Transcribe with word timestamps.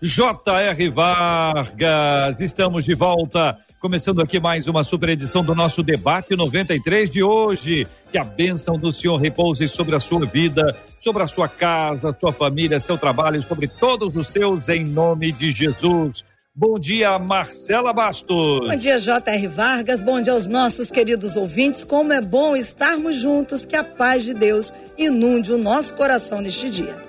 J.R. 0.00 0.90
Vargas. 0.90 2.40
Estamos 2.40 2.84
de 2.84 2.94
volta 2.94 3.58
Começando 3.80 4.20
aqui 4.20 4.40
mais 4.40 4.66
uma 4.66 4.82
super 4.82 5.10
edição 5.10 5.44
do 5.44 5.54
nosso 5.54 5.84
debate 5.84 6.34
93 6.34 7.08
de 7.08 7.22
hoje. 7.22 7.86
Que 8.10 8.18
a 8.18 8.24
bênção 8.24 8.76
do 8.76 8.92
Senhor 8.92 9.16
repouse 9.18 9.68
sobre 9.68 9.94
a 9.94 10.00
sua 10.00 10.26
vida, 10.26 10.76
sobre 10.98 11.22
a 11.22 11.28
sua 11.28 11.48
casa, 11.48 12.16
sua 12.18 12.32
família, 12.32 12.80
seu 12.80 12.98
trabalho, 12.98 13.40
sobre 13.40 13.68
todos 13.68 14.16
os 14.16 14.26
seus, 14.28 14.68
em 14.68 14.82
nome 14.82 15.30
de 15.30 15.52
Jesus. 15.52 16.24
Bom 16.52 16.76
dia, 16.76 17.16
Marcela 17.20 17.92
Bastos. 17.92 18.68
Bom 18.68 18.76
dia, 18.76 18.98
J.R. 18.98 19.46
Vargas. 19.46 20.02
Bom 20.02 20.20
dia 20.20 20.32
aos 20.32 20.48
nossos 20.48 20.90
queridos 20.90 21.36
ouvintes. 21.36 21.84
Como 21.84 22.12
é 22.12 22.20
bom 22.20 22.56
estarmos 22.56 23.14
juntos. 23.14 23.64
Que 23.64 23.76
a 23.76 23.84
paz 23.84 24.24
de 24.24 24.34
Deus 24.34 24.74
inunde 24.98 25.52
o 25.52 25.58
nosso 25.58 25.94
coração 25.94 26.40
neste 26.40 26.68
dia. 26.68 27.07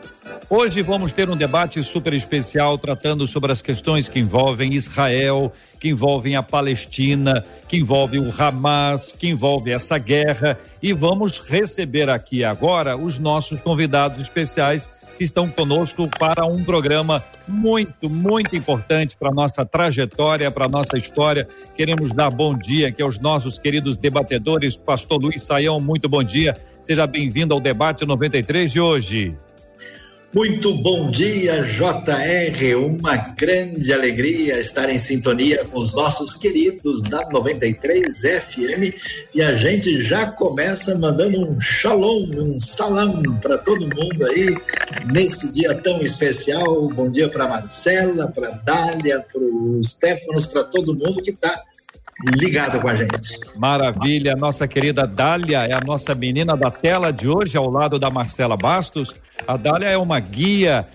Hoje 0.49 0.81
vamos 0.81 1.13
ter 1.13 1.29
um 1.29 1.37
debate 1.37 1.83
super 1.83 2.13
especial 2.13 2.77
tratando 2.77 3.27
sobre 3.27 3.51
as 3.51 3.61
questões 3.61 4.09
que 4.09 4.19
envolvem 4.19 4.73
Israel, 4.73 5.51
que 5.79 5.89
envolvem 5.89 6.35
a 6.35 6.43
Palestina, 6.43 7.43
que 7.67 7.77
envolvem 7.77 8.19
o 8.19 8.33
Hamas, 8.35 9.11
que 9.11 9.27
envolve 9.27 9.71
essa 9.71 9.97
guerra 9.97 10.59
e 10.81 10.91
vamos 10.91 11.39
receber 11.39 12.09
aqui 12.09 12.43
agora 12.43 12.97
os 12.97 13.19
nossos 13.19 13.61
convidados 13.61 14.21
especiais 14.21 14.89
que 15.19 15.23
estão 15.25 15.49
conosco 15.49 16.07
para 16.17 16.45
um 16.45 16.63
programa 16.63 17.21
muito, 17.45 18.09
muito 18.09 18.55
importante 18.55 19.17
para 19.17 19.31
nossa 19.31 19.65
trajetória, 19.65 20.49
para 20.49 20.69
nossa 20.69 20.97
história. 20.97 21.45
Queremos 21.75 22.13
dar 22.13 22.29
bom 22.31 22.57
dia 22.57 22.87
aqui 22.87 23.01
aos 23.01 23.19
nossos 23.19 23.59
queridos 23.59 23.97
debatedores, 23.97 24.77
Pastor 24.77 25.21
Luiz 25.21 25.43
Saião, 25.43 25.81
muito 25.81 26.07
bom 26.07 26.23
dia. 26.23 26.55
Seja 26.81 27.05
bem-vindo 27.05 27.53
ao 27.53 27.59
debate 27.59 28.05
93 28.05 28.71
de 28.71 28.79
hoje. 28.79 29.37
Muito 30.31 30.75
bom 30.75 31.09
dia, 31.09 31.63
JR. 31.63 32.75
Uma 32.77 33.15
grande 33.15 33.91
alegria 33.91 34.59
estar 34.59 34.87
em 34.87 34.99
sintonia 34.99 35.65
com 35.65 35.81
os 35.81 35.91
nossos 35.91 36.35
queridos 36.35 37.01
da 37.01 37.27
93 37.29 38.21
FM. 38.21 38.93
E 39.33 39.41
a 39.41 39.55
gente 39.55 40.03
já 40.03 40.27
começa 40.27 40.95
mandando 40.99 41.41
um 41.41 41.59
shalom, 41.59 42.27
um 42.31 42.59
salam 42.59 43.23
para 43.41 43.57
todo 43.57 43.81
mundo 43.87 44.23
aí 44.27 44.55
nesse 45.11 45.51
dia 45.51 45.73
tão 45.73 45.99
especial. 46.03 46.87
Bom 46.89 47.09
dia 47.09 47.27
para 47.27 47.47
Marcela, 47.47 48.27
para 48.27 48.51
Dália, 48.51 49.25
para 49.33 49.41
o 49.41 49.81
Stefanos, 49.83 50.45
para 50.45 50.63
todo 50.65 50.93
mundo 50.93 51.23
que 51.23 51.31
está 51.31 51.63
ligado 52.35 52.79
com 52.79 52.87
a 52.87 52.95
gente. 52.95 53.39
Maravilha, 53.55 54.35
nossa 54.35 54.67
querida 54.67 55.07
Dália 55.07 55.65
é 55.65 55.73
a 55.73 55.81
nossa 55.81 56.13
menina 56.13 56.55
da 56.55 56.69
tela 56.69 57.11
de 57.11 57.27
hoje, 57.27 57.57
ao 57.57 57.67
lado 57.67 57.97
da 57.97 58.11
Marcela 58.11 58.55
Bastos. 58.55 59.15
A 59.47 59.57
Dália 59.57 59.87
é 59.87 59.97
uma 59.97 60.19
guia 60.19 60.85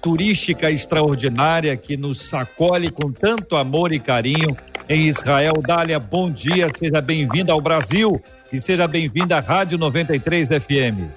turística 0.00 0.70
extraordinária 0.70 1.76
que 1.76 1.96
nos 1.96 2.32
acolhe 2.34 2.90
com 2.90 3.12
tanto 3.12 3.54
amor 3.56 3.92
e 3.92 4.00
carinho 4.00 4.56
em 4.88 5.06
Israel. 5.06 5.54
Dália, 5.64 5.98
bom 5.98 6.30
dia, 6.30 6.70
seja 6.76 7.00
bem-vinda 7.00 7.52
ao 7.52 7.60
Brasil 7.60 8.20
e 8.52 8.60
seja 8.60 8.88
bem-vinda 8.88 9.36
à 9.36 9.40
Rádio 9.40 9.78
93 9.78 10.48
FM. 10.48 11.10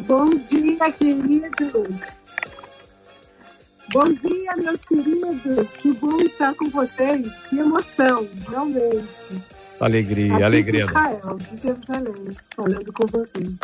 Bom 0.00 0.28
dia, 0.30 0.92
queridos. 0.92 2.00
Bom 3.92 4.12
dia, 4.12 4.56
meus 4.56 4.82
queridos. 4.82 5.70
Que 5.76 5.92
bom 5.94 6.20
estar 6.20 6.54
com 6.54 6.68
vocês. 6.68 7.32
Que 7.48 7.60
emoção, 7.60 8.28
realmente. 8.50 9.40
Alegria, 9.80 10.34
Aqui 10.34 10.42
alegria. 10.42 10.84
De 10.84 10.90
Israel, 10.90 11.38
de 11.38 11.56
Jerusalém, 11.56 12.36
falando 12.54 12.92
com 12.92 13.06
vocês. 13.06 13.54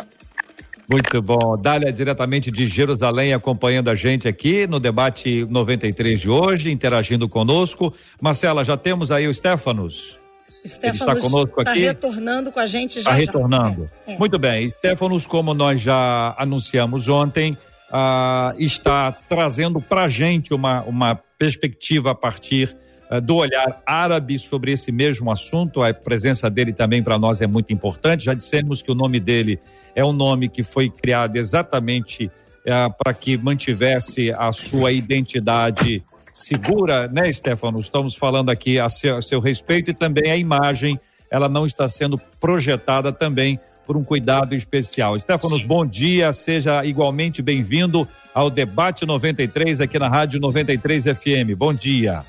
Muito 0.93 1.19
bom. 1.23 1.57
Dália, 1.57 1.91
diretamente 1.91 2.51
de 2.51 2.67
Jerusalém, 2.67 3.33
acompanhando 3.33 3.89
a 3.89 3.95
gente 3.95 4.27
aqui 4.27 4.67
no 4.67 4.79
debate 4.79 5.43
93 5.49 6.21
de 6.21 6.29
hoje, 6.29 6.71
interagindo 6.71 7.27
conosco. 7.27 7.91
Marcela, 8.21 8.63
já 8.63 8.77
temos 8.77 9.09
aí 9.09 9.27
o 9.27 9.33
Stefanos. 9.33 10.19
Stefanos 10.63 11.01
Ele 11.01 11.09
está 11.09 11.15
conosco 11.15 11.59
Está 11.61 11.71
aqui. 11.71 11.79
retornando 11.79 12.51
com 12.51 12.59
a 12.59 12.67
gente 12.67 12.93
já. 12.93 12.99
Está 12.99 13.11
já. 13.13 13.17
retornando. 13.17 13.89
É, 14.05 14.13
é. 14.13 14.17
Muito 14.19 14.37
bem. 14.37 14.69
Stefanos, 14.69 15.25
como 15.25 15.55
nós 15.55 15.81
já 15.81 16.35
anunciamos 16.37 17.09
ontem, 17.09 17.57
ah, 17.91 18.53
está 18.59 19.11
trazendo 19.11 19.81
para 19.81 20.03
a 20.03 20.07
gente 20.07 20.53
uma, 20.53 20.83
uma 20.83 21.15
perspectiva 21.39 22.11
a 22.11 22.15
partir 22.15 22.77
ah, 23.09 23.19
do 23.19 23.37
olhar 23.37 23.81
árabe 23.83 24.37
sobre 24.37 24.71
esse 24.71 24.91
mesmo 24.91 25.31
assunto. 25.31 25.81
A 25.81 25.91
presença 25.91 26.51
dele 26.51 26.71
também 26.71 27.01
para 27.01 27.17
nós 27.17 27.41
é 27.41 27.47
muito 27.47 27.73
importante. 27.73 28.25
Já 28.25 28.35
dissemos 28.35 28.83
que 28.83 28.91
o 28.91 28.95
nome 28.95 29.19
dele 29.19 29.59
é 29.95 30.03
um 30.03 30.13
nome 30.13 30.49
que 30.49 30.63
foi 30.63 30.89
criado 30.89 31.35
exatamente 31.35 32.31
ah, 32.67 32.89
para 32.89 33.13
que 33.13 33.37
mantivesse 33.37 34.31
a 34.31 34.51
sua 34.51 34.91
identidade 34.91 36.03
segura, 36.33 37.07
né, 37.07 37.31
Stefano? 37.31 37.79
Estamos 37.79 38.15
falando 38.15 38.49
aqui 38.49 38.79
a 38.79 38.89
seu, 38.89 39.17
a 39.17 39.21
seu 39.21 39.39
respeito 39.39 39.91
e 39.91 39.93
também 39.93 40.31
a 40.31 40.37
imagem, 40.37 40.99
ela 41.29 41.47
não 41.47 41.65
está 41.65 41.87
sendo 41.87 42.17
projetada 42.39 43.11
também 43.11 43.59
por 43.85 43.97
um 43.97 44.03
cuidado 44.03 44.55
especial. 44.55 45.19
Stefanos, 45.19 45.63
bom 45.63 45.85
dia, 45.85 46.31
seja 46.31 46.83
igualmente 46.85 47.41
bem-vindo 47.41 48.07
ao 48.33 48.49
Debate 48.49 49.05
93 49.05 49.81
aqui 49.81 49.99
na 49.99 50.07
Rádio 50.07 50.39
93 50.39 51.03
FM. 51.03 51.55
Bom 51.55 51.73
dia. 51.73 52.23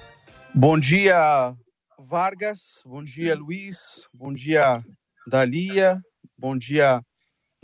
Bom 0.52 0.78
dia, 0.78 1.54
Vargas. 1.98 2.82
Bom 2.84 3.02
dia, 3.02 3.34
Luiz. 3.34 3.76
Bom 4.14 4.32
dia, 4.32 4.74
Dalia. 5.26 5.98
Bom 6.36 6.56
dia, 6.58 7.00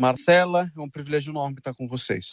Marcela. 0.00 0.70
É 0.76 0.80
um 0.80 0.88
privilégio 0.88 1.30
enorme 1.30 1.56
estar 1.58 1.74
com 1.74 1.86
vocês. 1.86 2.24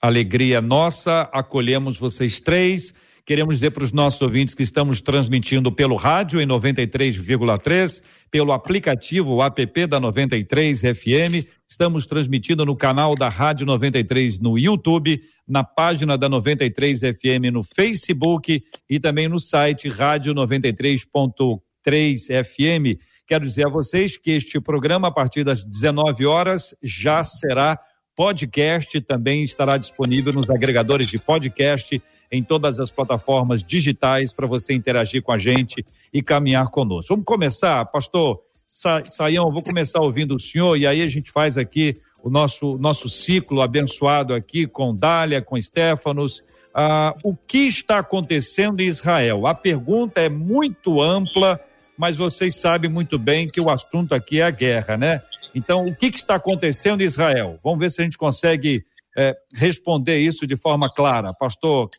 Alegria 0.00 0.62
nossa, 0.62 1.28
acolhemos 1.32 1.98
vocês 1.98 2.40
três. 2.40 2.94
Queremos 3.26 3.56
dizer 3.56 3.70
para 3.70 3.84
os 3.84 3.92
nossos 3.92 4.20
ouvintes 4.22 4.54
que 4.54 4.62
estamos 4.62 5.00
transmitindo 5.00 5.70
pelo 5.70 5.94
rádio 5.94 6.40
em 6.40 6.46
93,3, 6.46 8.02
pelo 8.30 8.50
aplicativo 8.50 9.42
app 9.42 9.86
da 9.86 10.00
93 10.00 10.80
FM. 10.80 11.46
Estamos 11.68 12.06
transmitindo 12.06 12.64
no 12.64 12.74
canal 12.74 13.14
da 13.14 13.28
Rádio 13.28 13.66
93 13.66 14.40
no 14.40 14.58
YouTube, 14.58 15.22
na 15.46 15.62
página 15.62 16.18
da 16.18 16.28
93 16.28 17.00
FM 17.00 17.52
no 17.52 17.62
Facebook 17.62 18.64
e 18.88 18.98
também 18.98 19.28
no 19.28 19.38
site 19.38 19.88
rádio 19.88 20.34
93.3 20.34 22.44
FM. 22.44 22.98
Quero 23.30 23.44
dizer 23.44 23.64
a 23.64 23.70
vocês 23.70 24.16
que 24.16 24.32
este 24.32 24.60
programa, 24.60 25.06
a 25.06 25.10
partir 25.12 25.44
das 25.44 25.64
19 25.64 26.26
horas, 26.26 26.74
já 26.82 27.22
será 27.22 27.78
podcast, 28.16 29.00
também 29.02 29.44
estará 29.44 29.76
disponível 29.76 30.32
nos 30.32 30.50
agregadores 30.50 31.06
de 31.06 31.16
podcast 31.16 32.02
em 32.28 32.42
todas 32.42 32.80
as 32.80 32.90
plataformas 32.90 33.62
digitais 33.62 34.32
para 34.32 34.48
você 34.48 34.74
interagir 34.74 35.22
com 35.22 35.30
a 35.30 35.38
gente 35.38 35.86
e 36.12 36.20
caminhar 36.20 36.70
conosco. 36.70 37.14
Vamos 37.14 37.24
começar, 37.24 37.84
pastor 37.84 38.40
Sa 38.66 39.00
Saião, 39.08 39.52
vou 39.52 39.62
começar 39.62 40.00
ouvindo 40.00 40.34
o 40.34 40.40
senhor 40.40 40.76
e 40.76 40.84
aí 40.84 41.00
a 41.00 41.06
gente 41.06 41.30
faz 41.30 41.56
aqui 41.56 42.00
o 42.24 42.28
nosso, 42.28 42.78
nosso 42.78 43.08
ciclo 43.08 43.62
abençoado 43.62 44.34
aqui 44.34 44.66
com 44.66 44.92
Dália, 44.92 45.40
com 45.40 45.60
Stefanos. 45.60 46.42
Ah, 46.74 47.14
o 47.22 47.36
que 47.36 47.68
está 47.68 47.98
acontecendo 47.98 48.80
em 48.80 48.88
Israel? 48.88 49.46
A 49.46 49.54
pergunta 49.54 50.20
é 50.20 50.28
muito 50.28 51.00
ampla, 51.00 51.60
mas 52.00 52.16
vocês 52.16 52.56
sabem 52.56 52.90
muito 52.90 53.18
bem 53.18 53.46
que 53.46 53.60
o 53.60 53.68
assunto 53.68 54.14
aqui 54.14 54.40
é 54.40 54.44
a 54.44 54.50
guerra, 54.50 54.96
né? 54.96 55.20
Então, 55.54 55.84
o 55.84 55.94
que, 55.94 56.10
que 56.10 56.16
está 56.16 56.36
acontecendo 56.36 57.02
em 57.02 57.04
Israel? 57.04 57.60
Vamos 57.62 57.78
ver 57.78 57.90
se 57.90 58.00
a 58.00 58.04
gente 58.04 58.16
consegue 58.16 58.82
eh, 59.18 59.36
responder 59.52 60.16
isso 60.16 60.46
de 60.46 60.56
forma 60.56 60.90
clara. 60.90 61.34
Pastor 61.34 61.90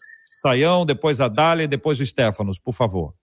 Saião, 0.42 0.88
depois 0.88 1.22
a 1.22 1.28
Dália 1.28 1.68
depois 1.68 2.00
o 2.00 2.06
Stefanos, 2.06 2.58
por 2.58 2.74
favor. 2.74 3.14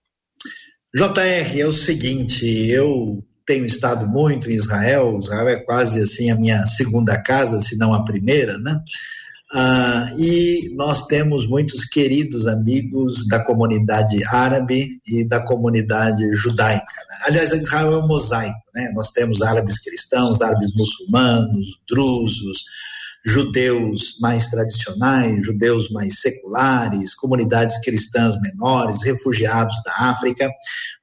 JR, 0.95 1.59
é 1.59 1.65
o 1.65 1.73
seguinte, 1.73 2.45
eu 2.45 3.21
tenho 3.45 3.65
estado 3.65 4.07
muito 4.07 4.49
em 4.49 4.53
Israel, 4.53 5.19
Israel 5.21 5.49
é 5.49 5.57
quase 5.57 6.01
assim 6.01 6.31
a 6.31 6.35
minha 6.35 6.63
segunda 6.65 7.21
casa, 7.21 7.59
se 7.59 7.77
não 7.77 7.93
a 7.93 8.05
primeira, 8.05 8.57
né? 8.57 8.79
Ah, 9.51 10.07
e 10.17 10.71
nós 10.75 11.07
temos 11.07 11.47
muitos 11.47 11.83
queridos 11.83 12.45
amigos 12.45 13.27
da 13.27 13.43
comunidade 13.43 14.23
árabe 14.27 15.01
e 15.07 15.27
da 15.27 15.39
comunidade 15.39 16.23
judaica. 16.35 16.85
Né? 17.09 17.17
Aliás, 17.25 17.51
Israel 17.51 17.93
é 17.93 17.97
um 17.97 18.07
mosaico, 18.07 18.61
né? 18.75 18.91
Nós 18.93 19.09
temos 19.09 19.41
árabes 19.41 19.79
cristãos, 19.79 20.39
árabes 20.39 20.71
muçulmanos, 20.75 21.79
drusos, 21.89 22.63
judeus 23.25 24.17
mais 24.21 24.47
tradicionais, 24.47 25.45
judeus 25.45 25.89
mais 25.89 26.19
seculares, 26.19 27.15
comunidades 27.15 27.79
cristãs 27.81 28.39
menores, 28.39 29.03
refugiados 29.03 29.75
da 29.83 30.09
África. 30.09 30.47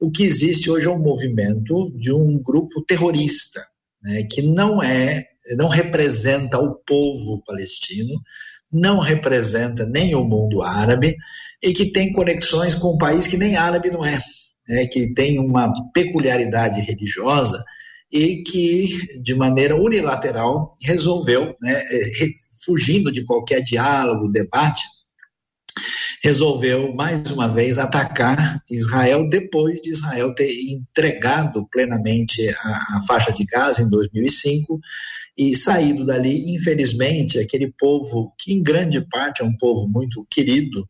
O 0.00 0.10
que 0.10 0.22
existe 0.22 0.70
hoje 0.70 0.86
é 0.86 0.90
um 0.90 1.00
movimento 1.00 1.92
de 1.96 2.12
um 2.12 2.38
grupo 2.38 2.82
terrorista, 2.82 3.60
né, 4.02 4.22
que 4.30 4.40
não 4.40 4.82
é, 4.82 5.26
não 5.56 5.68
representa 5.68 6.58
o 6.58 6.74
povo 6.74 7.42
palestino, 7.46 8.14
não 8.72 8.98
representa 8.98 9.86
nem 9.86 10.14
o 10.14 10.24
mundo 10.24 10.62
árabe 10.62 11.16
e 11.62 11.72
que 11.72 11.92
tem 11.92 12.12
conexões 12.12 12.74
com 12.74 12.94
um 12.94 12.98
país 12.98 13.26
que 13.26 13.36
nem 13.36 13.56
árabe 13.56 13.90
não 13.90 14.04
é, 14.04 14.20
né, 14.68 14.86
que 14.86 15.12
tem 15.14 15.38
uma 15.38 15.72
peculiaridade 15.92 16.80
religiosa 16.80 17.62
e 18.12 18.42
que, 18.42 19.20
de 19.20 19.34
maneira 19.34 19.76
unilateral, 19.76 20.74
resolveu, 20.80 21.54
né, 21.60 21.74
é, 21.74 22.26
fugindo 22.64 23.12
de 23.12 23.24
qualquer 23.24 23.62
diálogo, 23.62 24.28
debate, 24.28 24.82
resolveu 26.22 26.94
mais 26.94 27.30
uma 27.30 27.46
vez 27.46 27.78
atacar 27.78 28.60
Israel 28.70 29.28
depois 29.28 29.80
de 29.80 29.90
Israel 29.90 30.34
ter 30.34 30.50
entregado 30.70 31.66
plenamente 31.68 32.48
a, 32.48 32.96
a 32.96 33.04
faixa 33.06 33.32
de 33.32 33.44
Gaza 33.44 33.82
em 33.82 33.88
2005 33.88 34.80
e 35.36 35.54
saído 35.54 36.04
dali, 36.04 36.54
infelizmente, 36.54 37.38
aquele 37.38 37.72
povo 37.78 38.32
que 38.38 38.52
em 38.52 38.62
grande 38.62 39.00
parte 39.08 39.42
é 39.42 39.44
um 39.44 39.56
povo 39.56 39.86
muito 39.86 40.26
querido 40.30 40.88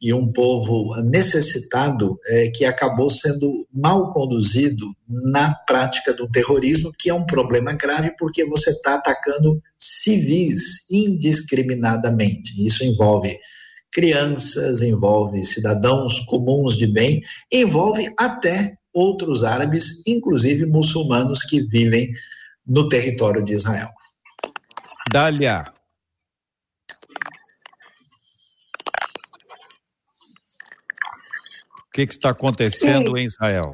e 0.00 0.12
um 0.12 0.32
povo 0.32 1.00
necessitado 1.02 2.18
é, 2.26 2.48
que 2.48 2.64
acabou 2.64 3.08
sendo 3.08 3.68
mal 3.72 4.12
conduzido 4.12 4.86
na 5.08 5.54
prática 5.54 6.12
do 6.12 6.28
terrorismo, 6.28 6.90
que 6.98 7.08
é 7.08 7.14
um 7.14 7.24
problema 7.24 7.72
grave 7.74 8.12
porque 8.18 8.44
você 8.44 8.70
está 8.70 8.94
atacando 8.94 9.62
civis 9.78 10.90
indiscriminadamente. 10.90 12.66
Isso 12.66 12.82
envolve 12.82 13.38
crianças, 13.92 14.82
envolve 14.82 15.44
cidadãos 15.44 16.18
comuns 16.20 16.76
de 16.76 16.88
bem, 16.88 17.22
envolve 17.52 18.12
até 18.18 18.74
outros 18.92 19.44
árabes, 19.44 20.02
inclusive 20.04 20.66
muçulmanos 20.66 21.42
que 21.42 21.60
vivem 21.60 22.10
no 22.66 22.88
território 22.88 23.42
de 23.44 23.54
Israel. 23.54 23.90
Dália. 25.10 25.72
O 31.78 31.92
que, 31.92 32.06
que 32.06 32.12
está 32.14 32.30
acontecendo 32.30 33.16
Sim. 33.16 33.22
em 33.22 33.26
Israel? 33.26 33.72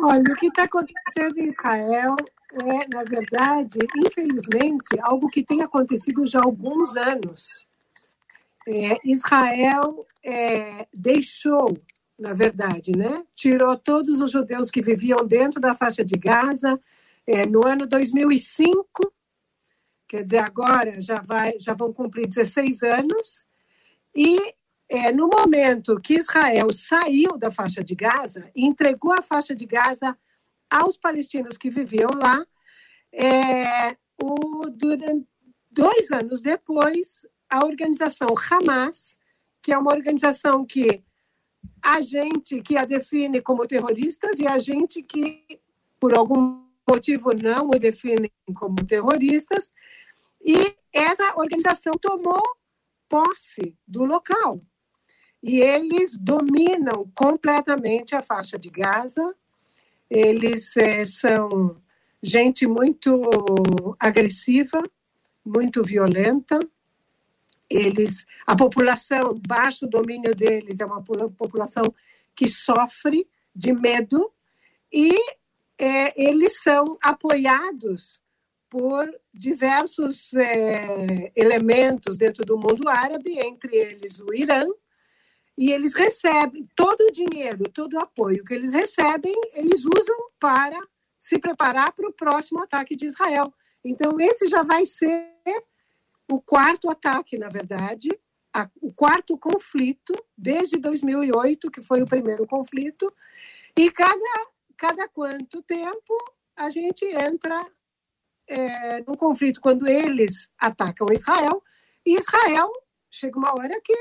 Olha, 0.00 0.32
o 0.32 0.36
que 0.36 0.46
está 0.46 0.64
acontecendo 0.64 1.38
em 1.38 1.48
Israel 1.48 2.16
é, 2.52 2.88
na 2.88 3.02
verdade, 3.04 3.78
infelizmente, 3.96 4.98
algo 5.00 5.28
que 5.28 5.42
tem 5.42 5.62
acontecido 5.62 6.24
já 6.24 6.40
há 6.40 6.44
alguns 6.44 6.96
anos. 6.96 7.66
É, 8.68 8.98
Israel 9.04 10.06
é, 10.24 10.86
deixou, 10.92 11.76
na 12.18 12.32
verdade, 12.32 12.92
né, 12.92 13.24
tirou 13.34 13.76
todos 13.76 14.20
os 14.20 14.30
judeus 14.30 14.70
que 14.70 14.80
viviam 14.80 15.26
dentro 15.26 15.60
da 15.60 15.74
faixa 15.74 16.04
de 16.04 16.16
Gaza 16.16 16.80
é, 17.26 17.44
no 17.44 17.66
ano 17.66 17.86
2005 17.86 19.12
quer 20.06 20.24
dizer, 20.24 20.38
agora 20.38 21.00
já, 21.00 21.20
vai, 21.20 21.58
já 21.58 21.74
vão 21.74 21.92
cumprir 21.92 22.26
16 22.26 22.82
anos, 22.82 23.44
e 24.14 24.38
é, 24.88 25.12
no 25.12 25.28
momento 25.28 26.00
que 26.00 26.14
Israel 26.14 26.72
saiu 26.72 27.36
da 27.36 27.50
faixa 27.50 27.82
de 27.82 27.94
Gaza 27.94 28.50
entregou 28.54 29.12
a 29.12 29.22
faixa 29.22 29.54
de 29.54 29.66
Gaza 29.66 30.16
aos 30.70 30.96
palestinos 30.96 31.56
que 31.58 31.70
viviam 31.70 32.10
lá, 32.10 32.46
é, 33.12 33.96
o, 34.20 34.70
durante, 34.70 35.26
dois 35.70 36.10
anos 36.10 36.40
depois, 36.40 37.26
a 37.50 37.64
organização 37.64 38.28
Hamas, 38.50 39.18
que 39.60 39.72
é 39.72 39.78
uma 39.78 39.92
organização 39.92 40.64
que 40.64 41.02
a 41.82 42.00
gente 42.00 42.60
que 42.62 42.76
a 42.76 42.84
define 42.84 43.40
como 43.40 43.66
terroristas 43.66 44.38
e 44.38 44.46
a 44.46 44.58
gente 44.58 45.02
que, 45.02 45.60
por 46.00 46.14
algum 46.14 46.64
motivo 46.88 47.32
não 47.32 47.70
o 47.70 47.78
definem 47.78 48.30
como 48.54 48.84
terroristas, 48.86 49.70
e 50.44 50.76
essa 50.92 51.34
organização 51.36 51.94
tomou 51.94 52.42
posse 53.08 53.74
do 53.86 54.04
local. 54.04 54.60
E 55.42 55.60
eles 55.60 56.16
dominam 56.16 57.10
completamente 57.14 58.14
a 58.14 58.22
faixa 58.22 58.58
de 58.58 58.70
Gaza, 58.70 59.34
eles 60.08 60.76
é, 60.76 61.04
são 61.04 61.80
gente 62.22 62.66
muito 62.66 63.20
agressiva, 63.98 64.82
muito 65.44 65.82
violenta. 65.82 66.58
Eles, 67.68 68.24
a 68.46 68.54
população, 68.54 69.34
baixo 69.46 69.86
domínio 69.86 70.34
deles, 70.34 70.80
é 70.80 70.86
uma 70.86 71.02
população 71.02 71.92
que 72.34 72.46
sofre 72.46 73.28
de 73.54 73.72
medo 73.72 74.32
e 74.92 75.10
é, 75.78 76.22
eles 76.22 76.62
são 76.62 76.96
apoiados 77.02 78.20
por 78.68 79.08
diversos 79.32 80.32
é, 80.34 81.32
elementos 81.36 82.16
dentro 82.16 82.44
do 82.44 82.58
mundo 82.58 82.88
árabe, 82.88 83.38
entre 83.38 83.74
eles 83.74 84.20
o 84.20 84.34
Irã, 84.34 84.66
e 85.56 85.72
eles 85.72 85.94
recebem 85.94 86.68
todo 86.74 87.00
o 87.00 87.12
dinheiro, 87.12 87.70
todo 87.70 87.94
o 87.94 88.00
apoio 88.00 88.44
que 88.44 88.52
eles 88.52 88.72
recebem, 88.72 89.34
eles 89.54 89.84
usam 89.86 90.16
para 90.38 90.78
se 91.18 91.38
preparar 91.38 91.92
para 91.92 92.08
o 92.08 92.12
próximo 92.12 92.62
ataque 92.62 92.94
de 92.94 93.06
Israel. 93.06 93.52
Então, 93.82 94.20
esse 94.20 94.46
já 94.46 94.62
vai 94.62 94.84
ser 94.84 95.32
o 96.28 96.40
quarto 96.40 96.90
ataque, 96.90 97.38
na 97.38 97.48
verdade, 97.48 98.10
a, 98.52 98.68
o 98.80 98.92
quarto 98.92 99.38
conflito, 99.38 100.14
desde 100.36 100.78
2008, 100.78 101.70
que 101.70 101.82
foi 101.82 102.02
o 102.02 102.06
primeiro 102.06 102.46
conflito, 102.46 103.12
e 103.76 103.90
cada, 103.90 104.46
cada 104.76 105.08
quanto 105.08 105.62
tempo 105.62 106.14
a 106.56 106.70
gente 106.70 107.04
entra 107.04 107.66
é, 108.48 109.00
num 109.00 109.14
conflito 109.14 109.60
quando 109.60 109.86
eles 109.86 110.50
atacam 110.58 111.08
Israel, 111.12 111.62
e 112.04 112.16
Israel 112.16 112.70
chega 113.10 113.38
uma 113.38 113.52
hora 113.54 113.80
que 113.82 113.96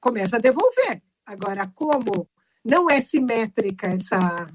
começa 0.00 0.36
a 0.36 0.40
devolver. 0.40 1.02
Agora, 1.24 1.66
como 1.74 2.28
não 2.64 2.88
é 2.88 3.00
simétrica 3.00 3.88
essa, 3.88 4.46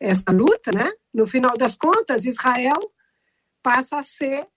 essa 0.00 0.32
luta, 0.32 0.72
né? 0.72 0.92
no 1.12 1.26
final 1.26 1.56
das 1.56 1.76
contas, 1.76 2.24
Israel 2.24 2.92
passa 3.62 3.98
a 3.98 4.02
ser 4.02 4.48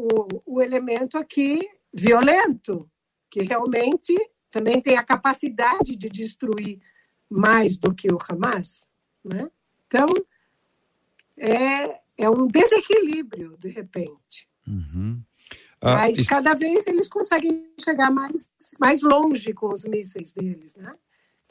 o, 0.00 0.42
o 0.46 0.62
elemento 0.62 1.18
aqui 1.18 1.60
violento, 1.92 2.88
que 3.30 3.42
realmente 3.42 4.16
também 4.50 4.80
tem 4.80 4.96
a 4.96 5.04
capacidade 5.04 5.94
de 5.96 6.08
destruir 6.08 6.80
mais 7.28 7.76
do 7.76 7.94
que 7.94 8.12
o 8.12 8.18
Hamas. 8.28 8.80
Né? 9.24 9.50
Então, 9.86 10.06
é, 11.36 12.00
é 12.18 12.30
um 12.30 12.46
desequilíbrio, 12.46 13.56
de 13.58 13.68
repente. 13.68 14.48
Uhum. 14.66 15.22
Ah, 15.80 15.94
Mas 15.94 16.18
isso... 16.18 16.28
cada 16.28 16.54
vez 16.54 16.86
eles 16.86 17.08
conseguem 17.08 17.72
chegar 17.82 18.10
mais, 18.10 18.50
mais 18.78 19.02
longe 19.02 19.52
com 19.54 19.72
os 19.72 19.84
mísseis 19.84 20.30
deles, 20.30 20.74
né? 20.76 20.94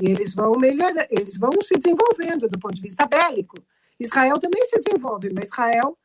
E 0.02 0.06
eles 0.06 0.34
vão 0.34 0.54
melhorar, 0.54 1.08
eles 1.10 1.38
vão 1.38 1.52
se 1.62 1.76
desenvolvendo 1.76 2.48
do 2.48 2.60
ponto 2.60 2.76
de 2.76 2.82
vista 2.82 3.06
bélico. 3.06 3.58
Israel 4.00 4.40
também 4.40 4.66
se 4.66 4.80
desenvolve, 4.80 5.30
mas 5.34 5.50
Israel 5.50 5.98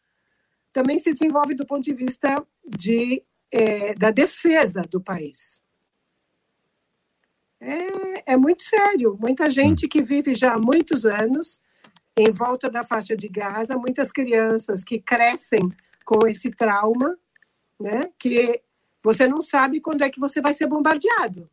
também 0.74 0.98
se 0.98 1.12
desenvolve 1.12 1.54
do 1.54 1.64
ponto 1.64 1.84
de 1.84 1.94
vista 1.94 2.44
de, 2.66 3.22
é, 3.50 3.94
da 3.94 4.10
defesa 4.10 4.82
do 4.82 5.00
país. 5.00 5.62
É, 7.60 8.32
é 8.32 8.36
muito 8.36 8.64
sério. 8.64 9.16
Muita 9.18 9.48
gente 9.48 9.86
que 9.86 10.02
vive 10.02 10.34
já 10.34 10.54
há 10.54 10.58
muitos 10.58 11.06
anos 11.06 11.60
em 12.16 12.30
volta 12.32 12.68
da 12.68 12.82
faixa 12.82 13.16
de 13.16 13.28
Gaza, 13.28 13.78
muitas 13.78 14.10
crianças 14.10 14.82
que 14.82 14.98
crescem 14.98 15.68
com 16.04 16.26
esse 16.26 16.50
trauma, 16.50 17.16
né? 17.80 18.10
Que 18.18 18.60
você 19.00 19.28
não 19.28 19.40
sabe 19.40 19.80
quando 19.80 20.02
é 20.02 20.10
que 20.10 20.18
você 20.18 20.40
vai 20.40 20.52
ser 20.52 20.66
bombardeado. 20.66 21.48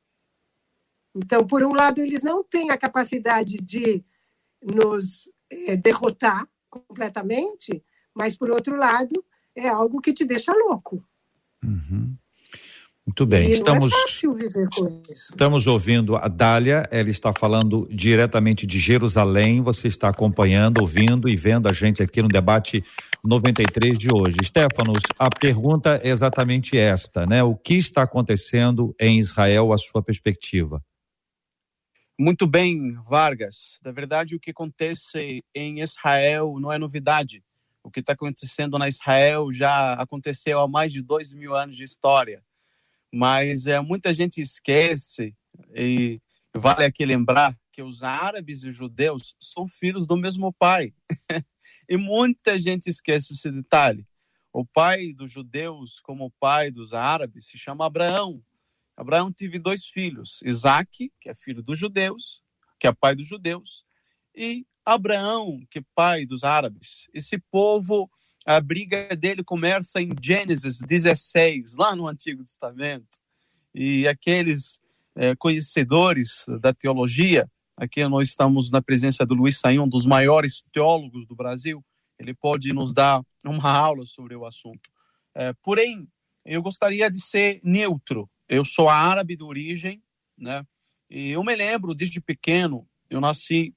Então, 1.13 1.45
por 1.45 1.63
um 1.63 1.73
lado, 1.73 2.01
eles 2.01 2.23
não 2.23 2.43
têm 2.43 2.71
a 2.71 2.77
capacidade 2.77 3.57
de 3.57 4.03
nos 4.63 5.29
é, 5.47 5.75
derrotar 5.75 6.47
completamente, 6.71 7.83
mas 8.15 8.35
por 8.35 8.49
outro 8.49 8.75
lado, 8.75 9.23
é 9.55 9.67
algo 9.67 10.01
que 10.01 10.13
te 10.13 10.25
deixa 10.25 10.53
louco. 10.53 11.03
Uhum. 11.63 12.15
Muito 13.05 13.25
bem, 13.25 13.49
e 13.49 13.53
estamos. 13.53 13.91
É 13.91 15.11
estamos 15.11 15.65
ouvindo 15.65 16.15
a 16.15 16.27
Dália, 16.27 16.87
ela 16.91 17.09
está 17.09 17.33
falando 17.33 17.87
diretamente 17.91 18.67
de 18.67 18.79
Jerusalém. 18.79 19.61
Você 19.61 19.87
está 19.87 20.09
acompanhando, 20.09 20.79
ouvindo 20.79 21.27
e 21.27 21.35
vendo 21.35 21.67
a 21.67 21.73
gente 21.73 22.01
aqui 22.03 22.21
no 22.21 22.27
debate 22.27 22.83
93 23.23 23.97
de 23.97 24.09
hoje. 24.13 24.37
Stefanos, 24.43 25.01
a 25.17 25.29
pergunta 25.29 25.99
é 26.03 26.09
exatamente 26.09 26.77
esta, 26.77 27.25
né? 27.25 27.43
O 27.43 27.55
que 27.55 27.73
está 27.73 28.03
acontecendo 28.03 28.95
em 28.99 29.19
Israel, 29.19 29.73
a 29.73 29.77
sua 29.77 30.03
perspectiva? 30.03 30.81
Muito 32.19 32.45
bem, 32.45 32.93
Vargas. 33.09 33.79
Na 33.83 33.91
verdade, 33.91 34.35
o 34.35 34.39
que 34.39 34.51
acontece 34.51 35.43
em 35.55 35.81
Israel 35.81 36.55
não 36.59 36.71
é 36.71 36.77
novidade. 36.77 37.43
O 37.83 37.89
que 37.89 37.99
está 37.99 38.13
acontecendo 38.13 38.77
na 38.77 38.87
Israel 38.87 39.51
já 39.51 39.93
aconteceu 39.93 40.59
há 40.59 40.67
mais 40.67 40.93
de 40.93 41.01
dois 41.01 41.33
mil 41.33 41.55
anos 41.55 41.75
de 41.75 41.83
história. 41.83 42.43
Mas 43.11 43.67
é, 43.67 43.79
muita 43.81 44.13
gente 44.13 44.39
esquece, 44.39 45.35
e 45.75 46.21
vale 46.55 46.85
aqui 46.85 47.05
lembrar, 47.05 47.57
que 47.71 47.81
os 47.81 48.03
árabes 48.03 48.63
e 48.63 48.71
judeus 48.71 49.35
são 49.39 49.67
filhos 49.67 50.05
do 50.05 50.15
mesmo 50.15 50.53
pai. 50.53 50.93
e 51.89 51.97
muita 51.97 52.57
gente 52.59 52.87
esquece 52.87 53.33
esse 53.33 53.51
detalhe. 53.51 54.07
O 54.53 54.65
pai 54.65 55.13
dos 55.13 55.31
judeus, 55.31 55.99
como 56.01 56.25
o 56.25 56.31
pai 56.31 56.71
dos 56.71 56.93
árabes, 56.93 57.47
se 57.47 57.57
chama 57.57 57.85
Abraão. 57.85 58.43
Abraão 58.95 59.31
teve 59.31 59.57
dois 59.57 59.85
filhos, 59.85 60.41
Isaac, 60.43 61.11
que 61.19 61.29
é 61.29 61.35
filho 61.35 61.63
dos 61.63 61.79
judeus, 61.79 62.43
que 62.79 62.85
é 62.85 62.93
pai 62.93 63.15
dos 63.15 63.27
judeus, 63.27 63.85
e 64.35 64.65
Abraão, 64.85 65.59
que 65.69 65.79
é 65.79 65.83
pai 65.95 66.25
dos 66.25 66.43
árabes. 66.43 67.07
Esse 67.13 67.37
povo, 67.37 68.09
a 68.45 68.59
briga 68.59 69.15
dele 69.15 69.43
começa 69.43 70.01
em 70.01 70.09
Gênesis 70.21 70.79
16, 70.79 71.75
lá 71.75 71.95
no 71.95 72.07
Antigo 72.07 72.43
Testamento. 72.43 73.19
E 73.73 74.07
aqueles 74.07 74.81
é, 75.15 75.35
conhecedores 75.35 76.45
da 76.59 76.73
teologia, 76.73 77.49
aqui 77.77 78.05
nós 78.07 78.29
estamos 78.29 78.71
na 78.71 78.81
presença 78.81 79.25
do 79.25 79.33
Luiz 79.33 79.59
Saião, 79.59 79.85
um 79.85 79.89
dos 79.89 80.05
maiores 80.05 80.63
teólogos 80.71 81.25
do 81.25 81.35
Brasil, 81.35 81.83
ele 82.19 82.33
pode 82.33 82.71
nos 82.73 82.93
dar 82.93 83.21
uma 83.43 83.71
aula 83.71 84.05
sobre 84.05 84.35
o 84.35 84.45
assunto. 84.45 84.89
É, 85.33 85.53
porém, 85.63 86.07
eu 86.45 86.61
gostaria 86.61 87.09
de 87.09 87.19
ser 87.19 87.59
neutro. 87.63 88.29
Eu 88.47 88.65
sou 88.65 88.89
árabe 88.89 89.35
de 89.35 89.43
origem, 89.43 90.01
né? 90.37 90.65
E 91.09 91.31
eu 91.31 91.43
me 91.43 91.55
lembro 91.55 91.93
desde 91.93 92.21
pequeno, 92.21 92.87
eu 93.09 93.19
nasci 93.19 93.73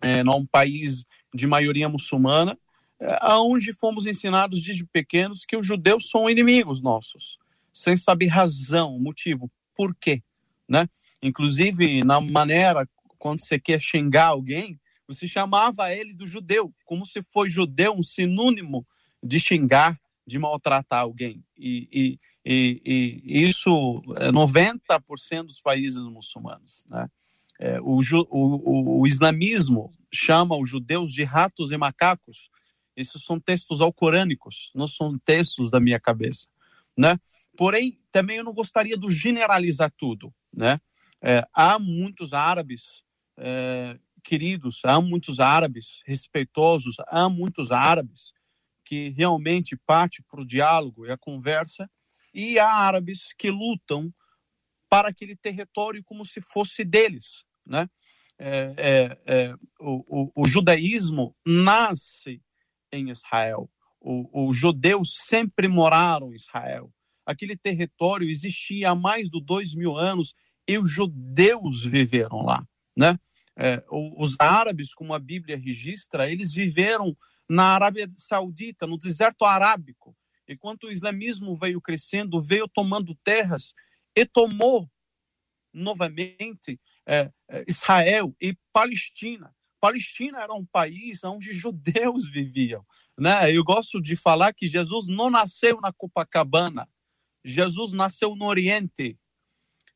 é, 0.00 0.22
num 0.22 0.46
país 0.46 1.04
de 1.34 1.46
maioria 1.46 1.88
muçulmana, 1.88 2.58
é, 3.00 3.18
aonde 3.20 3.72
fomos 3.72 4.06
ensinados 4.06 4.62
desde 4.62 4.84
pequenos 4.84 5.44
que 5.44 5.56
os 5.56 5.66
judeus 5.66 6.08
são 6.08 6.28
inimigos 6.28 6.82
nossos, 6.82 7.38
sem 7.72 7.96
saber 7.96 8.26
razão, 8.26 8.98
motivo, 8.98 9.50
por 9.74 9.94
quê, 9.94 10.22
né? 10.68 10.88
Inclusive 11.22 12.02
na 12.04 12.20
maneira 12.20 12.88
quando 13.18 13.40
você 13.40 13.58
quer 13.58 13.80
xingar 13.80 14.28
alguém, 14.28 14.80
você 15.06 15.28
chamava 15.28 15.92
ele 15.92 16.14
do 16.14 16.26
judeu, 16.26 16.72
como 16.84 17.04
se 17.04 17.22
foi 17.22 17.50
judeu 17.50 17.92
um 17.92 18.02
sinônimo 18.02 18.86
de 19.22 19.38
xingar, 19.38 20.00
de 20.26 20.38
maltratar 20.38 21.00
alguém. 21.00 21.44
E, 21.56 21.88
e, 21.92 22.18
e, 22.44 23.22
e 23.24 23.48
isso 23.48 24.02
é 24.16 24.30
90% 24.30 25.44
dos 25.44 25.60
países 25.60 25.98
muçulmanos, 25.98 26.86
né? 26.88 27.08
É, 27.62 27.78
o, 27.82 28.00
o, 28.30 29.00
o, 29.02 29.06
islamismo 29.06 29.92
chama 30.10 30.56
os 30.56 30.70
judeus 30.70 31.12
de 31.12 31.22
ratos 31.24 31.70
e 31.70 31.76
macacos. 31.76 32.48
Esses 32.96 33.22
são 33.22 33.38
textos 33.38 33.82
alcorânicos, 33.82 34.70
não 34.74 34.86
são 34.86 35.18
textos 35.18 35.70
da 35.70 35.78
minha 35.78 36.00
cabeça, 36.00 36.48
né? 36.96 37.20
Porém, 37.58 38.00
também 38.10 38.38
eu 38.38 38.44
não 38.44 38.54
gostaria 38.54 38.96
de 38.96 39.10
generalizar 39.10 39.92
tudo, 39.94 40.32
né? 40.50 40.80
É, 41.22 41.46
há 41.52 41.78
muitos 41.78 42.32
árabes 42.32 43.04
é, 43.36 43.98
queridos, 44.24 44.80
há 44.82 44.98
muitos 44.98 45.38
árabes 45.38 46.00
respeitosos, 46.06 46.96
há 47.08 47.28
muitos 47.28 47.70
árabes 47.70 48.32
que 48.86 49.10
realmente 49.10 49.76
parte 49.76 50.22
para 50.22 50.40
o 50.40 50.46
diálogo 50.46 51.04
e 51.04 51.10
a 51.10 51.18
conversa, 51.18 51.90
e 52.32 52.58
há 52.58 52.70
árabes 52.70 53.34
que 53.34 53.50
lutam 53.50 54.10
para 54.88 55.10
aquele 55.10 55.36
território 55.36 56.02
como 56.02 56.24
se 56.24 56.40
fosse 56.40 56.84
deles, 56.84 57.44
né? 57.66 57.88
É, 58.38 58.74
é, 58.76 59.18
é, 59.26 59.54
o, 59.78 60.22
o, 60.22 60.32
o, 60.34 60.48
judaísmo 60.48 61.36
nasce 61.44 62.42
em 62.90 63.10
Israel. 63.10 63.70
Os 64.00 64.56
judeus 64.56 65.14
sempre 65.14 65.68
moraram 65.68 66.32
em 66.32 66.36
Israel. 66.36 66.90
Aquele 67.26 67.54
território 67.54 68.28
existia 68.28 68.90
há 68.90 68.94
mais 68.94 69.28
de 69.28 69.44
dois 69.44 69.74
mil 69.74 69.94
anos 69.94 70.34
e 70.66 70.78
os 70.78 70.90
judeus 70.90 71.84
viveram 71.84 72.42
lá, 72.42 72.66
né? 72.96 73.18
É, 73.56 73.84
os 73.90 74.36
árabes, 74.38 74.94
como 74.94 75.12
a 75.12 75.18
Bíblia 75.18 75.58
registra, 75.58 76.30
eles 76.30 76.54
viveram 76.54 77.14
na 77.46 77.74
Arábia 77.74 78.08
Saudita, 78.10 78.86
no 78.86 78.96
deserto 78.96 79.44
arábico. 79.44 80.16
Enquanto 80.48 80.84
o 80.84 80.90
islamismo 80.90 81.54
veio 81.56 81.80
crescendo, 81.80 82.40
veio 82.40 82.66
tomando 82.66 83.14
terras 83.22 83.74
e 84.16 84.24
tomou 84.24 84.90
novamente 85.72 86.80
é, 87.06 87.30
é, 87.48 87.64
Israel 87.66 88.34
e 88.40 88.56
Palestina. 88.72 89.54
Palestina 89.80 90.42
era 90.42 90.52
um 90.52 90.64
país 90.64 91.24
onde 91.24 91.54
judeus 91.54 92.28
viviam. 92.28 92.84
Né? 93.18 93.54
Eu 93.54 93.64
gosto 93.64 94.00
de 94.00 94.14
falar 94.16 94.52
que 94.52 94.66
Jesus 94.66 95.08
não 95.08 95.30
nasceu 95.30 95.80
na 95.80 95.92
Copacabana, 95.92 96.88
Jesus 97.44 97.92
nasceu 97.92 98.36
no 98.36 98.44
Oriente. 98.44 99.18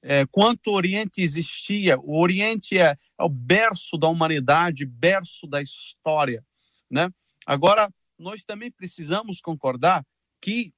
É, 0.03 0.27
quanto 0.27 0.71
Oriente 0.71 1.23
existia, 1.23 1.99
o 1.99 2.21
Oriente 2.21 2.79
é, 2.79 2.97
é 3.19 3.25
o 3.25 3.29
berço 3.29 3.97
da 3.97 4.09
humanidade, 4.09 4.85
berço 4.85 5.47
da 5.47 5.63
história. 5.63 6.45
Né? 6.91 7.11
Agora, 7.47 7.93
nós 8.19 8.45
também 8.45 8.71
precisamos 8.71 9.41
concordar 9.41 10.05
que 10.41 10.75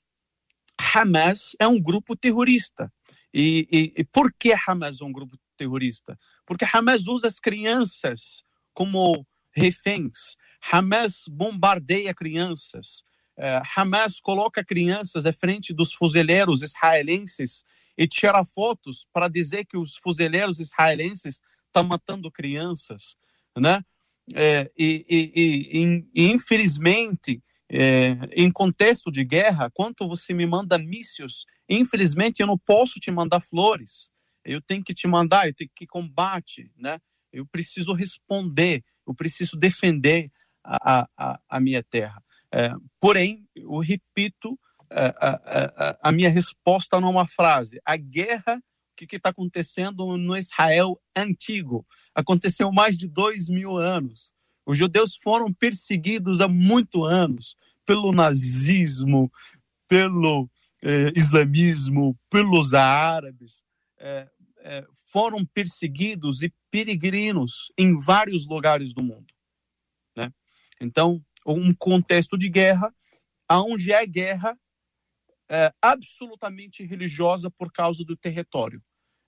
Hamas 0.95 1.57
é 1.59 1.67
um 1.67 1.81
grupo 1.81 2.17
terrorista. 2.17 2.93
E, 3.35 3.67
e, 3.71 4.01
e 4.01 4.05
por 4.05 4.33
que 4.33 4.55
Hamas 4.67 5.01
é 5.01 5.05
um 5.05 5.13
grupo 5.13 5.37
terrorista? 5.57 6.19
Porque 6.45 6.67
Hamas 6.71 7.07
usa 7.07 7.27
as 7.27 7.41
crianças 7.41 8.43
como 8.75 9.27
reféns. 9.53 10.37
Hamas 10.71 11.25
bombardeia 11.29 12.15
crianças. 12.15 13.05
Uh, 13.37 13.63
Hamas 13.77 14.21
coloca 14.21 14.65
crianças 14.65 15.27
à 15.27 15.33
frente 15.33 15.73
dos 15.73 15.93
fuzileiros 15.93 16.63
israelenses 16.63 17.65
e 17.97 18.07
tira 18.07 18.45
fotos 18.45 19.07
para 19.13 19.29
dizer 19.29 19.65
que 19.65 19.77
os 19.77 19.97
fuzileiros 19.97 20.61
israelenses 20.61 21.43
estão 21.67 21.83
matando 21.83 22.31
crianças, 22.31 23.17
né? 23.57 23.83
É, 24.35 24.71
e, 24.77 25.07
e, 25.09 26.05
e, 26.15 26.31
infelizmente, 26.33 27.41
é, 27.71 28.17
em 28.33 28.51
contexto 28.51 29.11
de 29.11 29.25
guerra, 29.25 29.71
quando 29.73 30.07
você 30.07 30.35
me 30.35 30.47
manda 30.47 30.79
mísseis, 30.79 31.45
infelizmente 31.69 32.41
eu 32.41 32.47
não 32.47 32.59
posso 32.59 32.99
te 32.99 33.11
mandar 33.11 33.41
flores. 33.41 34.11
Eu 34.47 34.61
tenho 34.61 34.83
que 34.83 34.95
te 34.95 35.07
mandar, 35.07 35.47
eu 35.47 35.55
tenho 35.55 35.71
que 35.75 35.87
combate, 35.87 36.71
né? 36.77 37.01
Eu 37.33 37.47
preciso 37.47 37.93
responder, 37.93 38.85
eu 39.07 39.15
preciso 39.15 39.57
defender 39.57 40.31
a, 40.65 41.09
a, 41.17 41.41
a 41.49 41.61
minha 41.61 41.83
terra. 41.83 42.19
É, 42.53 42.73
porém, 43.01 43.47
eu 43.55 43.79
repito 43.79 44.59
a, 44.91 45.29
a, 45.29 45.99
a, 46.09 46.13
minha 46.13 46.31
resposta 46.31 47.01
numa 47.01 47.27
frase: 47.27 47.81
a 47.85 47.97
guerra 47.97 48.63
que 48.97 49.17
está 49.17 49.29
acontecendo 49.29 50.17
no 50.17 50.37
Israel 50.37 51.01
antigo 51.15 51.87
aconteceu 52.15 52.73
mais 52.73 52.97
de 52.97 53.07
dois 53.07 53.49
mil 53.49 53.77
anos. 53.77 54.33
Os 54.65 54.79
judeus 54.79 55.17
foram 55.23 55.53
perseguidos 55.53 56.41
há 56.41 56.49
muitos 56.49 57.09
anos 57.09 57.57
pelo 57.85 58.11
nazismo, 58.11 59.31
pelo 59.87 60.51
eh, 60.83 61.13
islamismo, 61.15 62.19
pelos 62.29 62.75
árabes. 62.75 63.63
Eh, 64.69 64.85
foram 65.13 65.47
perseguidos 65.47 66.43
e 66.43 66.53
peregrinos 66.73 67.73
em 67.79 67.97
vários 67.97 68.45
lugares 68.49 68.93
do 68.93 69.01
mundo. 69.01 69.33
Né? 70.17 70.33
Então, 70.81 71.25
um 71.47 71.73
contexto 71.73 72.37
de 72.37 72.49
guerra, 72.49 72.93
onde 73.49 73.93
é 73.93 74.05
guerra 74.05 74.59
é, 75.49 75.73
absolutamente 75.81 76.85
religiosa 76.85 77.49
por 77.49 77.71
causa 77.71 78.05
do 78.05 78.17
território. 78.17 78.83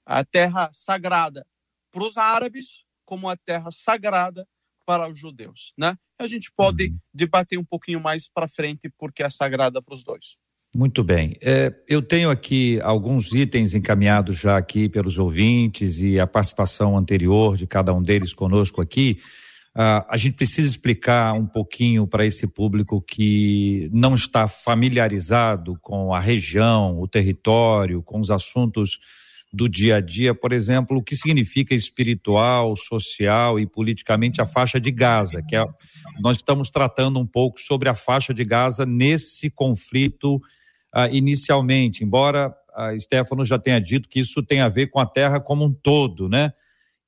A 0.04 0.24
terra 0.24 0.70
sagrada 0.72 1.46
para 1.92 2.02
os 2.02 2.16
árabes, 2.16 2.84
como 3.04 3.28
a 3.28 3.36
terra 3.36 3.70
sagrada 3.70 4.44
para 4.84 5.08
os 5.08 5.16
judeus. 5.16 5.72
Né? 5.78 5.96
A 6.18 6.26
gente 6.26 6.50
pode 6.50 6.88
uhum. 6.88 6.98
debater 7.14 7.58
um 7.58 7.64
pouquinho 7.64 8.00
mais 8.00 8.28
para 8.28 8.48
frente, 8.48 8.90
porque 8.98 9.22
é 9.22 9.30
sagrada 9.30 9.80
para 9.80 9.94
os 9.94 10.02
dois. 10.02 10.36
Muito 10.74 11.02
bem. 11.02 11.36
É, 11.40 11.74
eu 11.88 12.02
tenho 12.02 12.30
aqui 12.30 12.78
alguns 12.82 13.32
itens 13.32 13.72
encaminhados 13.72 14.36
já 14.36 14.56
aqui 14.56 14.88
pelos 14.88 15.18
ouvintes 15.18 15.98
e 15.98 16.20
a 16.20 16.26
participação 16.26 16.96
anterior 16.96 17.56
de 17.56 17.66
cada 17.66 17.92
um 17.92 18.02
deles 18.02 18.34
conosco 18.34 18.80
aqui. 18.80 19.18
Uh, 19.74 20.04
a 20.08 20.16
gente 20.16 20.34
precisa 20.34 20.68
explicar 20.68 21.34
um 21.34 21.46
pouquinho 21.46 22.06
para 22.06 22.26
esse 22.26 22.46
público 22.46 23.00
que 23.00 23.88
não 23.92 24.14
está 24.14 24.48
familiarizado 24.48 25.78
com 25.80 26.12
a 26.12 26.20
região, 26.20 27.00
o 27.00 27.06
território, 27.06 28.02
com 28.02 28.18
os 28.18 28.30
assuntos 28.30 28.98
do 29.52 29.68
dia 29.68 29.96
a 29.96 30.00
dia, 30.00 30.34
por 30.34 30.52
exemplo, 30.52 30.98
o 30.98 31.02
que 31.02 31.16
significa 31.16 31.74
espiritual, 31.74 32.76
social 32.76 33.58
e 33.58 33.66
politicamente 33.66 34.42
a 34.42 34.46
faixa 34.46 34.78
de 34.78 34.90
Gaza, 34.90 35.42
que 35.48 35.56
é, 35.56 35.64
nós 36.20 36.38
estamos 36.38 36.68
tratando 36.70 37.18
um 37.18 37.26
pouco 37.26 37.60
sobre 37.60 37.88
a 37.88 37.94
faixa 37.94 38.34
de 38.34 38.44
Gaza 38.44 38.84
nesse 38.84 39.48
conflito 39.48 40.40
uh, 40.94 41.12
inicialmente, 41.12 42.04
embora 42.04 42.54
a 42.74 42.96
Stefano 42.98 43.44
já 43.44 43.58
tenha 43.58 43.80
dito 43.80 44.08
que 44.08 44.20
isso 44.20 44.42
tem 44.42 44.60
a 44.60 44.68
ver 44.68 44.88
com 44.88 45.00
a 45.00 45.06
terra 45.06 45.40
como 45.40 45.64
um 45.64 45.72
todo, 45.72 46.28
né? 46.28 46.52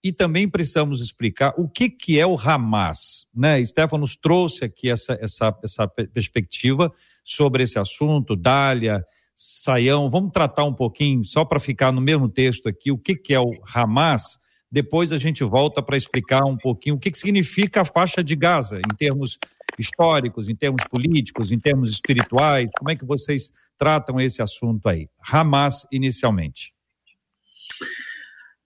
e 0.02 0.12
também 0.12 0.48
precisamos 0.48 1.00
explicar 1.00 1.52
o 1.56 1.68
que, 1.68 1.90
que 1.90 2.18
é 2.18 2.26
o 2.26 2.36
Hamas. 2.38 3.26
Né? 3.34 3.64
Stefanos 3.64 4.16
trouxe 4.16 4.64
aqui 4.64 4.90
essa, 4.90 5.18
essa, 5.20 5.56
essa 5.62 5.86
perspectiva 5.86 6.92
sobre 7.22 7.62
esse 7.62 7.78
assunto, 7.78 8.34
Dália, 8.34 9.04
Saião. 9.36 10.08
Vamos 10.08 10.32
tratar 10.32 10.64
um 10.64 10.72
pouquinho, 10.72 11.24
só 11.24 11.44
para 11.44 11.60
ficar 11.60 11.92
no 11.92 12.00
mesmo 12.00 12.28
texto 12.28 12.68
aqui, 12.68 12.90
o 12.90 12.98
que, 12.98 13.14
que 13.14 13.34
é 13.34 13.40
o 13.40 13.52
Hamas. 13.74 14.38
Depois 14.72 15.12
a 15.12 15.18
gente 15.18 15.44
volta 15.44 15.82
para 15.82 15.96
explicar 15.96 16.44
um 16.44 16.56
pouquinho 16.56 16.94
o 16.94 16.98
que, 16.98 17.10
que 17.10 17.18
significa 17.18 17.82
a 17.82 17.84
faixa 17.84 18.24
de 18.24 18.34
Gaza, 18.34 18.78
em 18.78 18.96
termos 18.96 19.38
históricos, 19.78 20.48
em 20.48 20.54
termos 20.54 20.82
políticos, 20.84 21.52
em 21.52 21.58
termos 21.58 21.90
espirituais. 21.90 22.70
Como 22.78 22.90
é 22.90 22.96
que 22.96 23.04
vocês 23.04 23.52
tratam 23.80 24.20
esse 24.20 24.42
assunto 24.42 24.86
aí? 24.86 25.08
Hamas, 25.32 25.86
inicialmente. 25.90 26.72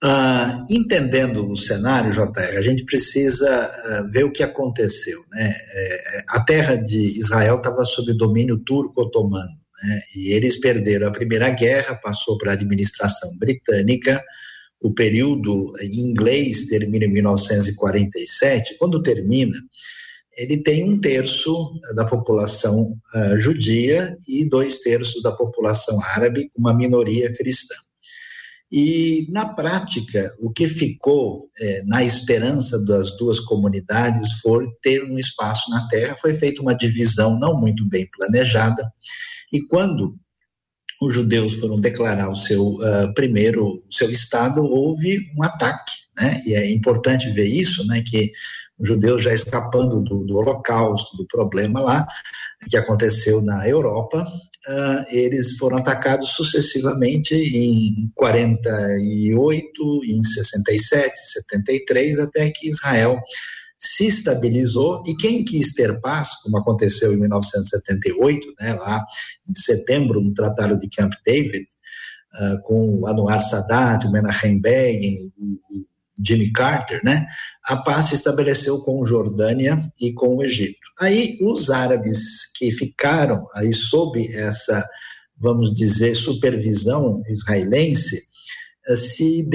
Uh, 0.03 0.67
entendendo 0.69 1.49
o 1.49 1.55
cenário, 1.55 2.11
JR, 2.11 2.57
a 2.57 2.61
gente 2.61 2.83
precisa 2.83 3.71
uh, 3.71 4.11
ver 4.11 4.25
o 4.25 4.31
que 4.31 4.43
aconteceu. 4.43 5.19
Né? 5.31 5.51
É, 5.51 6.23
a 6.29 6.43
terra 6.43 6.75
de 6.75 7.17
Israel 7.17 7.55
estava 7.57 7.83
sob 7.85 8.13
domínio 8.13 8.57
turco-otomano, 8.57 9.55
né? 9.83 10.01
e 10.17 10.33
eles 10.33 10.59
perderam 10.59 11.07
a 11.07 11.11
Primeira 11.11 11.49
Guerra, 11.49 11.95
passou 11.95 12.37
para 12.37 12.51
a 12.51 12.53
administração 12.53 13.35
britânica, 13.39 14.21
o 14.83 14.93
período 14.93 15.71
em 15.81 16.11
inglês 16.11 16.67
termina 16.67 17.05
em 17.05 17.13
1947. 17.13 18.77
Quando 18.77 19.01
termina, 19.01 19.55
ele 20.35 20.57
tem 20.57 20.83
um 20.83 20.99
terço 20.99 21.79
da 21.95 22.05
população 22.05 22.97
uh, 23.13 23.37
judia 23.37 24.17
e 24.27 24.47
dois 24.47 24.79
terços 24.79 25.21
da 25.21 25.31
população 25.31 25.99
árabe, 26.01 26.51
uma 26.55 26.73
minoria 26.73 27.33
cristã. 27.33 27.75
E, 28.71 29.27
na 29.29 29.53
prática, 29.53 30.35
o 30.39 30.51
que 30.51 30.67
ficou 30.67 31.49
é, 31.61 31.83
na 31.83 32.03
esperança 32.03 32.83
das 32.83 33.15
duas 33.15 33.39
comunidades 33.39 34.33
foi 34.41 34.67
ter 34.81 35.03
um 35.03 35.17
espaço 35.17 35.69
na 35.69 35.87
terra. 35.87 36.17
Foi 36.19 36.33
feita 36.33 36.61
uma 36.61 36.75
divisão 36.75 37.39
não 37.39 37.57
muito 37.57 37.87
bem 37.87 38.09
planejada, 38.17 38.91
e 39.53 39.61
quando 39.67 40.15
os 41.01 41.13
judeus 41.13 41.55
foram 41.55 41.79
declarar 41.79 42.29
o 42.29 42.35
seu 42.35 42.75
uh, 42.75 43.13
primeiro 43.13 43.83
seu 43.89 44.09
estado, 44.09 44.63
houve 44.63 45.19
um 45.37 45.43
ataque, 45.43 45.91
né? 46.17 46.41
E 46.45 46.53
é 46.53 46.71
importante 46.71 47.29
ver 47.31 47.47
isso, 47.47 47.85
né? 47.85 48.01
Que 48.05 48.31
judeus 48.83 49.23
já 49.23 49.33
escapando 49.33 50.01
do, 50.01 50.25
do 50.25 50.37
Holocausto, 50.37 51.15
do 51.17 51.25
problema 51.27 51.79
lá 51.79 52.05
que 52.69 52.77
aconteceu 52.77 53.41
na 53.41 53.67
Europa, 53.67 54.25
uh, 54.67 55.05
eles 55.09 55.57
foram 55.57 55.77
atacados 55.77 56.29
sucessivamente 56.29 57.35
em 57.35 58.11
48, 58.15 60.05
em 60.05 60.23
67, 60.23 61.17
73, 61.17 62.19
até 62.19 62.49
que 62.49 62.67
Israel 62.67 63.19
se 63.77 64.07
estabilizou. 64.07 65.03
E 65.05 65.15
quem 65.15 65.43
quis 65.43 65.73
ter 65.73 65.99
paz, 66.01 66.35
como 66.41 66.57
aconteceu 66.57 67.13
em 67.13 67.17
1978, 67.17 68.53
né, 68.59 68.73
lá 68.73 69.05
em 69.47 69.53
setembro, 69.53 70.21
no 70.21 70.33
Tratado 70.33 70.79
de 70.79 70.89
Camp 70.89 71.13
David, 71.25 71.65
uh, 72.41 72.61
com 72.63 73.07
Anwar 73.07 73.41
Sadat, 73.41 74.09
Menachem 74.09 74.59
Begin, 74.59 75.15
Jimmy 76.23 76.51
Carter, 76.51 77.01
né, 77.03 77.25
a 77.63 77.77
paz 77.77 78.05
se 78.05 78.15
estabeleceu 78.15 78.79
com 78.79 79.05
Jordânia 79.05 79.79
e 79.99 80.13
com 80.13 80.35
o 80.35 80.43
Egito. 80.43 80.85
Aí 80.99 81.37
os 81.41 81.69
árabes 81.69 82.51
que 82.55 82.71
ficaram 82.71 83.45
aí 83.53 83.73
sob 83.73 84.25
essa, 84.33 84.83
vamos 85.37 85.73
dizer, 85.73 86.15
supervisão 86.15 87.21
israelense, 87.27 88.21
eh, 88.87 88.95
se 88.95 89.49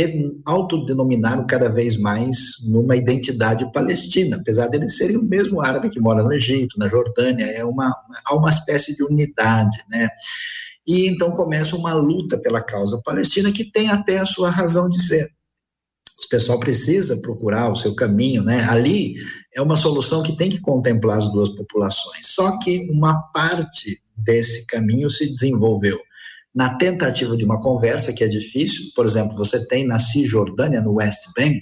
autodenominaram 0.45 1.47
cada 1.47 1.69
vez 1.69 1.97
mais 1.97 2.57
numa 2.69 2.97
identidade 2.97 3.71
palestina, 3.73 4.37
apesar 4.37 4.67
de 4.67 4.77
eles 4.77 4.97
serem 4.97 5.17
o 5.17 5.23
mesmo 5.23 5.63
árabe 5.63 5.89
que 5.89 6.01
mora 6.01 6.23
no 6.23 6.33
Egito, 6.33 6.79
na 6.79 6.89
Jordânia, 6.89 7.47
é 7.47 7.65
uma, 7.65 7.91
há 8.27 8.35
uma 8.35 8.51
espécie 8.51 8.95
de 8.95 9.03
unidade, 9.03 9.79
né? 9.89 10.09
E 10.87 11.07
então 11.07 11.31
começa 11.31 11.77
uma 11.77 11.95
luta 11.95 12.37
pela 12.37 12.63
causa 12.63 13.01
palestina 13.05 13.53
que 13.53 13.65
tem 13.65 13.89
até 13.89 14.19
a 14.19 14.25
sua 14.25 14.51
razão 14.51 14.91
de 14.91 15.01
ser. 15.01 15.31
O 16.25 16.29
pessoal 16.29 16.61
precisa 16.61 17.21
procurar 17.21 17.71
o 17.71 17.77
seu 17.77 17.95
caminho, 17.95 18.43
né? 18.43 18.65
Ali 18.69 19.17
é 19.55 19.61
uma 19.61 19.77
solução 19.77 20.23
que 20.23 20.37
tem 20.37 20.49
que 20.49 20.61
contemplar 20.61 21.19
as 21.19 21.33
duas 21.33 21.49
populações. 21.49 22.27
Só 22.29 22.59
que 22.59 22.89
uma 22.91 23.21
parte 23.33 24.01
desse 24.17 24.67
caminho 24.67 25.11
se 25.11 25.29
desenvolveu 25.29 25.99
na 26.55 26.77
tentativa 26.77 27.37
de 27.37 27.45
uma 27.45 27.61
conversa 27.61 28.13
que 28.13 28.25
é 28.25 28.29
difícil, 28.29 28.87
por 28.95 29.07
exemplo, 29.07 29.37
você 29.37 29.67
tem 29.67 29.87
na 29.87 29.99
Cisjordânia, 30.01 30.81
no 30.81 30.95
West 30.95 31.27
Bank, 31.37 31.61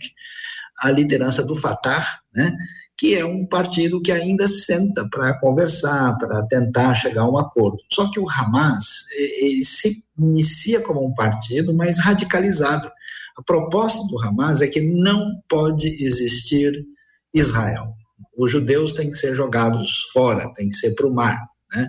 a 0.81 0.91
liderança 0.91 1.45
do 1.45 1.55
Fatah, 1.55 2.07
né, 2.35 2.55
que 2.97 3.17
é 3.17 3.25
um 3.25 3.47
partido 3.47 4.01
que 4.01 4.11
ainda 4.11 4.49
senta 4.49 5.09
para 5.09 5.39
conversar, 5.39 6.17
para 6.19 6.43
tentar 6.47 6.95
chegar 6.95 7.23
a 7.23 7.31
um 7.31 7.39
acordo. 7.39 7.79
Só 7.93 8.11
que 8.11 8.19
o 8.19 8.29
Hamas 8.29 9.07
ele 9.17 9.65
se 9.65 10.03
inicia 10.19 10.81
como 10.81 11.07
um 11.07 11.15
partido 11.15 11.73
mais 11.73 11.99
radicalizado. 11.99 12.91
A 13.39 13.43
proposta 13.43 14.05
do 14.09 14.21
Hamas 14.21 14.61
é 14.61 14.67
que 14.67 14.81
não 14.81 15.41
pode 15.49 15.87
existir 16.05 16.85
Israel. 17.33 17.95
Os 18.37 18.51
judeus 18.51 18.93
têm 18.93 19.09
que 19.09 19.17
ser 19.17 19.33
jogados 19.33 20.11
fora, 20.13 20.53
têm 20.55 20.67
que 20.67 20.75
ser 20.75 20.97
para 20.97 21.07
o 21.07 21.15
mar. 21.15 21.39
Né? 21.73 21.89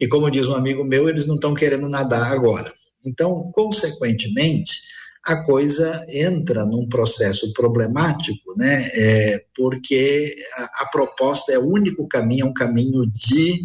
E 0.00 0.06
como 0.06 0.30
diz 0.30 0.46
um 0.46 0.54
amigo 0.54 0.84
meu, 0.84 1.08
eles 1.08 1.26
não 1.26 1.34
estão 1.34 1.52
querendo 1.52 1.88
nadar 1.88 2.32
agora. 2.32 2.72
Então, 3.04 3.50
consequentemente, 3.52 4.82
a 5.24 5.42
coisa 5.42 6.04
entra 6.08 6.64
num 6.64 6.88
processo 6.88 7.52
problemático, 7.52 8.54
né? 8.56 8.88
É, 8.94 9.44
porque 9.56 10.36
a, 10.56 10.82
a, 10.82 10.86
proposta 10.86 11.52
é 11.52 11.58
o 11.58 11.66
único 11.66 12.06
caminho, 12.06 12.46
é 12.46 12.48
um 12.48 12.54
caminho 12.54 13.04
de 13.06 13.64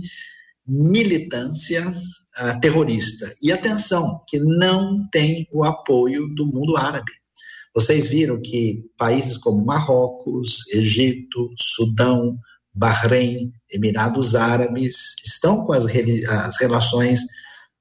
militância 0.66 1.88
uh, 1.88 2.60
terrorista. 2.60 3.32
E 3.42 3.52
atenção, 3.52 4.24
que 4.28 4.40
não 4.40 5.08
tem 5.12 5.48
o 5.52 5.64
apoio 5.64 6.28
do 6.34 6.46
mundo 6.46 6.78
árabe. 6.78 7.19
Vocês 7.80 8.10
viram 8.10 8.42
que 8.42 8.84
países 8.98 9.38
como 9.38 9.64
Marrocos, 9.64 10.68
Egito, 10.74 11.50
Sudão, 11.58 12.38
Bahrein, 12.74 13.54
Emirados 13.72 14.36
Árabes, 14.36 15.16
estão 15.26 15.66
com 15.66 15.72
as, 15.72 15.86
as 15.86 16.60
relações 16.60 17.22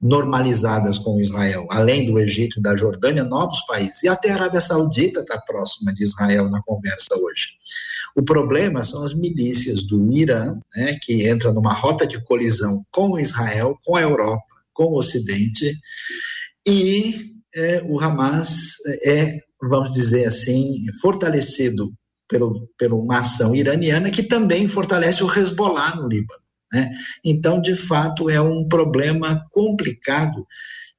normalizadas 0.01 0.99
com 0.99 1.21
Israel, 1.21 1.67
além 1.69 2.07
do 2.07 2.17
Egito 2.21 2.61
e 2.61 2.63
da 2.63 2.77
Jordânia, 2.77 3.25
novos 3.25 3.61
países. 3.67 4.05
E 4.05 4.09
até 4.09 4.31
a 4.31 4.35
Arábia 4.35 4.61
Saudita 4.61 5.19
está 5.19 5.37
próxima 5.41 5.93
de 5.93 6.05
Israel 6.05 6.49
na 6.49 6.63
conversa 6.63 7.09
hoje. 7.21 7.49
O 8.17 8.23
problema 8.23 8.85
são 8.85 9.03
as 9.03 9.15
milícias 9.15 9.83
do 9.83 10.13
Irã, 10.13 10.57
né, 10.77 10.97
que 11.03 11.29
entra 11.29 11.53
numa 11.53 11.73
rota 11.73 12.07
de 12.07 12.25
colisão 12.25 12.87
com 12.93 13.19
Israel, 13.19 13.77
com 13.85 13.97
a 13.97 14.03
Europa, 14.03 14.45
com 14.73 14.85
o 14.85 14.99
Ocidente, 14.99 15.77
e 16.65 17.33
é, 17.53 17.83
o 17.85 17.99
Hamas 17.99 18.75
é, 19.05 19.48
vamos 19.63 19.91
dizer 19.91 20.27
assim, 20.27 20.85
fortalecido 21.01 21.93
pelo, 22.29 22.69
pelo 22.79 23.01
uma 23.01 23.19
ação 23.19 23.55
iraniana 23.55 24.11
que 24.11 24.23
também 24.23 24.69
fortalece 24.69 25.25
o 25.25 25.33
Hezbollah 25.33 25.97
no 25.97 26.09
Líbano. 26.09 26.41
Né? 26.73 26.91
Então, 27.25 27.61
de 27.61 27.75
fato, 27.75 28.29
é 28.29 28.41
um 28.41 28.69
problema 28.69 29.45
complicado 29.51 30.47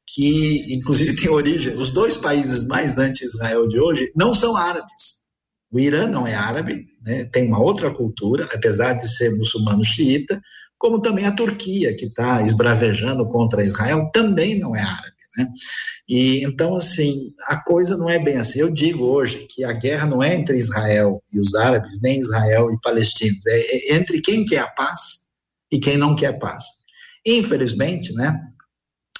que, 0.07 0.73
inclusive, 0.73 1.15
tem 1.21 1.29
origem. 1.29 1.77
Os 1.77 1.91
dois 1.91 2.17
países 2.17 2.65
mais 2.67 2.97
anti-Israel 2.97 3.67
de 3.67 3.79
hoje 3.79 4.11
não 4.15 4.33
são 4.33 4.55
árabes. 4.55 5.19
O 5.71 5.79
Irã 5.79 6.07
não 6.07 6.25
é 6.25 6.33
árabe, 6.33 6.87
né? 7.03 7.25
tem 7.25 7.47
uma 7.47 7.61
outra 7.61 7.93
cultura, 7.93 8.49
apesar 8.51 8.93
de 8.93 9.07
ser 9.07 9.37
muçulmano 9.37 9.85
xiita, 9.85 10.41
como 10.79 10.99
também 10.99 11.25
a 11.25 11.35
Turquia, 11.35 11.95
que 11.95 12.05
está 12.05 12.41
esbravejando 12.41 13.27
contra 13.29 13.63
Israel, 13.63 14.09
também 14.11 14.57
não 14.57 14.75
é 14.75 14.81
árabe. 14.81 15.18
Né? 15.37 15.47
E 16.07 16.43
então, 16.43 16.75
assim, 16.75 17.31
a 17.47 17.57
coisa 17.57 17.97
não 17.97 18.09
é 18.09 18.17
bem 18.19 18.37
assim. 18.37 18.59
Eu 18.59 18.73
digo 18.73 19.05
hoje 19.05 19.47
que 19.49 19.63
a 19.63 19.73
guerra 19.73 20.07
não 20.07 20.23
é 20.23 20.33
entre 20.35 20.57
Israel 20.57 21.23
e 21.31 21.39
os 21.39 21.53
árabes, 21.55 21.99
nem 22.01 22.19
Israel 22.19 22.71
e 22.71 22.79
palestinos, 22.81 23.45
é, 23.45 23.59
é 23.59 23.95
entre 23.95 24.21
quem 24.21 24.45
quer 24.45 24.59
a 24.59 24.67
paz 24.67 25.29
e 25.71 25.79
quem 25.79 25.97
não 25.97 26.15
quer 26.15 26.39
paz. 26.39 26.65
Infelizmente, 27.25 28.13
né? 28.13 28.39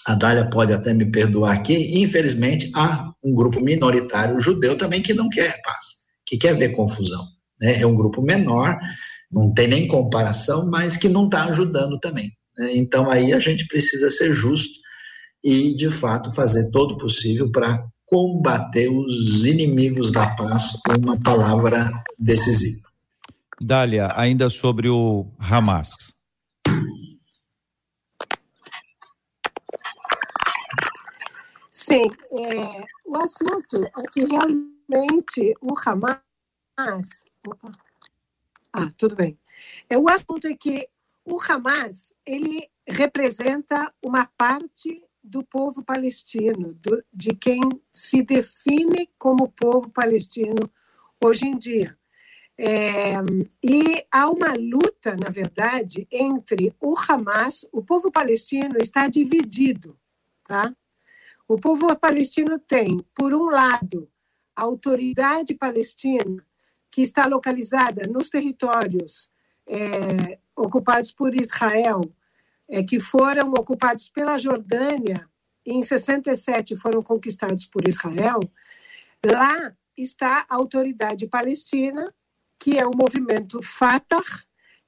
A 0.08 0.16
Dália 0.16 0.50
pode 0.50 0.74
até 0.74 0.94
me 0.94 1.06
perdoar 1.12 1.54
aqui. 1.54 2.02
Infelizmente, 2.02 2.72
há 2.74 3.12
um 3.24 3.34
grupo 3.34 3.62
minoritário 3.62 4.40
judeu 4.40 4.78
também 4.78 5.02
que 5.02 5.14
não 5.14 5.30
quer 5.30 5.62
paz, 5.62 5.86
que 6.26 6.38
quer 6.38 6.56
ver 6.56 6.70
confusão. 6.70 7.24
Né? 7.60 7.82
É 7.82 7.86
um 7.86 7.94
grupo 7.94 8.22
menor, 8.22 8.80
não 9.32 9.54
tem 9.54 9.68
nem 9.68 9.88
comparação, 9.88 10.68
mas 10.70 10.98
que 10.98 11.10
não 11.10 11.26
está 11.26 11.46
ajudando 11.46 12.00
também. 12.00 12.32
Né? 12.58 12.76
Então, 12.76 13.12
aí 13.12 13.34
a 13.34 13.40
gente 13.40 13.68
precisa 13.68 14.10
ser 14.10 14.34
justo 14.34 14.80
e, 15.44 15.76
de 15.76 15.90
fato, 15.90 16.32
fazer 16.34 16.70
todo 16.72 16.94
o 16.94 16.98
possível 16.98 17.52
para 17.52 17.86
combater 18.06 18.90
os 18.90 19.46
inimigos 19.46 20.12
da 20.12 20.36
paz 20.36 20.72
com 20.86 20.94
uma 20.94 21.20
palavra 21.22 21.90
decisiva. 22.18 22.90
Dália, 23.62 24.12
ainda 24.16 24.50
sobre 24.50 24.90
o 24.90 25.28
Hamas. 25.38 25.90
Sim, 31.72 32.06
é, 32.34 32.84
o 33.06 33.18
assunto 33.18 33.84
é 33.84 34.04
que 34.14 34.26
realmente 34.26 35.56
o 35.62 35.74
Hamas. 35.86 37.24
Opa. 37.48 37.72
Ah, 38.72 38.92
tudo 38.98 39.16
bem. 39.16 39.38
É, 39.90 39.98
o 39.98 40.08
assunto 40.08 40.48
é 40.48 40.56
que 40.56 40.88
o 41.26 41.40
Hamas 41.42 42.14
ele 42.26 42.70
representa 42.88 43.94
uma 44.02 44.26
parte 44.38 45.04
do 45.24 45.44
povo 45.44 45.84
palestino, 45.84 46.74
do, 46.76 47.04
de 47.14 47.36
quem 47.36 47.62
se 47.94 48.22
define 48.24 49.10
como 49.18 49.52
povo 49.52 49.90
palestino 49.90 50.70
hoje 51.24 51.46
em 51.46 51.58
dia. 51.58 51.98
É, 52.58 53.14
e 53.64 54.06
há 54.12 54.30
uma 54.30 54.54
luta, 54.54 55.16
na 55.16 55.30
verdade, 55.30 56.06
entre 56.12 56.76
o 56.82 56.94
Hamas, 56.98 57.66
o 57.72 57.82
povo 57.82 58.12
palestino 58.12 58.76
está 58.78 59.08
dividido, 59.08 59.98
tá? 60.46 60.76
O 61.48 61.58
povo 61.58 61.96
palestino 61.96 62.60
tem, 62.60 63.04
por 63.16 63.34
um 63.34 63.50
lado, 63.50 64.10
a 64.56 64.64
autoridade 64.64 65.56
palestina, 65.56 66.46
que 66.92 67.02
está 67.02 67.26
localizada 67.28 68.06
nos 68.08 68.30
territórios 68.30 69.30
é, 69.66 70.40
ocupados 70.56 71.12
por 71.12 71.34
Israel, 71.34 72.02
é, 72.70 72.84
que 72.84 73.00
foram 73.00 73.52
ocupados 73.52 74.10
pela 74.10 74.38
Jordânia 74.38 75.28
e 75.66 75.74
em 75.74 75.82
67 75.82 76.76
foram 76.78 77.02
conquistados 77.02 77.66
por 77.66 77.88
Israel. 77.88 78.40
Lá 79.26 79.76
está 79.98 80.46
a 80.48 80.56
autoridade 80.56 81.28
palestina, 81.28 82.14
que 82.60 82.78
é 82.78 82.86
o 82.86 82.96
movimento 82.96 83.62
Fatah, 83.62 84.24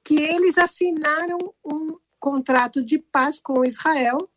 que 0.04 0.20
eles 0.20 0.56
assinaram 0.56 1.38
um 1.64 1.98
contrato 2.18 2.84
de 2.84 2.98
paz 2.98 3.40
com 3.40 3.64
Israel 3.64 4.30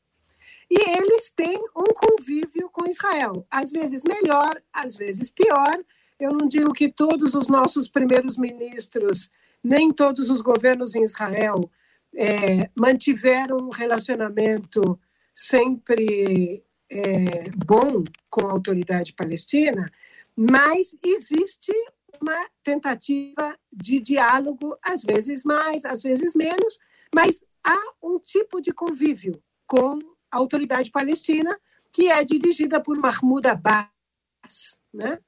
e 0.70 0.90
eles 0.98 1.32
têm 1.36 1.58
um 1.76 1.94
convívio 1.94 2.70
com 2.70 2.90
Israel, 2.90 3.46
às 3.50 3.72
vezes 3.72 4.02
melhor, 4.04 4.62
às 4.74 4.96
vezes 4.96 5.30
pior. 5.30 5.78
Eu 6.20 6.32
não 6.34 6.48
digo 6.48 6.74
que 6.74 6.90
todos 6.90 7.36
os 7.36 7.48
nossos 7.48 7.88
primeiros 7.88 8.38
ministros, 8.38 9.30
nem 9.64 9.94
todos 9.94 10.30
os 10.30 10.42
governos 10.42 10.96
em 10.96 11.04
Israel 11.04 11.70
é, 12.16 12.70
mantiveram 12.76 13.58
um 13.58 13.70
relacionamento 13.70 15.00
sempre 15.34 16.64
é, 16.90 17.50
bom 17.66 18.04
com 18.30 18.48
a 18.48 18.52
autoridade 18.52 19.14
palestina, 19.14 19.92
mas 20.36 20.96
existe 21.04 21.74
uma 22.22 22.48
tentativa 22.64 23.58
de 23.72 24.00
diálogo, 24.00 24.78
às 24.82 25.04
vezes 25.04 25.44
mais, 25.44 25.84
às 25.84 26.02
vezes 26.02 26.34
menos, 26.34 26.80
mas 27.14 27.44
há 27.64 27.82
um 28.02 28.20
tipo 28.20 28.62
de 28.62 28.72
convívio 28.72 29.42
com 29.68 30.00
a 30.32 30.38
autoridade 30.38 30.92
palestina, 30.92 31.58
que 31.92 32.10
é 32.10 32.24
dirigida 32.24 32.82
por 32.82 32.98
Mahmoud 32.98 33.48
Abbas, 33.48 34.80
né? 34.94 35.20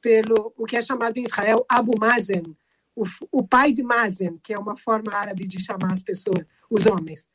pelo 0.00 0.52
o 0.56 0.64
que 0.66 0.76
é 0.76 0.82
chamado 0.82 1.18
em 1.18 1.24
Israel 1.24 1.64
Abu 1.68 1.98
Mazen, 1.98 2.56
o, 2.96 3.04
o 3.30 3.46
pai 3.46 3.72
de 3.72 3.82
Mazen, 3.82 4.38
que 4.38 4.54
é 4.54 4.58
uma 4.58 4.74
forma 4.74 5.14
árabe 5.14 5.46
de 5.46 5.62
chamar 5.62 5.92
as 5.92 6.02
pessoas, 6.02 6.44
os 6.70 6.86
homens. 6.86 7.28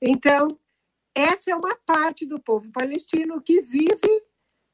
Então, 0.00 0.58
essa 1.14 1.50
é 1.50 1.56
uma 1.56 1.74
parte 1.74 2.26
do 2.26 2.38
povo 2.38 2.70
palestino 2.70 3.40
que 3.40 3.62
vive 3.62 4.22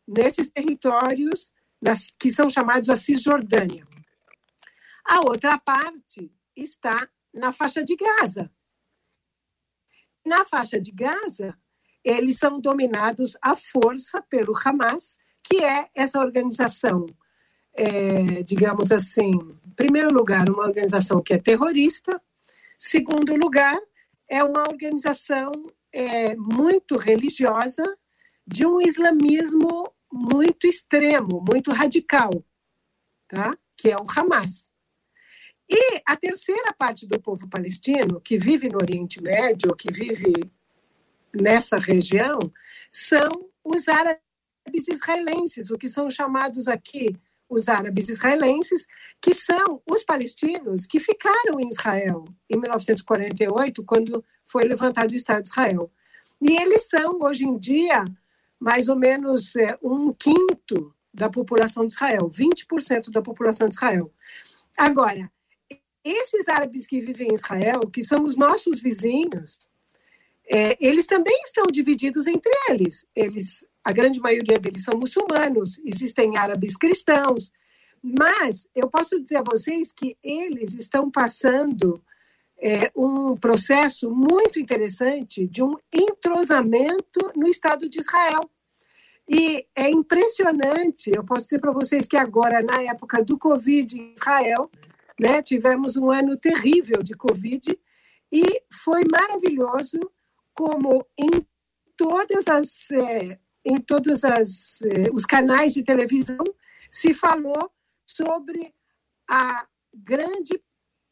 nesses 0.06 0.48
territórios 0.48 1.52
nas, 1.80 2.10
que 2.18 2.30
são 2.30 2.50
chamados 2.50 2.90
a 2.90 2.96
Cisjordânia. 2.96 3.86
A 5.04 5.20
outra 5.20 5.56
parte 5.58 6.32
está 6.54 7.08
na 7.32 7.52
faixa 7.52 7.82
de 7.82 7.96
Gaza. 7.96 8.50
Na 10.24 10.44
faixa 10.44 10.80
de 10.80 10.90
Gaza, 10.90 11.56
eles 12.02 12.38
são 12.38 12.60
dominados 12.60 13.36
à 13.40 13.54
força 13.54 14.20
pelo 14.22 14.52
Hamas, 14.64 15.16
que 15.42 15.62
é 15.64 15.88
essa 15.94 16.18
organização, 16.18 17.06
é, 17.76 18.42
digamos 18.42 18.90
assim, 18.90 19.32
em 19.66 19.70
primeiro 19.76 20.12
lugar, 20.12 20.48
uma 20.48 20.64
organização 20.64 21.22
que 21.22 21.34
é 21.34 21.38
terrorista, 21.38 22.20
segundo 22.78 23.36
lugar, 23.36 23.78
é 24.28 24.42
uma 24.42 24.62
organização 24.62 25.52
é, 25.92 26.34
muito 26.34 26.96
religiosa, 26.96 27.84
de 28.46 28.64
um 28.64 28.80
islamismo 28.80 29.92
muito 30.10 30.66
extremo, 30.66 31.44
muito 31.46 31.70
radical, 31.72 32.30
tá? 33.28 33.56
que 33.76 33.90
é 33.90 33.96
o 33.96 34.06
Hamas. 34.16 34.70
E 35.68 36.00
a 36.06 36.16
terceira 36.16 36.72
parte 36.72 37.06
do 37.06 37.20
povo 37.20 37.48
palestino, 37.48 38.20
que 38.20 38.38
vive 38.38 38.68
no 38.68 38.78
Oriente 38.78 39.20
Médio, 39.20 39.74
que 39.74 39.92
vive 39.92 40.32
nessa 41.34 41.76
região, 41.76 42.38
são 42.88 43.50
os 43.64 43.88
árabes 43.88 44.20
israelenses, 44.88 45.70
o 45.70 45.76
que 45.76 45.88
são 45.88 46.08
chamados 46.08 46.68
aqui 46.68 47.16
os 47.48 47.68
árabes 47.68 48.08
israelenses, 48.08 48.86
que 49.20 49.34
são 49.34 49.80
os 49.88 50.02
palestinos 50.04 50.86
que 50.86 51.00
ficaram 51.00 51.60
em 51.60 51.68
Israel 51.68 52.24
em 52.50 52.58
1948, 52.58 53.84
quando 53.84 54.24
foi 54.44 54.64
levantado 54.64 55.10
o 55.10 55.14
Estado 55.14 55.42
de 55.42 55.48
Israel. 55.48 55.90
E 56.40 56.56
eles 56.60 56.88
são, 56.88 57.18
hoje 57.20 57.44
em 57.44 57.56
dia, 57.56 58.04
mais 58.58 58.88
ou 58.88 58.96
menos 58.96 59.54
é, 59.56 59.78
um 59.82 60.12
quinto 60.12 60.94
da 61.12 61.30
população 61.30 61.86
de 61.86 61.94
Israel, 61.94 62.28
20% 62.28 63.10
da 63.10 63.22
população 63.22 63.68
de 63.68 63.74
Israel. 63.74 64.12
Agora, 64.76 65.30
esses 66.04 66.48
árabes 66.48 66.86
que 66.86 67.00
vivem 67.00 67.28
em 67.28 67.34
Israel, 67.34 67.80
que 67.92 68.02
são 68.02 68.24
os 68.24 68.36
nossos 68.36 68.80
vizinhos, 68.80 69.66
é, 70.48 70.76
eles 70.80 71.06
também 71.06 71.40
estão 71.44 71.64
divididos 71.66 72.26
entre 72.26 72.52
eles. 72.68 73.04
Eles, 73.14 73.64
a 73.86 73.92
grande 73.92 74.18
maioria 74.18 74.58
deles 74.58 74.82
são 74.82 74.98
muçulmanos, 74.98 75.78
existem 75.84 76.36
árabes 76.36 76.76
cristãos, 76.76 77.52
mas 78.02 78.66
eu 78.74 78.90
posso 78.90 79.20
dizer 79.22 79.36
a 79.36 79.44
vocês 79.48 79.92
que 79.92 80.18
eles 80.24 80.74
estão 80.74 81.08
passando 81.08 82.02
é, 82.60 82.90
um 82.96 83.36
processo 83.36 84.10
muito 84.10 84.58
interessante 84.58 85.46
de 85.46 85.62
um 85.62 85.76
entrosamento 85.94 87.30
no 87.36 87.46
Estado 87.46 87.88
de 87.88 88.00
Israel. 88.00 88.50
E 89.28 89.64
é 89.72 89.88
impressionante, 89.88 91.12
eu 91.14 91.22
posso 91.22 91.44
dizer 91.44 91.60
para 91.60 91.70
vocês 91.70 92.08
que 92.08 92.16
agora, 92.16 92.60
na 92.62 92.82
época 92.82 93.22
do 93.22 93.38
Covid 93.38 94.00
em 94.00 94.12
Israel, 94.14 94.68
né, 95.16 95.40
tivemos 95.42 95.96
um 95.96 96.10
ano 96.10 96.36
terrível 96.36 97.04
de 97.04 97.14
Covid 97.14 97.78
e 98.32 98.42
foi 98.82 99.02
maravilhoso 99.08 100.00
como 100.52 101.06
em 101.16 101.46
todas 101.96 102.48
as 102.48 102.90
é, 102.90 103.38
em 103.66 103.78
todos 103.78 104.24
as, 104.24 104.80
é, 104.82 105.10
os 105.12 105.26
canais 105.26 105.74
de 105.74 105.82
televisão 105.82 106.44
se 106.88 107.12
falou 107.12 107.70
sobre 108.06 108.72
a 109.28 109.66
grande 109.92 110.62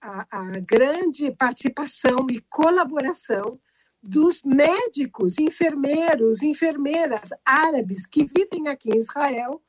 a, 0.01 0.27
a 0.31 0.61
grande 0.61 1.31
participação 1.33 2.27
e 2.31 2.39
colaboração 2.41 3.59
dos 4.03 4.43
médicos, 4.43 5.39
enfermeiros, 5.39 6.43
enfermeiras 6.43 7.31
árabes 7.45 8.07
que 8.07 8.25
vivem 8.25 8.69
aqui 8.69 8.91
em 8.91 8.99
Israel, 8.99 9.63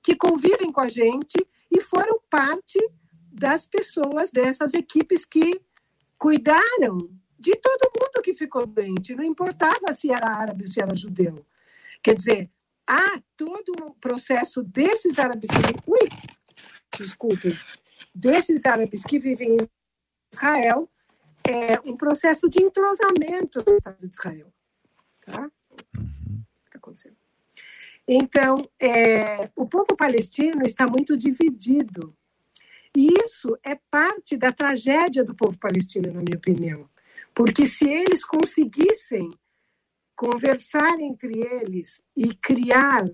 que 0.00 0.14
convivem 0.14 0.70
com 0.70 0.80
a 0.80 0.88
gente 0.88 1.44
e 1.68 1.80
foram 1.80 2.20
parte 2.30 2.78
das 3.32 3.66
pessoas 3.66 4.30
dessas 4.30 4.74
equipes 4.74 5.24
que 5.24 5.60
cuidaram 6.16 7.10
de 7.36 7.56
todo 7.56 7.90
mundo 7.98 8.22
que 8.22 8.34
ficou 8.34 8.66
doente, 8.66 9.14
não 9.14 9.24
importava 9.24 9.92
se 9.92 10.12
era 10.12 10.28
árabe 10.28 10.64
ou 10.64 10.68
se 10.68 10.80
era 10.80 10.94
judeu. 10.94 11.44
Quer 12.02 12.16
dizer, 12.16 12.50
há 12.86 13.20
todo 13.36 13.72
um 13.82 13.92
processo 13.92 14.62
desses 14.62 15.18
árabes 15.18 15.48
que. 15.48 15.90
Ui! 15.90 16.08
Desculpe. 16.98 17.58
Desses 18.14 18.64
árabes 18.64 19.04
que 19.04 19.18
vivem 19.18 19.56
em 19.56 19.66
Israel 20.32 20.90
é 21.44 21.80
um 21.84 21.96
processo 21.96 22.48
de 22.48 22.62
entrosamento 22.62 23.62
do 23.62 23.74
Estado 23.74 24.08
de 24.08 24.14
Israel. 24.14 24.52
Tá? 25.24 25.50
O 25.70 25.76
que 25.76 26.00
está 26.64 26.78
acontecendo? 26.78 27.16
Então, 28.06 28.68
é, 28.80 29.50
o 29.54 29.66
povo 29.66 29.96
palestino 29.96 30.64
está 30.64 30.86
muito 30.86 31.16
dividido. 31.16 32.16
E 32.96 33.06
isso 33.24 33.56
é 33.62 33.78
parte 33.88 34.36
da 34.36 34.50
tragédia 34.50 35.24
do 35.24 35.34
povo 35.34 35.56
palestino, 35.58 36.12
na 36.12 36.20
minha 36.20 36.36
opinião. 36.36 36.90
Porque 37.32 37.66
se 37.66 37.88
eles 37.88 38.24
conseguissem 38.24 39.30
conversar 40.20 41.00
entre 41.00 41.32
eles 41.40 42.02
e 42.14 42.34
criar 42.34 43.08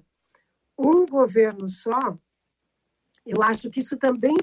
um 0.77 1.07
governo 1.07 1.69
só, 1.69 2.19
eu 3.25 3.41
acho 3.45 3.71
que 3.71 3.79
isso 3.79 3.97
também 3.97 4.37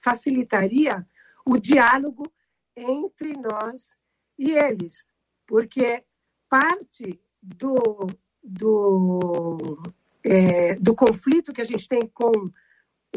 facilitaria 0.00 1.04
o 1.44 1.58
diálogo 1.58 2.32
entre 2.76 3.32
nós 3.32 3.96
e 4.38 4.52
eles, 4.52 5.04
porque 5.48 6.04
parte 6.48 7.20
do, 7.42 8.06
do, 8.40 9.82
é, 10.22 10.76
do 10.76 10.94
conflito 10.94 11.52
que 11.52 11.60
a 11.60 11.64
gente 11.64 11.88
tem 11.88 12.06
com 12.06 12.30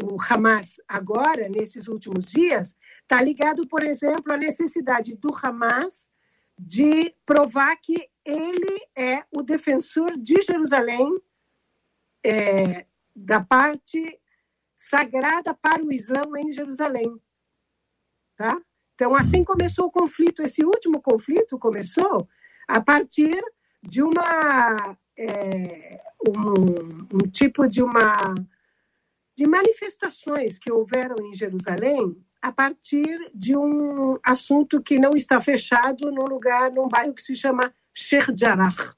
o 0.02 0.16
Hamas 0.28 0.80
agora, 0.88 1.48
nesses 1.48 1.86
últimos 1.86 2.24
dias, 2.26 2.74
está 3.02 3.22
ligado, 3.22 3.68
por 3.68 3.84
exemplo, 3.84 4.32
à 4.32 4.36
necessidade 4.36 5.14
do 5.14 5.32
Hamas 5.32 6.08
de 6.58 7.14
provar 7.24 7.76
que 7.76 8.09
ele 8.24 8.80
é 8.96 9.24
o 9.30 9.42
defensor 9.42 10.16
de 10.16 10.40
Jerusalém 10.42 11.20
é, 12.24 12.86
da 13.14 13.40
parte 13.40 14.20
sagrada 14.76 15.54
para 15.54 15.84
o 15.84 15.92
Islã 15.92 16.22
em 16.38 16.52
Jerusalém. 16.52 17.20
Tá? 18.36 18.60
Então, 18.94 19.14
assim 19.14 19.44
começou 19.44 19.86
o 19.86 19.90
conflito. 19.90 20.42
Esse 20.42 20.64
último 20.64 21.00
conflito 21.00 21.58
começou 21.58 22.28
a 22.68 22.80
partir 22.80 23.42
de 23.82 24.02
uma 24.02 24.96
é, 25.18 26.00
um, 26.26 27.16
um, 27.16 27.30
tipo 27.30 27.68
de 27.68 27.82
uma 27.82 28.34
de 29.36 29.46
manifestações 29.46 30.58
que 30.58 30.70
houveram 30.70 31.16
em 31.26 31.34
Jerusalém 31.34 32.22
a 32.42 32.52
partir 32.52 33.30
de 33.34 33.56
um 33.56 34.18
assunto 34.22 34.82
que 34.82 34.98
não 34.98 35.12
está 35.12 35.40
fechado 35.40 36.10
num 36.10 36.26
lugar, 36.26 36.70
num 36.70 36.88
bairro 36.88 37.14
que 37.14 37.22
se 37.22 37.34
chama 37.34 37.72
Sheikh 37.94 38.34
Jarrah, 38.36 38.94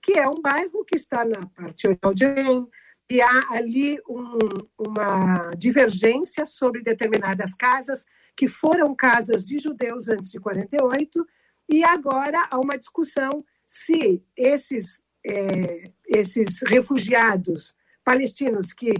que 0.00 0.18
é 0.18 0.28
um 0.28 0.40
bairro 0.40 0.84
que 0.84 0.96
está 0.96 1.24
na 1.24 1.46
parte 1.46 1.86
oriental 1.86 2.12
de 2.12 2.20
Jerusalém, 2.20 2.68
e 3.10 3.20
há 3.20 3.48
ali 3.50 4.00
um, 4.08 4.38
uma 4.78 5.50
divergência 5.54 6.46
sobre 6.46 6.82
determinadas 6.82 7.54
casas 7.54 8.06
que 8.34 8.48
foram 8.48 8.94
casas 8.94 9.44
de 9.44 9.58
judeus 9.58 10.08
antes 10.08 10.30
de 10.30 10.40
48 10.40 11.26
e 11.68 11.84
agora 11.84 12.48
há 12.50 12.58
uma 12.58 12.78
discussão 12.78 13.44
se 13.66 14.22
esses 14.34 15.00
é, 15.24 15.90
esses 16.06 16.62
refugiados 16.62 17.74
palestinos 18.02 18.72
que 18.72 18.92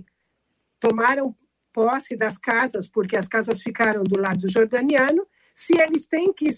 tomaram 0.78 1.35
posse 1.72 2.14
das 2.14 2.37
casas 2.37 2.87
porque 2.87 3.16
as 3.16 3.26
casas 3.26 3.62
ficaram 3.62 4.05
do 4.05 4.20
lado 4.20 4.46
jordaniano 4.46 5.26
se 5.55 5.81
eles 5.81 6.05
têm 6.05 6.35
que 6.35 6.50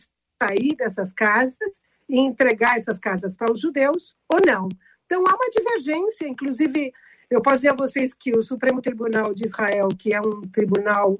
sair 0.42 0.75
dessas 0.77 1.12
casas 1.12 1.81
e 2.09 2.18
entregar 2.18 2.77
essas 2.77 2.99
casas 2.99 3.35
para 3.35 3.53
os 3.53 3.61
judeus 3.61 4.16
ou 4.29 4.40
não. 4.47 4.68
Então 5.07 5.20
há 5.27 5.35
uma 5.35 5.51
divergência, 5.51 6.27
inclusive 6.27 6.92
eu 7.31 7.40
posso 7.40 7.57
dizer 7.57 7.70
a 7.70 7.75
vocês 7.75 8.14
que 8.14 8.33
o 8.37 8.42
Supremo 8.42 8.81
Tribunal 8.81 9.35
de 9.35 9.44
Israel, 9.44 9.88
que 9.88 10.12
é 10.12 10.20
um 10.20 10.42
tribunal 10.42 11.18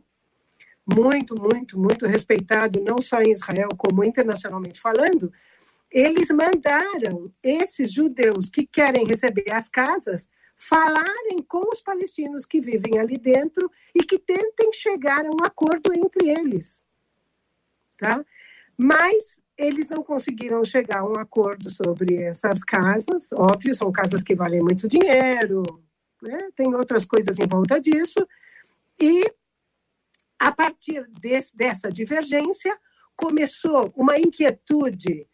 muito, 0.87 1.35
muito, 1.35 1.79
muito 1.79 2.07
respeitado, 2.07 2.81
não 2.83 3.00
só 3.00 3.20
em 3.22 3.33
Israel, 3.33 3.70
como 3.77 4.05
internacionalmente 4.05 4.81
falando, 4.81 5.33
eles 5.90 6.29
mandaram 6.29 7.33
esses 7.42 7.92
judeus 7.92 8.50
que 8.50 8.66
querem 8.66 9.07
receber 9.07 9.50
as 9.50 9.68
casas 9.68 10.29
falarem 10.57 11.42
com 11.48 11.68
os 11.70 11.81
palestinos 11.81 12.44
que 12.44 12.61
vivem 12.61 12.98
ali 12.98 13.18
dentro 13.18 13.70
e 13.94 14.05
que 14.05 14.18
tentem 14.18 14.72
chegar 14.72 15.24
a 15.24 15.31
um 15.31 15.44
acordo 15.44 15.92
entre 15.92 16.29
eles. 16.31 16.83
Tá? 17.96 18.24
Mas 18.76 19.38
eles 19.56 19.88
não 19.88 20.02
conseguiram 20.02 20.64
chegar 20.64 21.00
a 21.00 21.08
um 21.08 21.16
acordo 21.16 21.70
sobre 21.70 22.16
essas 22.16 22.64
casas. 22.64 23.30
Óbvio, 23.32 23.74
são 23.74 23.90
casas 23.92 24.22
que 24.22 24.34
valem 24.34 24.60
muito 24.60 24.88
dinheiro, 24.88 25.62
né? 26.20 26.48
tem 26.56 26.74
outras 26.74 27.04
coisas 27.04 27.38
em 27.38 27.46
volta 27.46 27.80
disso. 27.80 28.26
E 29.00 29.24
a 30.38 30.50
partir 30.50 31.06
desse, 31.20 31.56
dessa 31.56 31.90
divergência, 31.90 32.76
começou 33.16 33.92
uma 33.96 34.18
inquietude 34.18 35.26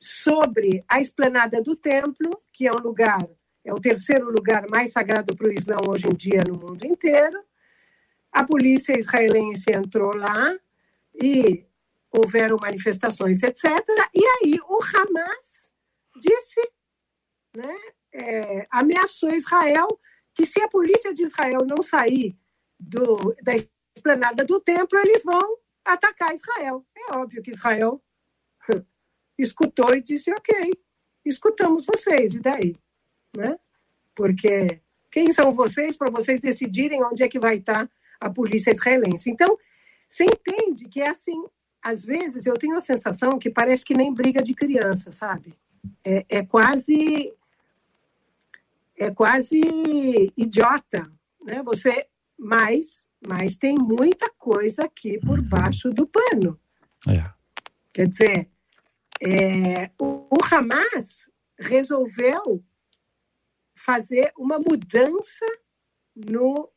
sobre 0.00 0.84
a 0.88 1.00
esplanada 1.00 1.60
do 1.60 1.74
templo, 1.74 2.40
que 2.52 2.66
é 2.66 2.72
um 2.72 2.78
lugar, 2.78 3.26
é 3.64 3.72
o 3.72 3.80
terceiro 3.80 4.30
lugar 4.30 4.68
mais 4.70 4.92
sagrado 4.92 5.34
para 5.34 5.48
o 5.48 5.52
Islã 5.52 5.76
hoje 5.88 6.06
em 6.06 6.14
dia 6.14 6.44
no 6.46 6.54
mundo 6.54 6.84
inteiro. 6.86 7.42
A 8.30 8.44
polícia 8.44 8.98
israelense 8.98 9.72
entrou 9.72 10.14
lá 10.14 10.54
e 11.14 11.64
houveram 12.16 12.56
manifestações, 12.56 13.42
etc. 13.42 13.64
E 14.14 14.24
aí 14.24 14.58
o 14.68 14.78
Hamas 14.82 15.68
disse, 16.16 16.60
né, 17.56 17.76
é, 18.12 18.66
ameaçou 18.70 19.34
Israel 19.34 19.88
que 20.32 20.46
se 20.46 20.60
a 20.60 20.68
polícia 20.68 21.12
de 21.12 21.22
Israel 21.22 21.64
não 21.66 21.82
sair 21.82 22.36
do, 22.78 23.34
da 23.42 23.52
esplanada 23.96 24.44
do 24.44 24.60
templo, 24.60 24.98
eles 24.98 25.24
vão 25.24 25.58
atacar 25.84 26.34
Israel. 26.34 26.84
É 26.96 27.16
óbvio 27.16 27.42
que 27.42 27.50
Israel 27.50 28.02
escutou 29.38 29.94
e 29.94 30.00
disse: 30.00 30.32
ok, 30.32 30.72
escutamos 31.24 31.86
vocês, 31.86 32.34
e 32.34 32.40
daí? 32.40 32.76
Né? 33.36 33.58
Porque 34.14 34.80
quem 35.10 35.32
são 35.32 35.52
vocês 35.52 35.96
para 35.96 36.10
vocês 36.10 36.40
decidirem 36.40 37.02
onde 37.04 37.22
é 37.22 37.28
que 37.28 37.38
vai 37.38 37.56
estar 37.56 37.88
a 38.20 38.30
polícia 38.30 38.72
israelense? 38.72 39.30
Então, 39.30 39.56
você 40.08 40.24
entende 40.24 40.88
que 40.88 41.00
é 41.00 41.08
assim. 41.08 41.44
Às 41.84 42.04
vezes 42.04 42.46
eu 42.46 42.58
tenho 42.58 42.76
a 42.76 42.80
sensação 42.80 43.38
que 43.38 43.50
parece 43.50 43.84
que 43.84 43.94
nem 43.94 44.12
briga 44.12 44.42
de 44.42 44.54
criança, 44.54 45.12
sabe? 45.12 45.54
É, 46.04 46.24
é 46.28 46.44
quase 46.44 47.32
é 48.96 49.10
quase 49.10 49.60
idiota, 50.36 51.10
né? 51.44 51.62
Você, 51.62 52.06
mais 52.38 53.04
mas 53.26 53.56
tem 53.56 53.78
muita 53.78 54.30
coisa 54.30 54.84
aqui 54.84 55.18
por 55.18 55.40
baixo 55.40 55.90
do 55.90 56.06
pano. 56.06 56.60
É. 57.08 57.24
Quer 57.92 58.08
dizer, 58.08 58.50
é, 59.20 59.90
o, 59.98 60.26
o 60.30 60.38
Hamas 60.50 61.30
resolveu 61.58 62.62
fazer 63.74 64.32
uma 64.36 64.58
mudança 64.58 65.46
no 66.14 66.70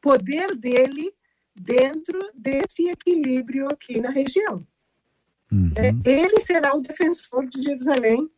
poder 0.00 0.56
dele 0.56 1.14
dentro 1.54 2.18
desse 2.34 2.88
equilíbrio 2.88 3.66
aqui 3.66 4.00
na 4.00 4.10
região. 4.10 4.66
Uhum. 5.52 5.70
É, 5.76 6.10
ele 6.10 6.40
será 6.40 6.74
o 6.74 6.80
defensor 6.80 7.46
de 7.46 7.60
Jerusalém, 7.62 8.30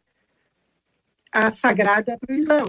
a 1.31 1.53
sagrada 1.53 2.18
para 2.18 2.35
o 2.35 2.38
Islã. 2.38 2.64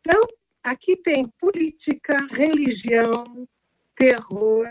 Então, 0.00 0.22
aqui 0.62 0.96
tem 0.96 1.26
política, 1.38 2.16
religião, 2.30 3.46
terror. 3.94 4.68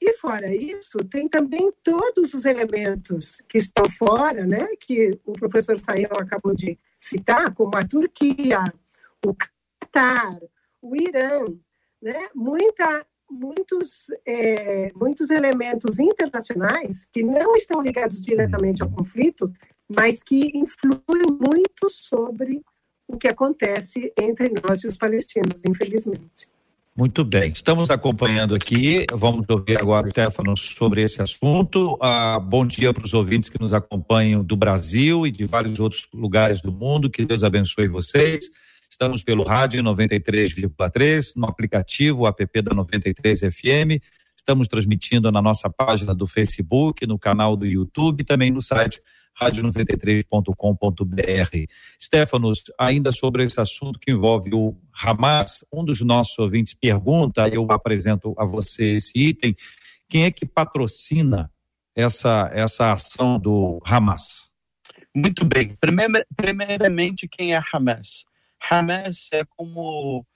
E 0.00 0.14
fora 0.14 0.54
isso, 0.54 0.98
tem 1.04 1.28
também 1.28 1.70
todos 1.82 2.32
os 2.32 2.44
elementos 2.44 3.42
que 3.48 3.58
estão 3.58 3.88
fora, 3.90 4.46
né, 4.46 4.68
que 4.80 5.18
o 5.26 5.32
professor 5.32 5.78
Sayão 5.78 6.12
acabou 6.18 6.54
de 6.54 6.78
citar, 6.96 7.52
como 7.52 7.76
a 7.76 7.86
Turquia, 7.86 8.64
o 9.24 9.34
Catar, 9.34 10.40
o 10.80 10.96
Irã, 10.96 11.44
né, 12.02 12.28
muita, 12.34 13.06
muitos, 13.30 14.10
é, 14.26 14.92
muitos 14.94 15.30
elementos 15.30 15.98
internacionais 15.98 17.06
que 17.12 17.22
não 17.22 17.54
estão 17.54 17.82
ligados 17.82 18.20
diretamente 18.20 18.82
ao 18.82 18.90
conflito, 18.90 19.52
mas 19.88 20.22
que 20.22 20.50
influem 20.54 21.26
muito 21.40 21.88
sobre 21.88 22.62
o 23.06 23.18
que 23.18 23.28
acontece 23.28 24.12
entre 24.16 24.52
nós 24.62 24.82
e 24.82 24.86
os 24.86 24.96
palestinos, 24.96 25.60
infelizmente. 25.66 26.48
Muito 26.96 27.24
bem, 27.24 27.50
estamos 27.50 27.88
acompanhando 27.88 28.54
aqui. 28.54 29.06
Vamos 29.12 29.46
ouvir 29.48 29.78
agora 29.80 30.06
o 30.06 30.10
Stefano 30.10 30.56
sobre 30.56 31.02
esse 31.02 31.22
assunto. 31.22 31.96
Ah, 32.00 32.38
bom 32.38 32.66
dia 32.66 32.92
para 32.92 33.04
os 33.04 33.14
ouvintes 33.14 33.48
que 33.48 33.60
nos 33.60 33.72
acompanham 33.72 34.44
do 34.44 34.56
Brasil 34.56 35.26
e 35.26 35.30
de 35.30 35.46
vários 35.46 35.78
outros 35.78 36.08
lugares 36.12 36.60
do 36.60 36.72
mundo. 36.72 37.08
Que 37.08 37.24
Deus 37.24 37.42
abençoe 37.42 37.88
vocês. 37.88 38.50
Estamos 38.90 39.22
pelo 39.22 39.44
rádio 39.44 39.82
93,3, 39.82 41.32
no 41.36 41.46
aplicativo 41.46 42.26
app 42.26 42.62
da 42.62 42.74
93 42.74 43.40
FM. 43.40 44.02
Estamos 44.36 44.66
transmitindo 44.66 45.30
na 45.30 45.40
nossa 45.40 45.70
página 45.70 46.12
do 46.12 46.26
Facebook, 46.26 47.06
no 47.06 47.18
canal 47.18 47.56
do 47.56 47.64
YouTube 47.64 48.24
também 48.24 48.50
no 48.50 48.60
site 48.60 49.00
rádio93.com.br. 49.40 51.72
Stefanos, 52.02 52.64
ainda 52.78 53.12
sobre 53.12 53.44
esse 53.44 53.60
assunto 53.60 53.98
que 53.98 54.10
envolve 54.10 54.50
o 54.52 54.76
Hamas, 54.92 55.64
um 55.72 55.84
dos 55.84 56.00
nossos 56.00 56.36
ouvintes 56.38 56.74
pergunta, 56.74 57.48
eu 57.48 57.66
apresento 57.70 58.34
a 58.36 58.44
você 58.44 58.96
esse 58.96 59.12
item, 59.14 59.54
quem 60.08 60.24
é 60.24 60.32
que 60.32 60.44
patrocina 60.44 61.50
essa, 61.94 62.50
essa 62.52 62.92
ação 62.92 63.38
do 63.38 63.80
Hamas? 63.84 64.50
Muito 65.14 65.44
bem. 65.44 65.76
primeiramente, 66.36 67.28
quem 67.28 67.54
é 67.54 67.62
Hamas? 67.72 68.28
Hamas 68.68 69.28
é 69.32 69.44
como 69.44 70.26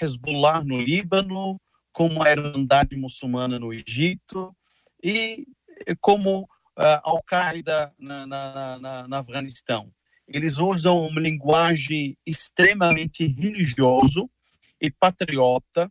Hezbollah 0.00 0.62
no 0.64 0.78
Líbano, 0.78 1.60
como 1.92 2.22
a 2.22 2.30
Irmandade 2.30 2.96
Muçulmana 2.96 3.58
no 3.58 3.72
Egito 3.72 4.54
e 5.02 5.46
como 6.00 6.42
uh, 6.42 7.00
Al-Qaeda 7.02 7.92
na, 7.98 8.26
na, 8.26 8.78
na, 8.78 9.08
na 9.08 9.18
Afeganistão. 9.18 9.92
Eles 10.28 10.58
usam 10.58 11.06
uma 11.06 11.20
linguagem 11.20 12.16
extremamente 12.24 13.26
religiosa 13.26 14.28
e 14.80 14.90
patriota, 14.90 15.90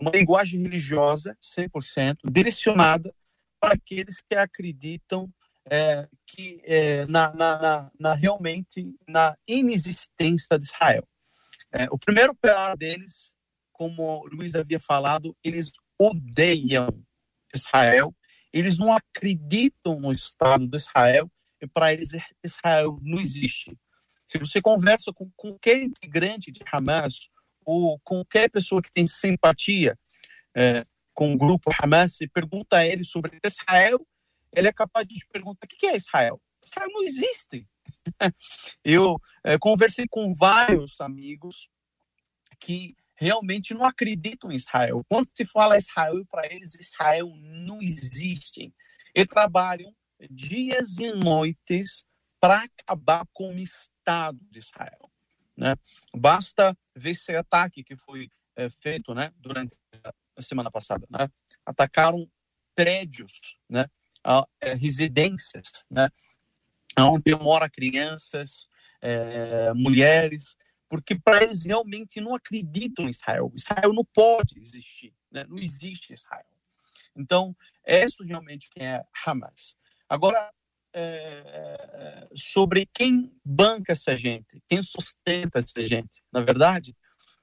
uma 0.00 0.10
linguagem 0.10 0.60
religiosa 0.62 1.36
100%, 1.42 2.18
direcionada 2.24 3.12
para 3.60 3.74
aqueles 3.74 4.20
que 4.20 4.34
acreditam 4.34 5.28
é, 5.70 6.08
que 6.26 6.60
é, 6.64 7.06
na, 7.06 7.32
na, 7.34 7.90
na, 7.98 8.14
realmente 8.14 8.94
na 9.06 9.34
inexistência 9.46 10.58
de 10.58 10.66
Israel. 10.66 11.06
É, 11.72 11.86
o 11.90 11.98
primeiro 11.98 12.34
pilar 12.34 12.76
deles, 12.76 13.32
como 13.72 14.26
Luiz 14.32 14.54
havia 14.54 14.78
falado, 14.78 15.36
eles 15.42 15.72
odeiam 15.98 16.88
Israel 17.54 18.14
eles 18.52 18.78
não 18.78 18.92
acreditam 18.92 19.98
no 19.98 20.12
Estado 20.12 20.66
de 20.66 20.76
Israel 20.76 21.30
e 21.60 21.66
para 21.66 21.92
eles 21.92 22.08
Israel 22.44 22.98
não 23.02 23.18
existe. 23.18 23.76
Se 24.26 24.38
você 24.38 24.60
conversa 24.60 25.12
com 25.12 25.30
qualquer 25.34 25.82
integrante 25.82 26.52
de 26.52 26.60
Hamas 26.70 27.30
ou 27.64 27.98
qualquer 28.00 28.50
pessoa 28.50 28.82
que 28.82 28.92
tem 28.92 29.06
simpatia 29.06 29.98
é, 30.54 30.84
com 31.14 31.32
o 31.32 31.38
grupo 31.38 31.70
Hamas 31.80 32.20
e 32.20 32.28
pergunta 32.28 32.76
a 32.76 32.86
ele 32.86 33.04
sobre 33.04 33.38
Israel, 33.42 34.06
ele 34.54 34.68
é 34.68 34.72
capaz 34.72 35.06
de 35.06 35.24
perguntar: 35.32 35.64
o 35.64 35.68
que 35.68 35.86
é 35.86 35.96
Israel? 35.96 36.40
Israel 36.62 36.88
não 36.92 37.02
existe. 37.02 37.66
Eu 38.84 39.20
é, 39.44 39.58
conversei 39.58 40.06
com 40.08 40.34
vários 40.34 41.00
amigos 41.00 41.68
que 42.58 42.96
realmente 43.14 43.74
não 43.74 43.84
acreditam 43.84 44.50
em 44.50 44.56
Israel. 44.56 45.04
Quando 45.08 45.28
se 45.34 45.44
fala 45.44 45.76
Israel, 45.76 46.24
para 46.30 46.46
eles, 46.52 46.74
Israel 46.74 47.32
não 47.36 47.80
existe. 47.80 48.72
E 49.14 49.26
trabalham 49.26 49.94
dias 50.30 50.98
e 50.98 51.12
noites 51.12 52.04
para 52.40 52.64
acabar 52.64 53.24
com 53.32 53.54
o 53.54 53.58
Estado 53.58 54.38
de 54.50 54.58
Israel. 54.58 55.10
Né? 55.56 55.76
Basta 56.14 56.76
ver 56.94 57.10
esse 57.10 57.34
ataque 57.36 57.84
que 57.84 57.96
foi 57.96 58.28
é, 58.56 58.68
feito 58.68 59.14
né, 59.14 59.32
durante 59.36 59.76
a 60.36 60.42
semana 60.42 60.70
passada. 60.70 61.06
Né? 61.08 61.28
Atacaram 61.64 62.28
prédios, 62.74 63.58
né, 63.68 63.86
a, 64.24 64.46
é, 64.60 64.74
residências, 64.74 65.84
né, 65.90 66.08
onde 66.98 67.34
moram 67.34 67.68
crianças, 67.70 68.68
é, 69.00 69.72
mulheres, 69.74 70.56
porque 70.88 71.18
para 71.18 71.42
eles 71.42 71.64
realmente 71.64 72.20
não 72.20 72.34
acreditam 72.34 73.06
em 73.06 73.10
Israel. 73.10 73.50
Israel 73.54 73.92
não 73.92 74.04
pode 74.04 74.58
existir, 74.58 75.14
né? 75.30 75.44
não 75.48 75.58
existe 75.58 76.12
Israel. 76.12 76.44
Então, 77.16 77.56
é 77.84 78.04
isso 78.04 78.22
realmente 78.22 78.68
que 78.70 78.80
é 78.80 79.02
Hamas. 79.24 79.76
Agora, 80.08 80.50
é, 80.94 82.28
sobre 82.34 82.86
quem 82.92 83.32
banca 83.44 83.92
essa 83.92 84.16
gente, 84.16 84.62
quem 84.68 84.82
sustenta 84.82 85.60
essa 85.60 85.84
gente. 85.84 86.22
Na 86.30 86.42
verdade, 86.42 86.94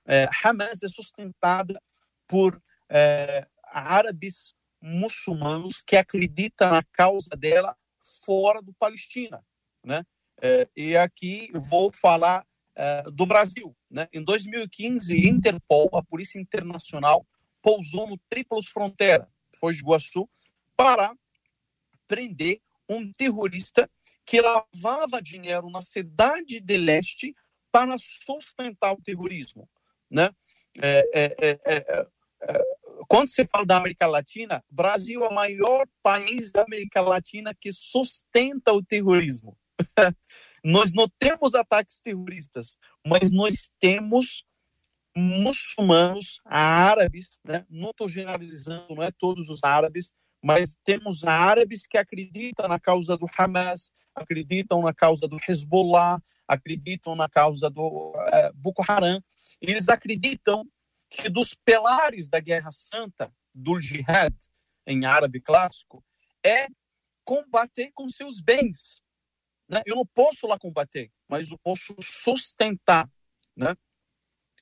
é, 0.06 0.30
Hamas 0.44 0.84
é 0.84 0.88
sustentada 0.88 1.82
por 2.28 2.62
é, 2.88 3.48
árabes 3.64 4.56
muçulmanos 4.82 5.82
que 5.82 5.96
acreditam 5.96 6.72
na 6.72 6.84
causa 6.84 7.32
dela 7.36 7.76
fora 8.30 8.62
do 8.62 8.72
Palestina, 8.74 9.44
né? 9.84 10.06
É, 10.40 10.70
e 10.78 10.96
aqui 10.96 11.50
vou 11.52 11.92
falar 11.92 12.46
é, 12.76 13.02
do 13.12 13.26
Brasil. 13.26 13.76
Né? 13.90 14.08
Em 14.14 14.24
2015, 14.24 15.18
Interpol, 15.18 15.90
a 15.94 16.04
Polícia 16.04 16.40
Internacional, 16.40 17.26
pousou 17.60 18.08
no 18.08 18.20
Trípolis 18.30 18.68
Fronteira, 18.68 19.28
Foz 19.56 19.78
do 19.78 19.82
Iguaçu, 19.82 20.30
para 20.78 21.16
prender 22.08 22.62
um 22.88 23.12
terrorista 23.12 23.90
que 24.24 24.40
lavava 24.40 25.20
dinheiro 25.20 25.68
na 25.72 25.82
cidade 25.82 26.60
de 26.60 26.78
leste 26.78 27.36
para 27.72 27.98
sustentar 27.98 28.94
o 28.94 29.02
terrorismo. 29.02 29.68
Né? 30.08 30.30
É, 30.80 31.10
é, 31.16 31.36
é, 31.42 31.60
é, 31.66 32.08
é 32.44 32.64
quando 33.10 33.30
se 33.30 33.44
fala 33.48 33.66
da 33.66 33.78
América 33.78 34.06
Latina, 34.06 34.64
Brasil 34.70 35.24
é 35.26 35.28
o 35.28 35.34
maior 35.34 35.88
país 36.04 36.52
da 36.52 36.62
América 36.62 37.02
Latina 37.02 37.56
que 37.60 37.72
sustenta 37.72 38.72
o 38.72 38.84
terrorismo. 38.84 39.58
Nós 40.64 40.94
não 40.94 41.10
temos 41.18 41.56
ataques 41.56 42.00
terroristas, 42.02 42.78
mas 43.06 43.32
nós 43.32 43.72
temos 43.80 44.44
muçulmanos, 45.16 46.40
árabes, 46.46 47.30
né? 47.46 47.66
não 47.70 47.92
estou 47.92 48.08
generalizando, 48.10 48.94
não 48.94 49.02
é 49.02 49.10
todos 49.10 49.50
os 49.50 49.64
árabes, 49.64 50.10
mas 50.44 50.76
temos 50.84 51.24
árabes 51.24 51.88
que 51.88 51.98
acreditam 51.98 52.68
na 52.68 52.78
causa 52.78 53.18
do 53.18 53.26
Hamas, 53.38 53.90
acreditam 54.14 54.82
na 54.82 54.94
causa 54.94 55.28
do 55.28 55.38
Hezbollah, 55.48 56.22
acreditam 56.48 57.16
na 57.16 57.30
causa 57.30 57.70
do 57.70 58.12
uh, 58.12 58.54
Boko 58.54 58.84
Haram. 58.86 59.24
Eles 59.62 59.88
acreditam 59.88 60.66
que 61.10 61.30
dos 61.30 61.54
pilares 61.54 62.30
da 62.30 62.40
Guerra 62.40 62.72
Santa, 62.72 63.34
do 63.54 63.80
Jihad, 63.82 64.36
em 64.86 65.06
árabe 65.06 65.42
clássico, 65.42 66.04
é 66.44 66.68
combater 67.24 67.92
com 67.94 68.08
seus 68.10 68.40
bens, 68.42 69.02
né? 69.70 69.84
Eu 69.86 69.96
não 69.96 70.06
posso 70.06 70.48
lá 70.48 70.58
combater, 70.58 71.12
mas 71.28 71.52
eu 71.52 71.58
posso 71.60 71.96
sustentar. 72.02 73.08
Né? 73.56 73.76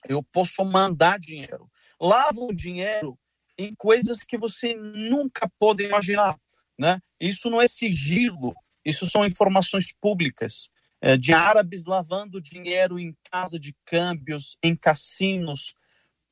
Eu 0.07 0.21
posso 0.21 0.63
mandar 0.65 1.17
dinheiro. 1.17 1.71
Lava 1.99 2.41
o 2.41 2.53
dinheiro 2.53 3.17
em 3.57 3.73
coisas 3.73 4.19
que 4.19 4.37
você 4.37 4.75
nunca 4.75 5.49
pode 5.57 5.83
imaginar. 5.83 6.37
Né? 6.77 6.99
Isso 7.19 7.49
não 7.49 7.61
é 7.61 7.67
sigilo, 7.67 8.53
isso 8.83 9.09
são 9.09 9.25
informações 9.25 9.93
públicas. 9.93 10.69
É, 10.99 11.15
de 11.15 11.31
árabes 11.31 11.85
lavando 11.85 12.41
dinheiro 12.41 12.97
em 12.99 13.15
casa 13.31 13.59
de 13.59 13.75
câmbios, 13.85 14.57
em 14.63 14.75
cassinos, 14.75 15.75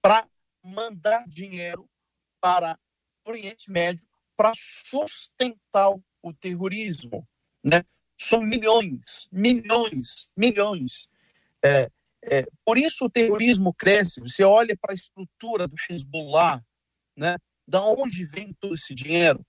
para 0.06 0.30
mandar 0.62 1.28
dinheiro 1.28 1.89
para 2.39 2.78
o 3.26 3.32
Oriente 3.32 3.72
Médio 3.72 4.08
para 4.38 4.54
sustentar 4.56 5.89
o 6.22 6.32
terrorismo. 6.32 7.28
Né? 7.63 7.84
São 8.15 8.39
milhões, 8.39 9.28
milhões, 9.32 10.30
milhões. 10.38 11.10
É, 11.63 11.89
é, 12.22 12.46
por 12.63 12.78
isso 12.78 13.06
o 13.06 13.10
terrorismo 13.10 13.74
cresce. 13.74 14.20
Você 14.20 14.44
olha 14.44 14.78
para 14.78 14.94
a 14.94 14.96
estrutura 14.96 15.68
do 15.68 15.76
Hezbollah, 15.89 16.63
né? 17.18 17.38
Da 17.68 17.84
onde 17.84 18.26
vem 18.26 18.54
todo 18.60 18.76
esse 18.76 18.94
dinheiro? 18.94 19.44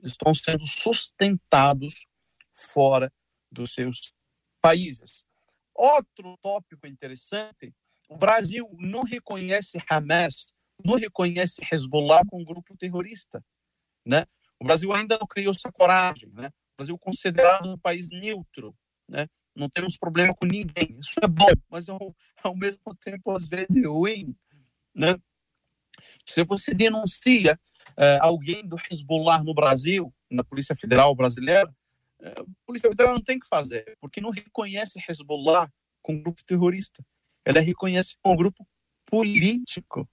Estão 0.00 0.32
sendo 0.32 0.64
sustentados 0.64 2.06
fora 2.52 3.12
dos 3.50 3.74
seus 3.74 4.14
países. 4.60 5.24
Outro 5.74 6.38
tópico 6.40 6.86
interessante: 6.86 7.74
o 8.12 8.16
Brasil 8.18 8.68
não 8.78 9.02
reconhece 9.02 9.78
Hamas, 9.88 10.46
não 10.84 10.96
reconhece 10.96 11.62
Hezbollah 11.70 12.22
como 12.26 12.42
um 12.42 12.44
grupo 12.44 12.76
terrorista, 12.76 13.42
né? 14.04 14.26
O 14.60 14.64
Brasil 14.64 14.92
ainda 14.92 15.18
não 15.18 15.26
criou 15.26 15.52
essa 15.52 15.72
coragem, 15.72 16.30
né? 16.32 16.50
Brasil 16.76 16.98
considerado 16.98 17.70
um 17.70 17.78
país 17.78 18.10
neutro, 18.10 18.76
né? 19.08 19.28
Não 19.54 19.68
temos 19.68 19.96
problema 19.96 20.34
com 20.34 20.46
ninguém. 20.46 20.98
Isso 20.98 21.14
é 21.22 21.26
bom, 21.26 21.52
mas 21.70 21.88
ao, 21.88 22.14
ao 22.42 22.56
mesmo 22.56 22.94
tempo 22.96 23.34
às 23.34 23.48
vezes 23.48 23.76
é 23.76 23.86
ruim, 23.86 24.36
né? 24.94 25.16
Se 26.26 26.44
você 26.44 26.74
denuncia 26.74 27.58
é, 27.96 28.18
alguém 28.20 28.66
do 28.66 28.76
Hezbollah 28.90 29.42
no 29.42 29.54
Brasil, 29.54 30.12
na 30.30 30.44
Polícia 30.44 30.76
Federal 30.76 31.14
brasileira, 31.14 31.74
é, 32.20 32.28
a 32.28 32.44
Polícia 32.66 32.88
Federal 32.88 33.14
não 33.14 33.22
tem 33.22 33.38
que 33.38 33.48
fazer, 33.48 33.96
porque 34.00 34.20
não 34.20 34.30
reconhece 34.30 35.02
Hezbollah 35.08 35.70
como 36.02 36.22
grupo 36.22 36.44
terrorista. 36.44 37.04
Ela 37.44 37.60
reconhece 37.60 38.16
um 38.24 38.36
grupo 38.36 38.66
político. 39.06 40.08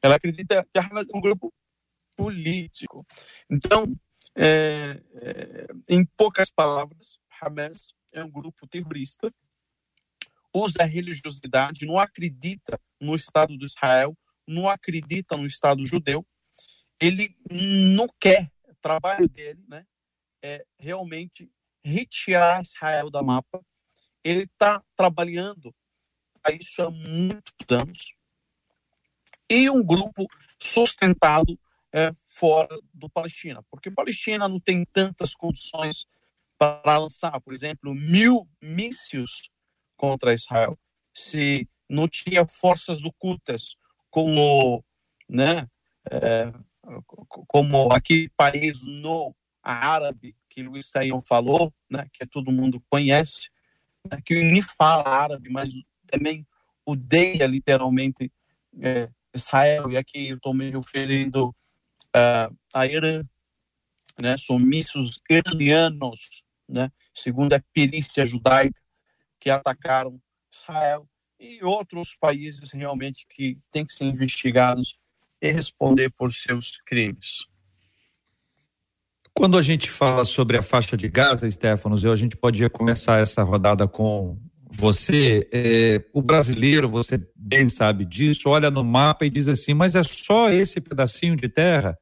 Ela 0.00 0.16
acredita 0.16 0.66
que 0.72 0.78
é 0.78 0.82
um 1.14 1.20
grupo 1.20 1.52
político. 2.16 3.06
Então, 3.50 3.84
é, 4.34 5.02
é, 5.14 5.66
em 5.88 6.04
poucas 6.04 6.50
palavras, 6.50 7.18
Hamas 7.40 7.94
é 8.12 8.22
um 8.22 8.30
grupo 8.30 8.66
terrorista, 8.66 9.32
usa 10.54 10.82
a 10.82 10.86
religiosidade, 10.86 11.86
não 11.86 11.98
acredita 11.98 12.78
no 13.00 13.14
Estado 13.14 13.56
de 13.56 13.64
Israel, 13.64 14.16
não 14.46 14.68
acredita 14.68 15.36
no 15.36 15.46
Estado 15.46 15.84
judeu, 15.84 16.26
ele 17.00 17.36
não 17.50 18.06
quer, 18.20 18.50
o 18.68 18.74
trabalho 18.76 19.28
dele 19.28 19.64
né, 19.66 19.84
é 20.42 20.64
realmente 20.78 21.50
retirar 21.84 22.62
Israel 22.62 23.10
da 23.10 23.22
mapa. 23.22 23.60
Ele 24.22 24.44
está 24.44 24.82
trabalhando 24.94 25.74
isso 26.50 26.82
há 26.82 26.90
muitos 26.90 27.52
anos. 27.70 28.14
E 29.48 29.68
um 29.68 29.84
grupo 29.84 30.26
sustentado 30.58 31.58
é, 31.92 32.10
fora 32.34 32.76
do 32.94 33.08
Palestina, 33.10 33.62
porque 33.70 33.90
Palestina 33.90 34.48
não 34.48 34.58
tem 34.58 34.84
tantas 34.84 35.34
condições 35.34 36.06
para 36.58 36.98
lançar, 36.98 37.38
por 37.40 37.52
exemplo, 37.52 37.94
mil 37.94 38.48
mísseis 38.60 39.50
contra 39.96 40.32
Israel. 40.32 40.78
Se 41.12 41.68
não 41.88 42.08
tinha 42.08 42.46
forças 42.46 43.04
ocultas 43.04 43.76
como, 44.10 44.82
né, 45.28 45.68
é, 46.10 46.52
como 47.46 47.92
aquele 47.92 48.28
país 48.30 48.82
no 48.82 49.34
árabe 49.62 50.34
que 50.48 50.62
Luiz 50.62 50.88
Saião 50.88 51.20
falou, 51.20 51.72
né, 51.90 52.06
que 52.12 52.26
todo 52.26 52.52
mundo 52.52 52.82
conhece, 52.88 53.48
né, 54.10 54.20
que 54.24 54.40
nem 54.42 54.62
fala 54.62 55.08
árabe, 55.08 55.50
mas 55.50 55.70
também 56.12 56.46
odeia 56.84 57.46
literalmente 57.46 58.30
é, 58.80 59.08
Israel, 59.34 59.90
e 59.90 59.96
aqui 59.96 60.28
eu 60.28 60.36
estou 60.36 60.52
me 60.52 60.70
referindo 60.70 61.48
uh, 61.48 62.54
a 62.74 62.86
Irã, 62.86 63.24
né, 64.18 64.36
sumissos 64.36 65.20
iranianos, 65.28 66.42
né, 66.68 66.90
segundo 67.14 67.54
a 67.54 67.62
perícia 67.72 68.26
judaica, 68.26 68.80
que 69.40 69.48
atacaram 69.48 70.20
Israel 70.52 71.08
e 71.40 71.64
outros 71.64 72.14
países 72.20 72.70
realmente 72.72 73.26
que 73.28 73.58
têm 73.70 73.86
que 73.86 73.92
ser 73.92 74.04
investigados 74.04 74.96
e 75.40 75.50
responder 75.50 76.10
por 76.10 76.32
seus 76.32 76.78
crimes. 76.86 77.46
Quando 79.34 79.56
a 79.56 79.62
gente 79.62 79.90
fala 79.90 80.26
sobre 80.26 80.58
a 80.58 80.62
faixa 80.62 80.94
de 80.94 81.08
Gaza, 81.08 81.50
Stefanos, 81.50 82.04
eu, 82.04 82.12
a 82.12 82.16
gente 82.16 82.36
podia 82.36 82.68
começar 82.68 83.18
essa 83.18 83.42
rodada 83.42 83.88
com 83.88 84.38
você. 84.74 85.48
É, 85.52 86.04
o 86.12 86.22
brasileiro, 86.22 86.88
você 86.88 87.20
bem 87.36 87.68
sabe 87.68 88.04
disso, 88.04 88.48
olha 88.48 88.70
no 88.70 88.82
mapa 88.82 89.24
e 89.26 89.30
diz 89.30 89.48
assim: 89.48 89.74
mas 89.74 89.94
é 89.94 90.02
só 90.02 90.50
esse 90.50 90.80
pedacinho 90.80 91.36
de 91.36 91.48
terra? 91.48 91.98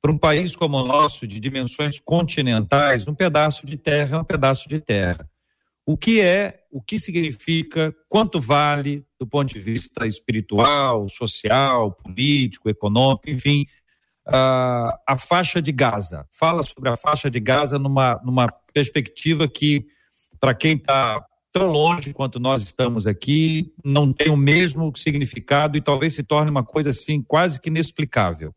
Para 0.00 0.10
um 0.10 0.18
país 0.18 0.56
como 0.56 0.78
o 0.78 0.84
nosso, 0.84 1.26
de 1.28 1.38
dimensões 1.38 2.00
continentais, 2.00 3.06
um 3.06 3.14
pedaço 3.14 3.64
de 3.64 3.76
terra 3.76 4.16
é 4.16 4.20
um 4.20 4.24
pedaço 4.24 4.68
de 4.68 4.80
terra. 4.80 5.28
O 5.86 5.96
que 5.96 6.20
é, 6.20 6.60
o 6.70 6.82
que 6.82 6.98
significa, 6.98 7.94
quanto 8.08 8.40
vale 8.40 9.04
do 9.18 9.26
ponto 9.26 9.52
de 9.52 9.60
vista 9.60 10.06
espiritual, 10.06 11.08
social, 11.08 11.92
político, 11.92 12.68
econômico, 12.68 13.30
enfim, 13.30 13.64
uh, 14.28 14.94
a 15.06 15.16
faixa 15.18 15.62
de 15.62 15.70
Gaza. 15.72 16.26
Fala 16.30 16.64
sobre 16.64 16.88
a 16.88 16.96
faixa 16.96 17.30
de 17.30 17.38
Gaza 17.38 17.78
numa, 17.78 18.20
numa 18.24 18.48
perspectiva 18.72 19.46
que, 19.48 19.86
para 20.40 20.54
quem 20.54 20.76
está 20.76 21.24
tão 21.52 21.70
longe 21.70 22.14
quanto 22.14 22.40
nós 22.40 22.62
estamos 22.62 23.06
aqui, 23.06 23.72
não 23.84 24.12
tem 24.12 24.30
o 24.30 24.36
mesmo 24.36 24.92
significado 24.96 25.76
e 25.76 25.82
talvez 25.82 26.14
se 26.14 26.22
torne 26.22 26.50
uma 26.50 26.64
coisa 26.64 26.90
assim 26.90 27.22
quase 27.22 27.60
que 27.60 27.68
inexplicável. 27.68 28.54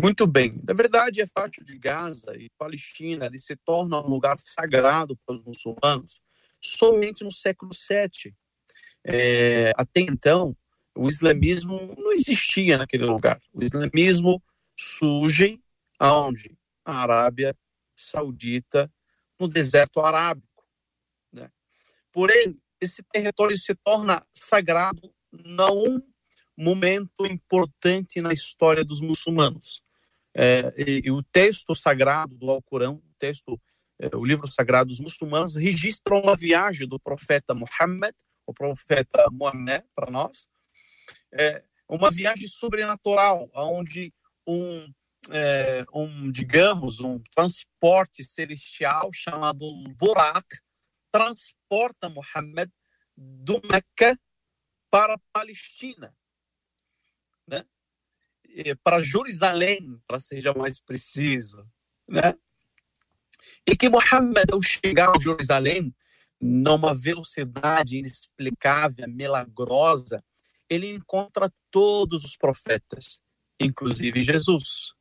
Muito 0.00 0.26
bem. 0.26 0.60
Na 0.64 0.72
verdade, 0.72 1.20
a 1.20 1.28
faixa 1.28 1.62
de 1.62 1.76
Gaza 1.78 2.34
e 2.36 2.48
Palestina 2.56 3.26
ele 3.26 3.40
se 3.40 3.56
torna 3.56 4.00
um 4.00 4.08
lugar 4.08 4.36
sagrado 4.38 5.18
para 5.26 5.34
os 5.34 5.42
muçulmanos 5.42 6.20
somente 6.60 7.24
no 7.24 7.32
século 7.32 7.72
VII. 7.72 8.34
É, 9.04 9.72
até 9.76 10.00
então, 10.00 10.56
o 10.96 11.08
islamismo 11.08 11.94
não 11.98 12.12
existia 12.12 12.78
naquele 12.78 13.04
lugar. 13.04 13.40
O 13.52 13.62
islamismo 13.62 14.42
surge 14.76 15.60
aonde? 15.98 16.56
Na 16.86 16.94
Arábia 16.94 17.56
Saudita, 17.96 18.90
no 19.38 19.48
deserto 19.48 20.00
arábico. 20.00 20.51
Porém, 22.12 22.58
esse 22.80 23.02
território 23.02 23.56
se 23.56 23.74
torna 23.74 24.24
sagrado 24.34 25.12
num 25.32 26.00
momento 26.56 27.26
importante 27.26 28.20
na 28.20 28.32
história 28.32 28.84
dos 28.84 29.00
muçulmanos. 29.00 29.82
É, 30.34 30.72
e, 30.76 31.02
e, 31.04 31.10
o 31.10 31.22
texto 31.22 31.74
sagrado 31.74 32.36
do 32.36 32.50
Alcorão, 32.50 32.94
o 32.94 33.14
texto, 33.18 33.60
é, 33.98 34.14
o 34.16 34.24
livro 34.24 34.50
sagrado 34.50 34.88
dos 34.88 35.00
muçulmanos, 35.00 35.56
registra 35.56 36.14
uma 36.14 36.36
viagem 36.36 36.86
do 36.86 36.98
profeta 36.98 37.54
Muhammad, 37.54 38.14
o 38.46 38.52
profeta 38.52 39.26
Muhammad 39.30 39.84
para 39.94 40.10
nós, 40.10 40.48
é, 41.32 41.62
uma 41.88 42.10
viagem 42.10 42.48
sobrenatural, 42.48 43.50
onde 43.54 44.12
um, 44.46 44.90
é, 45.30 45.84
um, 45.94 46.30
digamos, 46.30 47.00
um 47.00 47.20
transporte 47.34 48.24
celestial 48.24 49.10
chamado 49.12 49.66
Burak 49.96 50.46
transporta 51.12 52.08
Muhammad 52.08 52.70
do 53.16 53.60
Meca 53.70 54.18
para 54.90 55.14
a 55.14 55.20
Palestina, 55.32 56.14
né? 57.46 57.64
E 58.44 58.74
para 58.76 59.02
Jerusalém, 59.02 60.00
para 60.06 60.18
ser 60.18 60.42
mais 60.56 60.80
preciso, 60.80 61.66
né? 62.08 62.34
E 63.66 63.76
que 63.76 63.88
Muhammad, 63.88 64.50
ao 64.50 64.62
chegar 64.62 65.10
a 65.14 65.20
Jerusalém, 65.20 65.94
numa 66.40 66.94
velocidade 66.94 67.98
inexplicável, 67.98 69.08
milagrosa, 69.08 70.24
ele 70.68 70.88
encontra 70.88 71.52
todos 71.70 72.24
os 72.24 72.36
profetas, 72.36 73.20
inclusive 73.60 74.22
Jesus. 74.22 74.94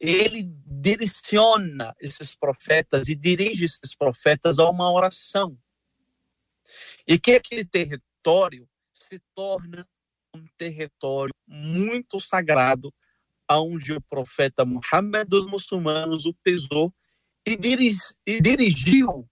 Ele 0.00 0.42
direciona 0.66 1.94
esses 2.00 2.34
profetas 2.34 3.08
e 3.08 3.14
dirige 3.14 3.64
esses 3.64 3.94
profetas 3.94 4.58
a 4.58 4.68
uma 4.68 4.90
oração. 4.90 5.58
E 7.06 7.18
que 7.18 7.32
aquele 7.32 7.64
território 7.64 8.68
se 8.92 9.20
torna 9.34 9.88
um 10.34 10.46
território 10.56 11.34
muito 11.46 12.18
sagrado, 12.18 12.92
onde 13.50 13.92
o 13.92 14.00
profeta 14.00 14.64
Muhammad 14.64 15.28
dos 15.28 15.46
muçulmanos 15.46 16.26
o 16.26 16.34
pesou 16.34 16.92
e, 17.46 17.58
e 18.26 18.40
dirigiu 18.40 19.28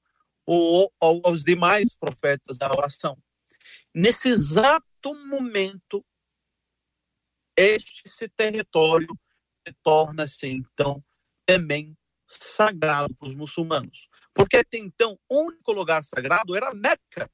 o, 0.47 0.91
aos 1.01 1.43
demais 1.43 1.97
profetas 1.97 2.61
a 2.61 2.71
oração. 2.71 3.17
Nesse 3.95 4.29
exato 4.29 5.15
momento, 5.27 6.05
este 7.57 8.29
território 8.29 9.09
torna-se, 9.83 10.47
então, 10.47 11.05
também 11.45 11.97
sagrado 12.27 13.15
para 13.15 13.29
os 13.29 13.35
muçulmanos. 13.35 14.09
Porque 14.35 14.57
até 14.57 14.79
então, 14.79 15.19
o 15.29 15.43
único 15.43 15.73
lugar 15.73 16.03
sagrado 16.03 16.57
era 16.57 16.73
Meca. 16.75 17.31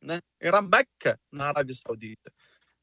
Né? 0.00 0.20
Era 0.38 0.62
Meca, 0.62 1.20
na 1.30 1.48
Arábia 1.48 1.74
Saudita. 1.74 2.32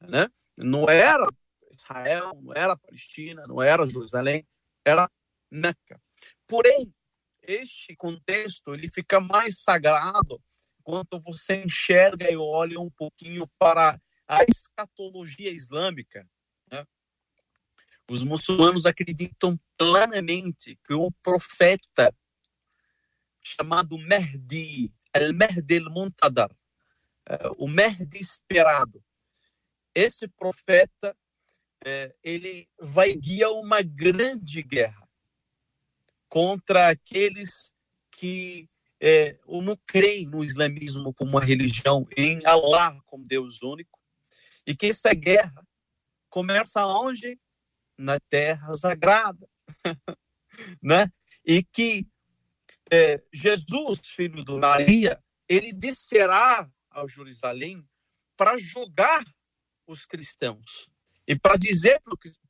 Né? 0.00 0.28
Não 0.56 0.88
era 0.88 1.26
Israel, 1.72 2.38
não 2.42 2.52
era 2.54 2.76
Palestina, 2.76 3.46
não 3.46 3.62
era 3.62 3.86
Jerusalém, 3.86 4.46
era 4.84 5.10
Meca. 5.50 6.00
Porém, 6.46 6.92
este 7.42 7.96
contexto 7.96 8.74
ele 8.74 8.88
fica 8.88 9.20
mais 9.20 9.60
sagrado 9.60 10.42
quando 10.82 11.18
você 11.20 11.64
enxerga 11.64 12.30
e 12.30 12.36
olha 12.36 12.78
um 12.78 12.90
pouquinho 12.90 13.48
para 13.58 14.00
a 14.26 14.44
escatologia 14.44 15.50
islâmica. 15.50 16.28
Os 18.08 18.22
muçulmanos 18.22 18.86
acreditam 18.86 19.58
plenamente 19.76 20.78
que 20.84 20.94
um 20.94 21.10
profeta 21.22 22.14
chamado 23.42 23.98
Mehdi, 23.98 24.92
al-Mehdi 25.12 25.78
al-Muntadar, 25.78 26.50
é, 27.28 27.48
o 27.58 27.66
Mehdi 27.66 28.20
esperado, 28.20 29.02
esse 29.94 30.28
profeta 30.28 31.16
é, 31.84 32.14
ele 32.22 32.68
vai 32.78 33.14
guiar 33.14 33.52
uma 33.52 33.82
grande 33.82 34.62
guerra 34.62 35.08
contra 36.28 36.88
aqueles 36.88 37.72
que 38.10 38.68
é, 39.00 39.38
não 39.46 39.76
creem 39.86 40.26
no 40.26 40.44
islamismo 40.44 41.12
como 41.14 41.32
uma 41.32 41.44
religião, 41.44 42.06
em 42.16 42.44
Allah 42.44 42.98
como 43.06 43.24
Deus 43.24 43.62
único, 43.62 43.98
e 44.66 44.74
que 44.74 44.86
essa 44.86 45.14
guerra 45.14 45.66
começa 46.28 46.84
onde? 46.84 47.38
Na 47.98 48.20
terra 48.20 48.74
sagrada. 48.74 49.48
né? 50.82 51.10
E 51.44 51.62
que 51.62 52.06
é, 52.90 53.22
Jesus, 53.32 54.00
filho 54.04 54.44
de 54.44 54.54
Maria, 54.54 55.22
ele 55.48 55.72
descerá 55.72 56.68
ao 56.90 57.08
Jerusalém 57.08 57.86
para 58.36 58.56
julgar 58.58 59.24
os 59.86 60.04
cristãos 60.04 60.88
e 61.26 61.36
para 61.38 61.56
dizer 61.56 62.00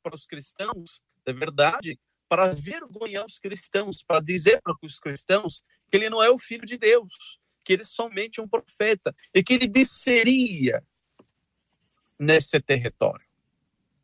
para 0.03 0.15
os 0.15 0.25
cristãos, 0.25 1.01
é 1.25 1.33
verdade, 1.33 1.99
para 2.29 2.53
vergonhar 2.53 3.25
os 3.25 3.39
cristãos, 3.39 4.03
para 4.03 4.21
dizer 4.21 4.61
para 4.61 4.75
os 4.81 4.99
cristãos 4.99 5.63
que 5.89 5.97
ele 5.97 6.09
não 6.09 6.21
é 6.21 6.29
o 6.29 6.37
filho 6.37 6.65
de 6.65 6.77
Deus, 6.77 7.39
que 7.63 7.73
ele 7.73 7.81
é 7.81 7.85
somente 7.85 8.39
um 8.39 8.47
profeta 8.47 9.15
e 9.33 9.43
que 9.43 9.53
ele 9.53 9.67
desceria 9.67 10.85
nesse 12.19 12.59
território, 12.59 13.25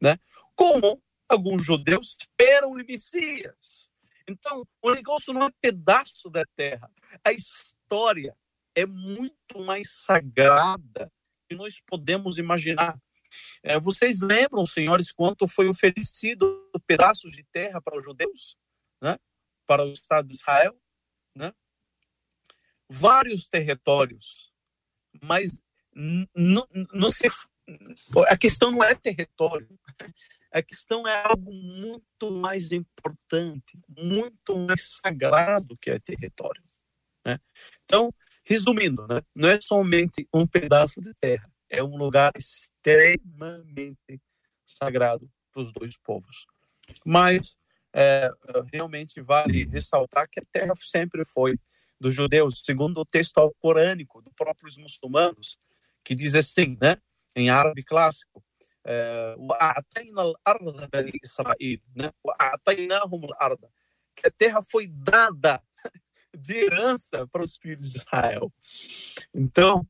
né? 0.02 0.18
Como 0.56 1.02
alguns 1.34 1.66
judeus 1.66 2.16
esperam 2.20 2.72
o 2.72 2.76
Messias. 2.76 3.90
Então, 4.28 4.66
o 4.82 4.94
negócio 4.94 5.34
não 5.34 5.48
é 5.48 5.52
pedaço 5.60 6.30
da 6.30 6.46
terra. 6.56 6.90
A 7.24 7.32
história 7.32 8.36
é 8.76 8.86
muito 8.86 9.60
mais 9.60 9.90
sagrada 9.92 11.12
que 11.48 11.56
nós 11.56 11.82
podemos 11.86 12.38
imaginar. 12.38 12.98
É, 13.62 13.80
vocês 13.80 14.22
lembram, 14.22 14.66
senhores, 14.66 15.12
quanto 15.12 15.48
foi 15.48 15.68
oferecido 15.68 16.70
pedaços 16.86 17.34
de 17.34 17.44
terra 17.44 17.82
para 17.82 17.98
os 17.98 18.04
judeus, 18.04 18.56
né? 19.02 19.18
para 19.66 19.84
o 19.84 19.92
Estado 19.92 20.28
de 20.28 20.36
Israel? 20.36 20.80
Né? 21.36 21.54
Vários 22.90 23.48
territórios, 23.48 24.52
mas 25.22 25.60
não 25.96 27.12
se 27.12 27.28
a 28.28 28.38
questão 28.38 28.72
não 28.72 28.84
é 28.84 28.96
território, 28.96 29.68
a 30.54 30.62
questão 30.62 31.08
é 31.08 31.26
algo 31.26 31.52
muito 31.52 32.32
mais 32.32 32.72
importante, 32.72 33.80
muito 33.90 34.56
mais 34.56 35.00
sagrado 35.02 35.76
que 35.78 35.90
é 35.90 35.98
território. 35.98 36.64
Né? 37.26 37.40
Então, 37.84 38.14
resumindo, 38.46 39.08
né? 39.08 39.22
não 39.36 39.50
é 39.50 39.60
somente 39.60 40.28
um 40.32 40.46
pedaço 40.46 41.02
de 41.02 41.12
terra, 41.16 41.52
é 41.68 41.84
um 41.84 41.98
lugar 41.98 42.32
extremamente 42.38 44.22
sagrado 44.64 45.28
para 45.52 45.64
os 45.64 45.74
dois 45.74 45.98
povos. 45.98 46.46
Mas 47.04 47.56
é, 47.92 48.30
realmente 48.72 49.22
vale 49.22 49.66
ressaltar 49.66 50.30
que 50.30 50.40
a 50.40 50.46
terra 50.52 50.74
sempre 50.78 51.26
foi 51.26 51.58
dos 52.00 52.14
judeus, 52.14 52.62
segundo 52.64 53.00
o 53.00 53.06
texto 53.06 53.40
alcorânico 53.40 54.22
dos 54.22 54.34
próprios 54.34 54.78
muçulmanos, 54.78 55.58
que 56.04 56.14
diz 56.14 56.36
assim, 56.36 56.78
né? 56.80 56.98
em 57.36 57.50
árabe 57.50 57.84
clássico, 57.84 58.44
وأعطينا 59.37 60.23
الأرض 60.23 60.91
بني 60.91 61.21
إسرائيل 61.25 61.81
وأعطيناهم 62.25 63.25
الأرض 63.25 63.59
que 64.19 64.27
a 64.27 64.31
terra 64.31 64.63
foi 64.63 64.89
dada 64.89 65.63
de 66.37 66.57
herança 66.57 67.27
para 67.29 67.43
os 67.43 67.57
filhos 67.57 67.91
de 67.91 67.99
Israel. 67.99 68.53
Então, 69.33 69.87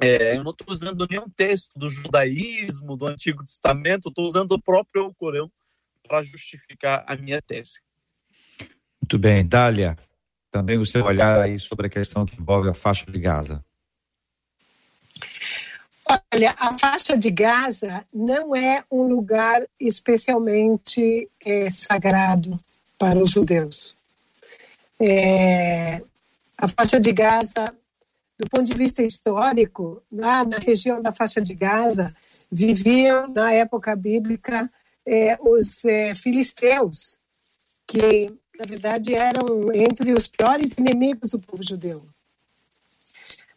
é, 0.00 0.36
eu 0.36 0.44
não 0.44 0.52
estou 0.52 0.72
usando 0.72 1.06
nenhum 1.08 1.28
texto 1.28 1.76
do 1.76 1.90
judaísmo, 1.90 2.96
do 2.96 3.06
Antigo 3.06 3.44
Testamento, 3.44 4.08
estou 4.08 4.26
usando 4.26 4.52
o 4.52 4.62
próprio 4.62 5.12
Corão 5.14 5.50
para 6.06 6.22
justificar 6.22 7.04
a 7.06 7.16
minha 7.16 7.42
tese. 7.42 7.80
Muito 9.02 9.18
bem, 9.18 9.46
Dália, 9.46 9.96
também 10.50 10.78
o 10.78 10.86
seu 10.86 11.04
olhar 11.04 11.40
aí 11.40 11.58
sobre 11.58 11.86
a 11.86 11.90
questão 11.90 12.24
que 12.24 12.40
envolve 12.40 12.68
a 12.68 12.74
faixa 12.74 13.10
de 13.10 13.18
Gaza. 13.18 13.64
Olha, 16.07 16.53
a 16.57 16.77
faixa 16.77 17.17
de 17.17 17.31
Gaza 17.31 18.05
não 18.13 18.55
é 18.55 18.83
um 18.91 19.03
lugar 19.03 19.65
especialmente 19.79 21.29
é, 21.43 21.69
sagrado 21.69 22.57
para 22.99 23.17
os 23.17 23.31
judeus. 23.31 23.95
É, 25.01 26.01
a 26.57 26.67
faixa 26.69 26.99
de 26.99 27.11
Gaza, 27.11 27.73
do 28.37 28.47
ponto 28.49 28.63
de 28.63 28.73
vista 28.77 29.01
histórico, 29.01 30.01
lá 30.11 30.45
na 30.45 30.57
região 30.57 31.01
da 31.01 31.11
faixa 31.11 31.41
de 31.41 31.55
Gaza, 31.55 32.15
viviam, 32.51 33.27
na 33.27 33.51
época 33.51 33.95
bíblica, 33.95 34.71
é, 35.05 35.37
os 35.41 35.83
é, 35.85 36.13
filisteus, 36.13 37.17
que, 37.87 38.31
na 38.57 38.65
verdade, 38.65 39.15
eram 39.15 39.73
entre 39.73 40.13
os 40.13 40.27
piores 40.27 40.71
inimigos 40.77 41.31
do 41.31 41.39
povo 41.39 41.63
judeu. 41.63 42.03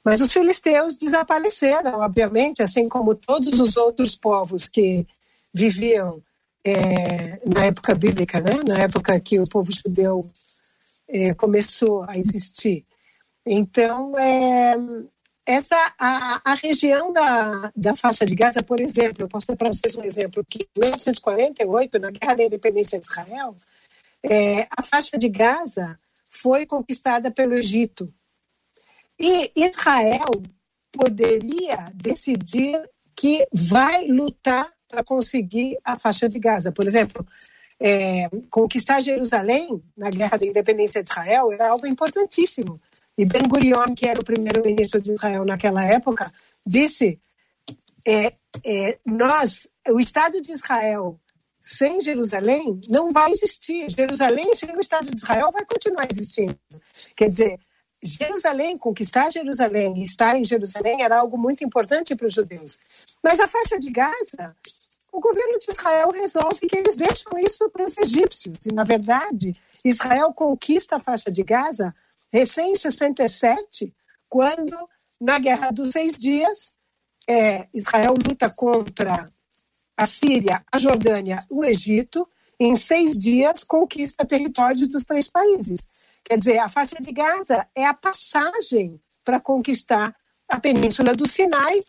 Mas 0.09 0.23
os 0.23 0.33
filisteus 0.33 0.97
desapareceram, 0.97 2.01
obviamente, 2.01 2.63
assim 2.63 2.89
como 2.89 3.15
todos 3.15 3.61
os 3.61 3.77
outros 3.77 4.17
povos 4.17 4.67
que 4.67 5.07
viviam 5.53 6.23
é, 6.65 7.47
na 7.47 7.67
época 7.67 7.95
bíblica, 7.95 8.41
né? 8.41 8.55
na 8.67 8.79
época 8.79 9.21
que 9.21 9.39
o 9.39 9.47
povo 9.47 9.71
judeu 9.71 10.27
é, 11.07 11.35
começou 11.35 12.07
a 12.09 12.17
existir. 12.17 12.87
Então, 13.45 14.19
é, 14.19 14.77
essa 15.45 15.77
a, 15.99 16.41
a 16.53 16.55
região 16.55 17.13
da, 17.13 17.71
da 17.77 17.95
faixa 17.95 18.25
de 18.25 18.35
Gaza, 18.35 18.63
por 18.63 18.81
exemplo, 18.81 19.25
eu 19.25 19.29
posso 19.29 19.47
dar 19.47 19.57
para 19.57 19.69
vocês 19.69 19.95
um 19.95 20.05
exemplo, 20.05 20.43
que 20.43 20.67
em 20.75 20.81
1948, 20.81 21.99
na 21.99 22.11
Guerra 22.11 22.35
da 22.35 22.45
Independência 22.45 22.99
de 22.99 23.07
Israel, 23.07 23.55
é, 24.23 24.67
a 24.75 24.83
faixa 24.83 25.19
de 25.19 25.29
Gaza 25.29 26.01
foi 26.31 26.65
conquistada 26.65 27.31
pelo 27.31 27.53
Egito. 27.53 28.11
E 29.19 29.53
Israel 29.57 30.31
poderia 30.93 31.91
decidir 31.95 32.81
que 33.17 33.47
vai 33.53 34.07
lutar 34.07 34.73
para 34.89 35.05
conseguir 35.05 35.77
a 35.85 35.99
faixa 35.99 36.29
de 36.29 36.39
Gaza. 36.39 36.73
Por 36.73 36.87
exemplo, 36.87 37.27
é, 37.81 38.29
conquistar 38.51 39.01
Jerusalém 39.01 39.83
na 39.97 40.11
Guerra 40.11 40.39
da 40.39 40.47
Independência 40.47 41.03
de 41.03 41.11
Israel 41.11 41.53
era 41.53 41.69
algo 41.69 41.87
importantíssimo. 41.87 42.81
E 43.17 43.25
Ben 43.25 43.43
Gurion, 43.49 43.95
que 43.95 44.07
era 44.07 44.21
o 44.21 44.25
primeiro-ministro 44.25 45.01
de 45.01 45.13
Israel 45.13 45.45
naquela 45.45 45.85
época, 45.85 46.33
disse: 46.65 47.21
é, 48.07 48.33
é, 48.65 48.99
nós, 49.05 49.69
o 49.89 50.01
Estado 50.01 50.41
de 50.41 50.53
Israel 50.53 51.21
sem 51.61 52.01
Jerusalém 52.01 52.81
não 52.89 53.11
vai 53.11 53.31
existir. 53.33 53.91
Jerusalém 53.91 54.55
sem 54.55 54.75
o 54.75 54.81
Estado 54.81 55.11
de 55.11 55.17
Israel 55.17 55.51
vai 55.53 55.65
continuar 55.65 56.07
existindo. 56.11 56.59
Quer 57.17 57.31
dizer, 57.31 57.61
Jerusalém, 58.03 58.79
conquistar 58.79 59.31
Jerusalém 59.31 59.99
e 59.99 60.05
estar 60.05 60.37
em 60.37 60.45
Jerusalém 60.45 61.03
era 61.03 61.19
algo 61.19 61.37
muito 61.37 61.65
importante 61.65 62.15
para 62.15 62.27
os 62.27 62.35
judeus. 62.35 62.79
Mas 63.23 63.41
a 63.41 63.49
faixa 63.49 63.79
de 63.79 63.91
Gaza, 63.91 64.57
o 65.13 65.21
governo 65.21 65.59
de 65.59 65.71
Israel 65.71 66.11
resolve 66.11 66.67
que 66.69 66.77
eles 66.77 66.95
deixam 66.95 67.33
isso 67.39 67.69
para 67.71 67.85
os 67.85 67.97
egípcios. 67.97 68.67
E, 68.67 68.73
na 68.73 68.85
verdade, 68.85 69.53
Israel 69.85 70.33
conquista 70.33 70.97
a 70.97 71.01
faixa 71.01 71.31
de 71.31 71.43
Gaza 71.43 71.95
recém 72.33 72.73
em 72.73 72.77
67, 72.77 73.93
quando, 74.29 74.89
na 75.21 75.39
Guerra 75.39 75.71
dos 75.71 75.91
Seis 75.91 76.15
Dias, 76.15 76.73
é, 77.29 77.67
Israel 77.75 78.15
luta 78.27 78.49
contra 78.49 79.31
a 79.97 80.07
Síria, 80.07 80.65
a 80.71 80.79
Jordânia, 80.79 81.45
o 81.51 81.65
Egito, 81.65 82.29
e 82.61 82.67
em 82.67 82.77
seis 82.77 83.19
dias 83.19 83.63
conquista 83.63 84.25
territórios 84.25 84.87
dos 84.89 85.05
três 85.05 85.29
países. 85.29 85.87
Quer 86.29 86.37
dizer, 86.37 86.59
a 86.59 86.69
faixa 86.69 86.97
de 87.01 87.11
Gaza 87.11 87.67
é 87.75 87.87
a 87.87 87.95
passagem 87.95 89.01
para 89.25 89.41
conquistar 89.41 90.15
a 90.47 90.61
península 90.61 91.15
do 91.15 91.27
Sinai 91.27 91.81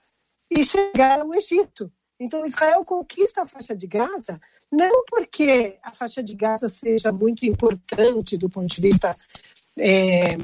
e 0.50 0.64
chegar 0.64 1.20
ao 1.20 1.36
Egito. 1.36 1.92
Então, 2.18 2.46
Israel 2.46 2.86
conquista 2.86 3.42
a 3.42 3.48
faixa 3.48 3.76
de 3.76 3.86
Gaza 3.86 4.40
não 4.72 5.04
porque 5.06 5.78
a 5.84 5.92
faixa 5.92 6.24
de 6.24 6.36
Gaza 6.36 6.70
seja 6.70 7.12
muito 7.12 7.46
importante 7.46 8.38
do 8.38 8.50
ponto 8.50 8.74
de 8.74 8.82
vista 8.82 9.14
é, 9.78 10.38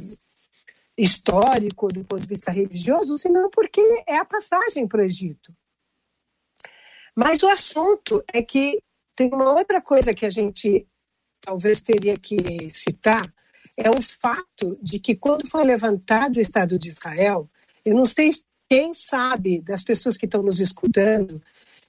histórico, 0.98 1.92
do 1.94 2.04
ponto 2.04 2.22
de 2.22 2.28
vista 2.28 2.52
religioso, 2.52 3.18
senão 3.18 3.50
porque 3.50 3.82
é 4.08 4.18
a 4.18 4.26
passagem 4.26 4.88
para 4.88 5.02
o 5.02 5.06
Egito. 5.06 5.56
Mas 7.16 7.44
o 7.44 7.48
assunto 7.48 8.24
é 8.34 8.42
que 8.42 8.82
tem 9.16 9.30
uma 9.34 9.54
outra 9.54 9.82
coisa 9.82 10.14
que 10.14 10.26
a 10.26 10.30
gente 10.30 10.86
talvez 11.40 11.80
teria 11.80 12.18
que 12.18 12.74
citar, 12.74 13.32
é 13.78 13.90
o 13.90 14.02
fato 14.02 14.78
de 14.82 15.00
que 15.00 15.16
quando 15.16 15.50
foi 15.50 15.64
levantado 15.64 16.38
o 16.38 16.42
Estado 16.42 16.80
de 16.80 16.90
Israel, 16.90 17.50
eu 17.84 17.94
não 17.94 18.06
sei 18.06 18.32
quem 18.70 18.94
sabe 18.94 19.62
das 19.62 19.84
pessoas 19.84 20.18
que 20.18 20.26
estão 20.26 20.42
nos 20.42 20.60
escutando, 20.60 21.42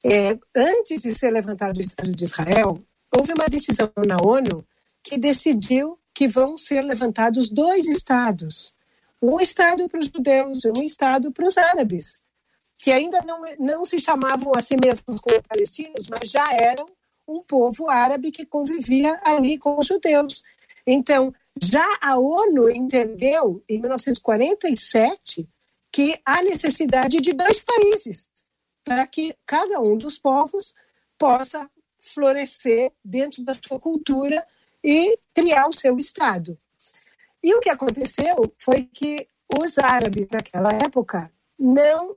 é, 0.04 0.38
antes 0.54 1.02
de 1.02 1.14
ser 1.14 1.30
levantado 1.30 1.78
o 1.78 1.82
Estado 1.82 2.12
de 2.12 2.24
Israel, 2.24 2.82
houve 3.14 3.32
uma 3.32 3.48
decisão 3.48 3.90
na 4.06 4.16
ONU 4.20 4.64
que 5.02 5.16
decidiu 5.16 5.98
que 6.12 6.28
vão 6.28 6.58
ser 6.58 6.82
levantados 6.82 7.48
dois 7.48 7.86
estados. 7.86 8.74
Um 9.22 9.40
estado 9.40 9.88
para 9.88 10.00
os 10.00 10.06
judeus 10.06 10.64
e 10.64 10.68
um 10.68 10.82
estado 10.82 11.32
para 11.32 11.46
os 11.46 11.56
árabes, 11.56 12.20
que 12.76 12.92
ainda 12.92 13.22
não, 13.22 13.42
não 13.58 13.84
se 13.84 13.98
chamavam 13.98 14.52
a 14.54 14.60
si 14.60 14.76
mesmos 14.76 15.20
como 15.20 15.42
palestinos, 15.42 16.06
mas 16.08 16.30
já 16.30 16.52
eram 16.52 16.86
um 17.26 17.42
povo 17.42 17.88
árabe 17.88 18.30
que 18.30 18.44
convivia 18.44 19.20
ali 19.24 19.58
com 19.58 19.78
os 19.78 19.86
judeus. 19.86 20.42
Então, 20.86 21.34
já 21.62 21.86
a 22.00 22.18
ONU 22.18 22.70
entendeu, 22.70 23.62
em 23.68 23.80
1947, 23.80 25.48
que 25.90 26.20
há 26.24 26.42
necessidade 26.42 27.20
de 27.20 27.32
dois 27.32 27.60
países 27.60 28.30
para 28.84 29.06
que 29.06 29.34
cada 29.46 29.80
um 29.80 29.96
dos 29.96 30.18
povos 30.18 30.74
possa 31.18 31.68
florescer 31.98 32.92
dentro 33.04 33.42
da 33.42 33.54
sua 33.54 33.80
cultura 33.80 34.46
e 34.82 35.18
criar 35.34 35.66
o 35.66 35.72
seu 35.72 35.98
Estado. 35.98 36.58
E 37.42 37.54
o 37.54 37.60
que 37.60 37.70
aconteceu 37.70 38.54
foi 38.58 38.84
que 38.84 39.28
os 39.58 39.78
árabes 39.78 40.28
naquela 40.30 40.72
época 40.72 41.32
não, 41.58 42.16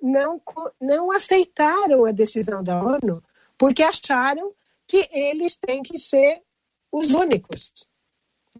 não, 0.00 0.42
não 0.80 1.12
aceitaram 1.12 2.04
a 2.04 2.12
decisão 2.12 2.62
da 2.62 2.82
ONU 2.82 3.22
porque 3.56 3.82
acharam 3.82 4.52
que 4.86 5.08
eles 5.12 5.56
têm 5.56 5.82
que 5.82 5.98
ser 5.98 6.42
os 6.90 7.12
únicos. 7.12 7.87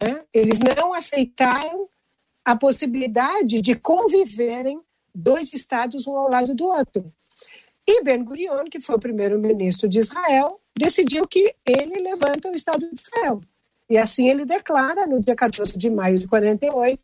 Né? 0.01 0.25
Eles 0.33 0.59
não 0.59 0.93
aceitaram 0.93 1.89
a 2.45 2.57
possibilidade 2.57 3.61
de 3.61 3.75
conviverem 3.75 4.81
dois 5.15 5.53
estados 5.53 6.07
um 6.07 6.17
ao 6.17 6.31
lado 6.31 6.55
do 6.55 6.67
outro. 6.67 7.13
E 7.87 8.03
Ben 8.03 8.23
Gurion, 8.23 8.65
que 8.71 8.81
foi 8.81 8.97
o 8.97 9.01
primeiro-ministro 9.01 9.89
de 9.89 9.99
Israel, 9.99 10.61
decidiu 10.77 11.27
que 11.27 11.55
ele 11.67 12.01
levanta 12.01 12.51
o 12.51 12.55
Estado 12.55 12.89
de 12.89 12.95
Israel. 12.95 13.41
E 13.89 13.97
assim 13.97 14.29
ele 14.29 14.45
declara, 14.45 15.07
no 15.07 15.21
dia 15.23 15.35
14 15.35 15.77
de 15.77 15.89
maio 15.89 16.19
de 16.19 16.29
48, 16.29 17.01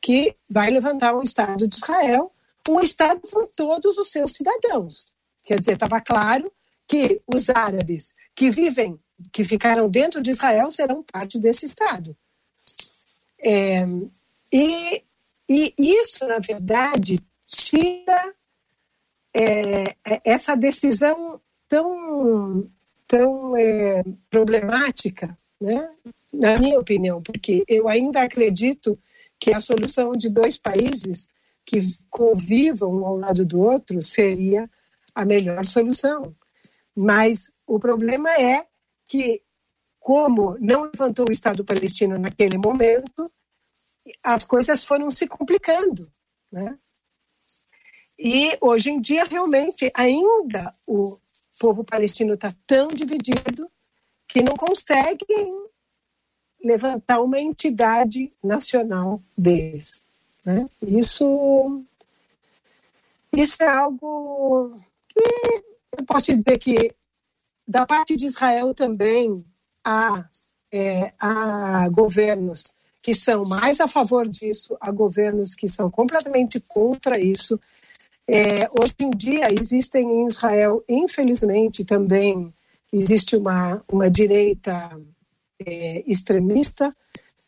que 0.00 0.34
vai 0.48 0.70
levantar 0.70 1.14
um 1.14 1.22
Estado 1.22 1.68
de 1.68 1.76
Israel, 1.76 2.32
um 2.68 2.80
Estado 2.80 3.20
com 3.30 3.46
todos 3.46 3.98
os 3.98 4.10
seus 4.10 4.32
cidadãos. 4.32 5.06
Quer 5.44 5.60
dizer, 5.60 5.72
estava 5.72 6.00
claro 6.00 6.50
que 6.88 7.20
os 7.26 7.50
árabes 7.50 8.14
que 8.34 8.50
vivem, 8.50 8.98
que 9.32 9.44
ficaram 9.44 9.88
dentro 9.88 10.22
de 10.22 10.30
Israel, 10.30 10.70
serão 10.70 11.02
parte 11.02 11.38
desse 11.38 11.66
Estado. 11.66 12.16
É, 13.42 13.84
e, 14.52 15.02
e 15.48 15.74
isso, 15.78 16.26
na 16.26 16.38
verdade, 16.38 17.20
tira 17.46 18.34
é, 19.34 19.84
é, 19.84 20.20
essa 20.24 20.54
decisão 20.54 21.40
tão, 21.68 22.70
tão 23.06 23.56
é, 23.56 24.04
problemática, 24.30 25.36
né? 25.60 25.90
na 26.32 26.58
minha 26.58 26.78
opinião, 26.78 27.22
porque 27.22 27.62
eu 27.68 27.88
ainda 27.88 28.22
acredito 28.22 28.98
que 29.38 29.52
a 29.52 29.60
solução 29.60 30.12
de 30.12 30.28
dois 30.28 30.56
países 30.56 31.28
que 31.64 31.80
convivam 32.08 32.92
um 32.92 33.06
ao 33.06 33.16
lado 33.16 33.44
do 33.44 33.60
outro 33.60 34.00
seria 34.00 34.68
a 35.14 35.24
melhor 35.24 35.64
solução. 35.64 36.34
Mas 36.94 37.50
o 37.66 37.78
problema 37.78 38.30
é 38.30 38.64
que 39.06 39.42
como 40.02 40.58
não 40.58 40.82
levantou 40.82 41.28
o 41.28 41.32
Estado 41.32 41.64
palestino 41.64 42.18
naquele 42.18 42.58
momento, 42.58 43.30
as 44.22 44.44
coisas 44.44 44.84
foram 44.84 45.08
se 45.10 45.28
complicando. 45.28 46.10
Né? 46.50 46.76
E 48.18 48.58
hoje 48.60 48.90
em 48.90 49.00
dia, 49.00 49.24
realmente, 49.24 49.92
ainda 49.94 50.74
o 50.88 51.16
povo 51.58 51.84
palestino 51.84 52.34
está 52.34 52.52
tão 52.66 52.88
dividido 52.88 53.70
que 54.26 54.42
não 54.42 54.56
conseguem 54.56 55.68
levantar 56.64 57.20
uma 57.20 57.38
entidade 57.38 58.32
nacional 58.42 59.22
deles. 59.38 60.02
Né? 60.44 60.68
Isso, 60.84 61.84
isso 63.32 63.62
é 63.62 63.68
algo 63.68 64.76
que 65.08 65.20
eu 65.96 66.04
posso 66.04 66.36
dizer 66.36 66.58
que 66.58 66.92
da 67.68 67.86
parte 67.86 68.16
de 68.16 68.26
Israel 68.26 68.74
também 68.74 69.44
há, 69.84 70.24
é, 70.72 71.12
governos 71.90 72.62
que 73.02 73.14
são 73.14 73.44
mais 73.44 73.80
a 73.80 73.88
favor 73.88 74.28
disso, 74.28 74.76
há 74.80 74.90
governos 74.90 75.54
que 75.54 75.68
são 75.68 75.90
completamente 75.90 76.60
contra 76.60 77.18
isso. 77.18 77.60
É, 78.28 78.68
hoje 78.70 78.94
em 79.00 79.10
dia 79.10 79.52
existem 79.52 80.08
em 80.08 80.26
Israel, 80.28 80.84
infelizmente, 80.88 81.84
também 81.84 82.54
existe 82.92 83.36
uma, 83.36 83.82
uma 83.90 84.08
direita 84.08 85.00
é, 85.66 86.04
extremista 86.06 86.94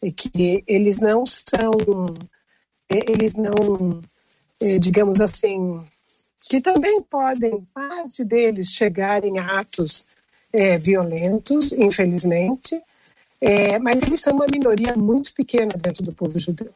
é, 0.03 0.11
que 0.11 0.65
eles 0.67 1.01
não 1.01 1.25
são, 1.25 1.73
é, 2.89 3.11
eles 3.11 3.37
não, 3.37 4.03
é, 4.61 4.79
digamos 4.81 5.21
assim, 5.21 5.85
que 6.49 6.61
também 6.61 7.01
podem, 7.03 7.65
parte 7.73 8.25
deles, 8.25 8.71
chegarem 8.71 9.39
a 9.39 9.61
atos 9.61 10.05
é, 10.55 10.79
violentos, 10.79 11.73
infelizmente, 11.73 12.81
é, 13.41 13.77
mas 13.81 14.03
eles 14.03 14.21
são 14.21 14.35
uma 14.35 14.47
minoria 14.47 14.95
muito 14.95 15.35
pequena 15.35 15.73
dentro 15.77 16.05
do 16.05 16.13
povo 16.13 16.39
judeu. 16.39 16.73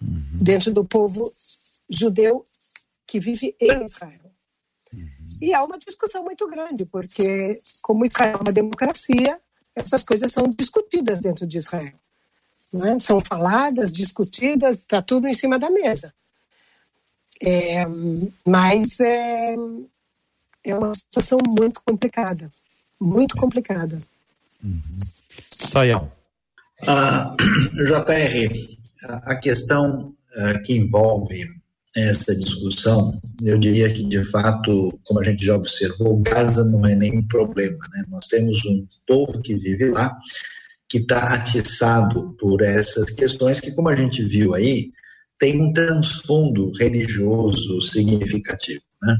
Uhum. 0.00 0.22
Dentro 0.40 0.72
do 0.72 0.82
povo 0.82 1.30
judeu 1.90 2.42
que 3.06 3.20
vive 3.20 3.54
em 3.60 3.84
Israel. 3.84 4.32
Uhum. 4.92 5.08
E 5.42 5.52
há 5.52 5.62
uma 5.62 5.78
discussão 5.78 6.24
muito 6.24 6.48
grande, 6.48 6.86
porque, 6.86 7.60
como 7.82 8.06
Israel 8.06 8.38
é 8.38 8.42
uma 8.42 8.52
democracia, 8.52 9.38
essas 9.76 10.02
coisas 10.02 10.32
são 10.32 10.48
discutidas 10.48 11.18
dentro 11.18 11.46
de 11.46 11.58
Israel. 11.58 11.94
Né? 12.72 12.98
São 12.98 13.20
faladas, 13.20 13.92
discutidas, 13.92 14.78
está 14.78 15.02
tudo 15.02 15.28
em 15.28 15.34
cima 15.34 15.58
da 15.58 15.68
mesa. 15.68 16.14
É, 17.40 17.84
mas 18.44 18.98
é, 19.00 19.54
é 20.64 20.74
uma 20.74 20.94
situação 20.94 21.38
muito 21.46 21.80
complicada, 21.84 22.50
muito 23.00 23.36
complicada. 23.36 23.98
Uhum. 24.62 24.98
Sayão. 25.50 26.10
Ah, 26.86 27.34
JR, 27.86 28.52
a 29.24 29.36
questão 29.36 30.14
uh, 30.36 30.62
que 30.64 30.74
envolve 30.74 31.46
essa 31.96 32.34
discussão, 32.36 33.20
eu 33.42 33.58
diria 33.58 33.92
que, 33.92 34.04
de 34.04 34.22
fato, 34.24 34.96
como 35.04 35.20
a 35.20 35.24
gente 35.24 35.44
já 35.44 35.56
observou, 35.56 36.20
Gaza 36.20 36.64
não 36.64 36.86
é 36.86 36.94
nenhum 36.94 37.26
problema. 37.26 37.78
Né? 37.92 38.04
Nós 38.08 38.26
temos 38.26 38.64
um 38.66 38.86
povo 39.06 39.40
que 39.42 39.54
vive 39.54 39.90
lá, 39.90 40.16
que 40.88 40.98
está 40.98 41.34
atiçado 41.34 42.36
por 42.38 42.62
essas 42.62 43.10
questões 43.10 43.60
que, 43.60 43.72
como 43.72 43.88
a 43.88 43.96
gente 43.96 44.22
viu 44.24 44.54
aí, 44.54 44.90
tem 45.38 45.60
um 45.60 45.72
transfundo 45.72 46.72
religioso 46.78 47.80
significativo. 47.80 48.82
Né? 49.02 49.18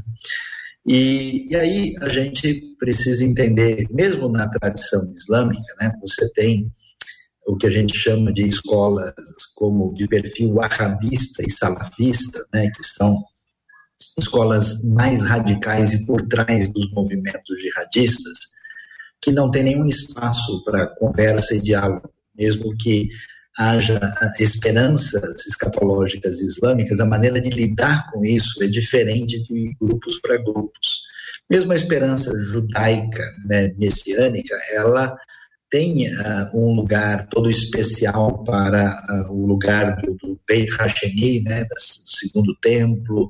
E, 0.85 1.51
e, 1.51 1.55
aí 1.55 1.95
a 2.01 2.09
gente 2.09 2.75
precisa 2.79 3.23
entender, 3.23 3.85
mesmo 3.91 4.29
na 4.29 4.47
tradição 4.49 5.11
islâmica, 5.13 5.75
né, 5.79 5.91
você 6.01 6.31
tem 6.33 6.71
o 7.45 7.57
que 7.57 7.67
a 7.67 7.71
gente 7.71 7.97
chama 7.97 8.31
de 8.31 8.47
escolas 8.47 9.13
como 9.55 9.93
de 9.93 10.07
perfil 10.07 10.53
wahhabista 10.53 11.43
e 11.45 11.51
salafista, 11.51 12.45
né, 12.53 12.69
que 12.69 12.83
são 12.83 13.23
escolas 14.17 14.83
mais 14.85 15.23
radicais 15.23 15.93
e 15.93 16.05
por 16.05 16.25
trás 16.27 16.69
dos 16.69 16.91
movimentos 16.91 17.61
jihadistas, 17.61 18.39
que 19.21 19.31
não 19.31 19.51
tem 19.51 19.63
nenhum 19.63 19.85
espaço 19.85 20.63
para 20.63 20.87
conversa 20.95 21.55
e 21.55 21.61
diálogo, 21.61 22.09
mesmo 22.37 22.75
que 22.77 23.09
haja 23.59 23.99
esperanças 24.39 25.45
escatológicas 25.45 26.39
islâmicas, 26.39 27.01
a 27.01 27.05
maneira 27.05 27.41
de 27.41 27.49
lidar 27.49 28.09
com 28.09 28.23
isso 28.23 28.63
é 28.63 28.67
diferente 28.67 29.41
de 29.43 29.75
grupos 29.81 30.17
para 30.21 30.37
grupos. 30.37 31.01
Mesmo 31.49 31.73
a 31.73 31.75
esperança 31.75 32.31
judaica, 32.45 33.23
né, 33.45 33.73
messiânica, 33.77 34.55
ela 34.71 35.13
tem 35.69 36.07
uh, 36.07 36.49
um 36.53 36.73
lugar 36.73 37.27
todo 37.27 37.49
especial 37.49 38.43
para 38.45 39.27
uh, 39.27 39.33
o 39.33 39.45
lugar 39.45 39.97
do, 39.97 40.15
do 40.15 40.39
Beit 40.47 40.71
Hasheni, 40.71 41.41
né, 41.41 41.65
do 41.65 41.75
segundo 41.77 42.55
templo, 42.61 43.29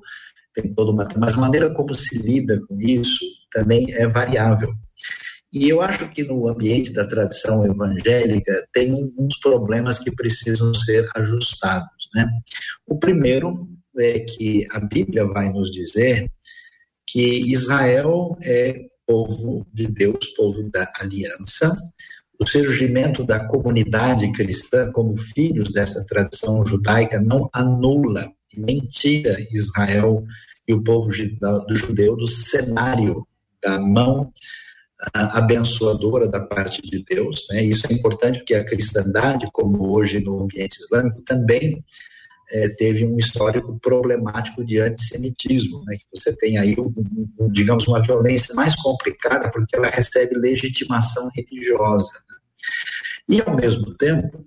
tem 0.54 0.74
toda 0.76 0.92
uma, 0.92 1.08
mas 1.18 1.34
a 1.34 1.38
maneira 1.38 1.74
como 1.74 1.98
se 1.98 2.20
lida 2.20 2.60
com 2.68 2.78
isso 2.80 3.26
também 3.52 3.92
é 3.94 4.08
variável. 4.08 4.72
E 5.52 5.68
eu 5.68 5.82
acho 5.82 6.08
que 6.10 6.24
no 6.24 6.48
ambiente 6.48 6.94
da 6.94 7.06
tradição 7.06 7.66
evangélica 7.66 8.68
tem 8.72 8.94
uns 9.18 9.40
problemas 9.40 9.98
que 9.98 10.12
precisam 10.12 10.74
ser 10.76 11.10
ajustados. 11.16 12.10
Né? 12.14 12.30
O 12.86 12.98
primeiro 12.98 13.68
é 13.98 14.20
que 14.20 14.68
a 14.72 14.80
Bíblia 14.80 15.26
vai 15.26 15.50
nos 15.52 15.72
dizer 15.72 16.30
que 17.08 17.52
Israel 17.52 18.38
é 18.44 18.80
povo 19.08 19.66
de 19.74 19.88
Deus, 19.88 20.28
povo 20.38 20.70
da 20.70 20.92
aliança. 21.00 21.76
O 22.40 22.48
surgimento 22.48 23.26
da 23.26 23.44
comunidade 23.48 24.32
cristã 24.32 24.92
como 24.92 25.16
filhos 25.16 25.72
dessa 25.72 26.06
tradição 26.06 26.64
judaica 26.64 27.20
não 27.20 27.50
anula 27.52 28.32
nem 28.56 28.80
tira 28.82 29.36
Israel 29.52 30.24
e 30.68 30.74
o 30.74 30.84
povo 30.84 31.12
judeu 31.12 32.16
do 32.16 32.28
cenário 32.28 33.28
da 33.62 33.80
mão 33.80 34.32
abençoadora 35.14 36.28
da 36.28 36.42
parte 36.42 36.82
de 36.82 37.04
Deus. 37.04 37.46
Né? 37.50 37.64
Isso 37.64 37.88
é 37.90 37.94
importante 37.94 38.40
porque 38.40 38.56
a 38.56 38.66
cristandade, 38.66 39.48
como 39.52 39.96
hoje 39.96 40.20
no 40.20 40.44
ambiente 40.44 40.78
islâmico, 40.80 41.22
também 41.22 41.84
é, 42.52 42.70
teve 42.70 43.06
um 43.06 43.18
histórico 43.18 43.80
problemático 43.80 44.64
de 44.66 44.80
antissemitismo, 44.80 45.84
né? 45.86 45.98
que 45.98 46.20
você 46.20 46.36
tem 46.36 46.58
aí, 46.58 46.76
um, 46.78 46.94
um, 47.40 47.52
digamos, 47.52 47.88
uma 47.88 48.02
violência 48.02 48.54
mais 48.56 48.76
complicada 48.76 49.50
porque 49.50 49.76
ela 49.76 49.90
recebe 49.90 50.36
legitimação 50.36 51.30
religiosa. 51.34 52.12
Né? 52.30 53.38
E, 53.38 53.42
ao 53.42 53.56
mesmo 53.56 53.96
tempo, 53.96 54.46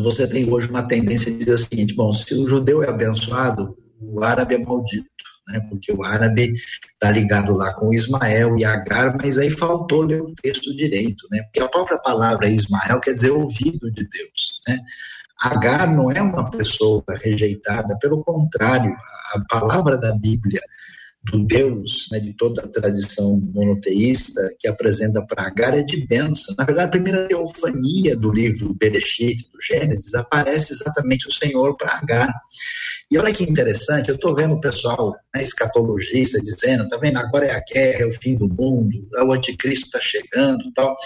você 0.00 0.26
tem 0.26 0.50
hoje 0.50 0.68
uma 0.68 0.86
tendência 0.86 1.30
de 1.30 1.38
dizer 1.38 1.54
o 1.54 1.58
seguinte, 1.58 1.94
bom, 1.94 2.12
se 2.12 2.32
o 2.34 2.48
judeu 2.48 2.82
é 2.82 2.88
abençoado, 2.88 3.76
o 4.00 4.22
árabe 4.24 4.54
é 4.54 4.58
maldito 4.58 5.11
né, 5.48 5.60
porque 5.68 5.92
o 5.92 6.02
árabe 6.02 6.54
está 6.92 7.10
ligado 7.10 7.54
lá 7.54 7.74
com 7.74 7.92
Ismael 7.92 8.56
e 8.56 8.64
Agar, 8.64 9.16
mas 9.16 9.38
aí 9.38 9.50
faltou 9.50 10.02
ler 10.02 10.22
o 10.22 10.34
texto 10.34 10.74
direito, 10.76 11.26
né, 11.30 11.42
porque 11.42 11.60
a 11.60 11.68
própria 11.68 11.98
palavra 11.98 12.48
Ismael 12.48 13.00
quer 13.00 13.14
dizer 13.14 13.30
ouvido 13.30 13.90
de 13.90 14.08
Deus, 14.08 14.60
né. 14.66 14.78
Agar 15.40 15.92
não 15.92 16.10
é 16.10 16.22
uma 16.22 16.48
pessoa 16.50 17.04
rejeitada, 17.20 17.98
pelo 17.98 18.22
contrário, 18.22 18.94
a 19.34 19.40
palavra 19.48 19.98
da 19.98 20.12
Bíblia 20.14 20.60
do 21.24 21.44
Deus, 21.44 22.08
né, 22.10 22.18
de 22.18 22.32
toda 22.32 22.62
a 22.62 22.68
tradição 22.68 23.40
monoteísta 23.54 24.40
que 24.58 24.66
apresenta 24.66 25.24
para 25.24 25.46
Agar 25.46 25.76
é 25.76 25.82
de 25.82 26.04
bênção. 26.04 26.54
Na 26.58 26.64
verdade, 26.64 26.88
a 26.88 26.90
primeira 26.90 27.28
teofania 27.28 28.16
do 28.16 28.32
livro 28.32 28.74
Bereshit, 28.74 29.48
do 29.52 29.62
Gênesis, 29.62 30.14
aparece 30.14 30.72
exatamente 30.72 31.28
o 31.28 31.32
Senhor 31.32 31.76
para 31.76 31.96
Agar. 31.96 32.34
E 33.10 33.18
olha 33.18 33.32
que 33.32 33.44
interessante, 33.44 34.08
eu 34.08 34.16
estou 34.16 34.34
vendo 34.34 34.54
o 34.54 34.60
pessoal 34.60 35.14
né, 35.34 35.42
escatologista 35.42 36.40
dizendo, 36.40 36.88
tá 36.88 36.96
vendo, 36.96 37.18
agora 37.18 37.46
é 37.46 37.54
a 37.54 37.60
guerra, 37.60 38.02
é 38.02 38.06
o 38.06 38.12
fim 38.12 38.34
do 38.34 38.48
mundo, 38.48 39.08
o 39.14 39.32
anticristo 39.32 39.86
está 39.86 40.00
chegando 40.00 40.72
tal. 40.74 40.96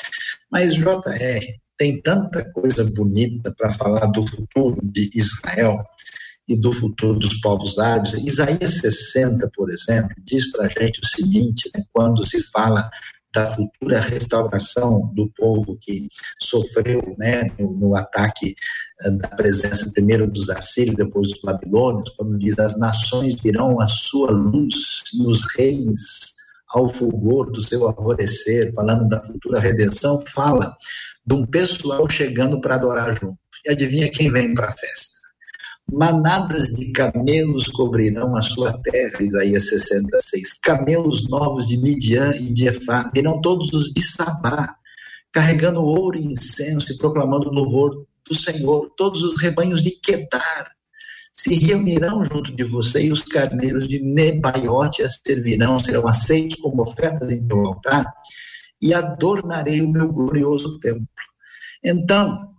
Mas, 0.50 0.72
JR, 0.72 1.44
tem 1.76 2.00
tanta 2.00 2.42
coisa 2.52 2.84
bonita 2.84 3.52
para 3.56 3.70
falar 3.70 4.06
do 4.06 4.26
futuro 4.26 4.78
de 4.82 5.10
Israel, 5.14 5.84
e 6.48 6.56
do 6.56 6.72
futuro 6.72 7.18
dos 7.18 7.40
povos 7.40 7.78
árabes. 7.78 8.14
Isaías 8.14 8.80
60, 8.80 9.50
por 9.54 9.70
exemplo, 9.70 10.14
diz 10.24 10.50
para 10.50 10.66
a 10.66 10.68
gente 10.68 11.00
o 11.00 11.06
seguinte, 11.06 11.70
né, 11.74 11.84
quando 11.92 12.26
se 12.26 12.42
fala 12.50 12.88
da 13.34 13.50
futura 13.50 14.00
restauração 14.00 15.12
do 15.14 15.30
povo 15.36 15.76
que 15.78 16.08
sofreu 16.40 17.14
né, 17.18 17.50
no, 17.58 17.72
no 17.72 17.94
ataque 17.94 18.54
uh, 19.04 19.10
da 19.18 19.28
presença 19.28 19.90
primeiro 19.92 20.26
dos 20.30 20.48
assírios, 20.48 20.96
depois 20.96 21.28
dos 21.28 21.42
babilônios, 21.42 22.08
quando 22.16 22.38
diz 22.38 22.58
as 22.58 22.78
nações 22.78 23.34
virão 23.34 23.78
a 23.78 23.86
sua 23.86 24.30
luz 24.30 25.02
e 25.12 25.26
os 25.26 25.42
reis 25.54 26.34
ao 26.68 26.88
fulgor 26.88 27.50
do 27.50 27.60
seu 27.60 27.86
alvorecer, 27.86 28.72
falando 28.72 29.06
da 29.06 29.22
futura 29.22 29.60
redenção, 29.60 30.22
fala 30.26 30.74
de 31.26 31.34
um 31.34 31.44
pessoal 31.44 32.08
chegando 32.08 32.60
para 32.60 32.76
adorar 32.76 33.14
junto. 33.20 33.38
E 33.66 33.70
adivinha 33.70 34.10
quem 34.10 34.30
vem 34.30 34.54
para 34.54 34.68
a 34.68 34.72
festa? 34.72 35.15
Manadas 35.92 36.66
de 36.66 36.90
camelos 36.90 37.68
cobrirão 37.68 38.36
a 38.36 38.40
sua 38.40 38.76
terra, 38.82 39.22
Isaías 39.22 39.68
66. 39.68 40.54
Camelos 40.54 41.28
novos 41.28 41.64
de 41.64 41.78
Midian 41.78 42.34
e 42.34 42.52
de 42.52 42.66
Efá 42.66 43.08
virão 43.14 43.40
todos 43.40 43.72
os 43.72 43.92
de 43.92 44.02
Sabá, 44.02 44.74
carregando 45.30 45.80
ouro 45.80 46.18
e 46.18 46.26
incenso 46.26 46.92
e 46.92 46.98
proclamando 46.98 47.48
o 47.48 47.52
louvor 47.52 48.04
do 48.28 48.36
Senhor. 48.36 48.90
Todos 48.96 49.22
os 49.22 49.40
rebanhos 49.40 49.80
de 49.80 49.92
Quedar 49.92 50.72
se 51.32 51.54
reunirão 51.54 52.24
junto 52.24 52.54
de 52.54 52.64
você 52.64 53.04
e 53.04 53.12
os 53.12 53.22
carneiros 53.22 53.86
de 53.86 54.00
Nebaiote 54.00 55.04
a 55.04 55.08
servirão, 55.08 55.78
serão 55.78 56.08
aceitos 56.08 56.56
como 56.56 56.82
ofertas 56.82 57.30
em 57.30 57.40
meu 57.42 57.64
altar 57.64 58.12
e 58.82 58.92
adornarei 58.92 59.82
o 59.82 59.88
meu 59.88 60.12
glorioso 60.12 60.80
templo. 60.80 61.06
Então, 61.84 62.56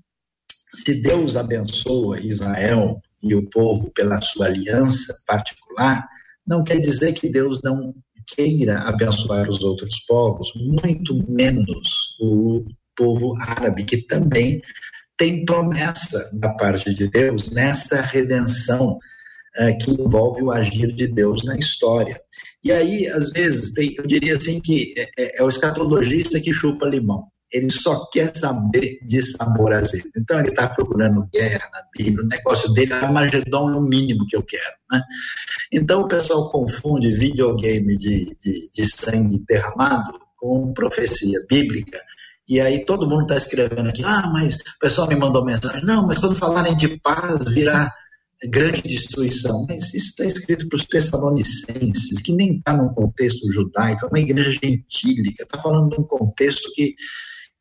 se 0.73 1.01
Deus 1.01 1.35
abençoa 1.35 2.21
Israel 2.21 3.01
e 3.23 3.35
o 3.35 3.49
povo 3.49 3.91
pela 3.91 4.21
sua 4.21 4.47
aliança 4.47 5.15
particular, 5.25 6.07
não 6.45 6.63
quer 6.63 6.79
dizer 6.79 7.13
que 7.13 7.29
Deus 7.29 7.61
não 7.61 7.93
queira 8.25 8.79
abençoar 8.79 9.49
os 9.49 9.61
outros 9.61 9.99
povos, 10.07 10.51
muito 10.55 11.25
menos 11.29 12.15
o 12.19 12.63
povo 12.95 13.33
árabe, 13.41 13.85
que 13.85 13.97
também 13.97 14.61
tem 15.17 15.45
promessa 15.45 16.29
da 16.39 16.49
parte 16.53 16.93
de 16.93 17.09
Deus 17.09 17.49
nessa 17.49 18.01
redenção 18.01 18.97
uh, 19.59 19.77
que 19.81 19.91
envolve 19.91 20.43
o 20.43 20.51
agir 20.51 20.91
de 20.91 21.07
Deus 21.07 21.43
na 21.43 21.57
história. 21.57 22.19
E 22.63 22.71
aí, 22.71 23.07
às 23.07 23.31
vezes, 23.31 23.73
tem, 23.73 23.95
eu 23.97 24.05
diria 24.05 24.35
assim 24.35 24.59
que 24.59 24.93
é, 24.97 25.09
é, 25.17 25.39
é 25.39 25.43
o 25.43 25.49
escatologista 25.49 26.39
que 26.39 26.53
chupa 26.53 26.87
limão 26.87 27.27
ele 27.51 27.69
só 27.69 28.05
quer 28.09 28.35
saber 28.35 28.99
de 29.05 29.21
sabor 29.21 29.73
azedo. 29.73 30.09
Então 30.17 30.39
ele 30.39 30.49
está 30.49 30.67
procurando 30.69 31.27
guerra 31.33 31.69
na 31.71 31.81
Bíblia, 31.95 32.23
o 32.23 32.27
negócio 32.27 32.71
dele, 32.73 32.93
Armagedon 32.93 33.71
é 33.71 33.77
o 33.77 33.81
mínimo 33.81 34.25
que 34.27 34.35
eu 34.35 34.43
quero. 34.43 34.75
Né? 34.91 35.01
Então 35.71 36.01
o 36.01 36.07
pessoal 36.07 36.49
confunde 36.49 37.09
videogame 37.09 37.97
de, 37.97 38.37
de, 38.39 38.69
de 38.73 38.85
sangue 38.85 39.43
derramado 39.47 40.19
com 40.35 40.73
profecia 40.73 41.39
bíblica. 41.49 41.99
E 42.47 42.61
aí 42.61 42.85
todo 42.85 43.09
mundo 43.09 43.23
está 43.23 43.35
escrevendo 43.35 43.89
aqui, 43.89 44.03
ah, 44.05 44.29
mas 44.31 44.55
o 44.55 44.79
pessoal 44.79 45.07
me 45.07 45.15
mandou 45.15 45.43
mensagem, 45.43 45.83
não, 45.83 46.07
mas 46.07 46.17
quando 46.17 46.35
falarem 46.35 46.77
de 46.77 46.97
paz 46.99 47.43
virá 47.49 47.91
grande 48.45 48.83
destruição. 48.83 49.65
Mas 49.67 49.93
isso 49.93 50.07
está 50.07 50.25
escrito 50.25 50.67
para 50.69 50.77
os 50.77 50.85
Tessalonicenses, 50.85 52.21
que 52.21 52.33
nem 52.33 52.57
está 52.57 52.75
num 52.75 52.89
contexto 52.89 53.49
judaico, 53.51 54.05
é 54.05 54.09
uma 54.09 54.19
igreja 54.19 54.51
gentílica, 54.51 55.43
está 55.43 55.57
falando 55.57 55.89
de 55.89 55.99
um 55.99 56.03
contexto 56.03 56.71
que 56.73 56.95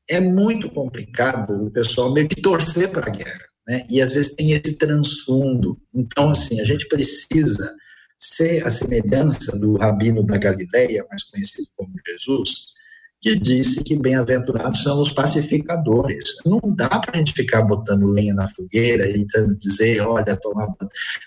é 0.09 0.21
muito 0.21 0.69
complicado 0.71 1.67
o 1.67 1.71
pessoal 1.71 2.13
meio 2.13 2.29
que 2.29 2.41
torcer 2.41 2.91
para 2.91 3.07
a 3.07 3.11
guerra, 3.11 3.45
né? 3.67 3.85
E 3.91 4.01
às 4.01 4.13
vezes 4.13 4.35
tem 4.35 4.53
esse 4.53 4.77
transfundo. 4.77 5.81
Então, 5.95 6.31
assim, 6.31 6.61
a 6.61 6.65
gente 6.65 6.87
precisa 6.89 7.75
ser 8.19 8.67
a 8.67 8.71
semelhança 8.71 9.59
do 9.59 9.77
rabino 9.77 10.23
da 10.23 10.39
Galileia, 10.39 11.05
mais 11.11 11.25
conhecido 11.25 11.69
como 11.77 11.93
Jesus, 12.07 12.77
que 13.21 13.39
disse 13.39 13.83
que 13.83 13.97
bem-aventurados 13.97 14.83
são 14.83 15.01
os 15.01 15.11
pacificadores. 15.11 16.37
Não 16.45 16.61
dá 16.65 16.89
para 16.89 17.13
a 17.15 17.17
gente 17.19 17.33
ficar 17.33 17.63
botando 17.63 18.07
lenha 18.07 18.35
na 18.35 18.47
fogueira 18.47 19.09
e 19.09 19.27
dizer, 19.59 20.01
olha, 20.01 20.37
toma. 20.37 20.75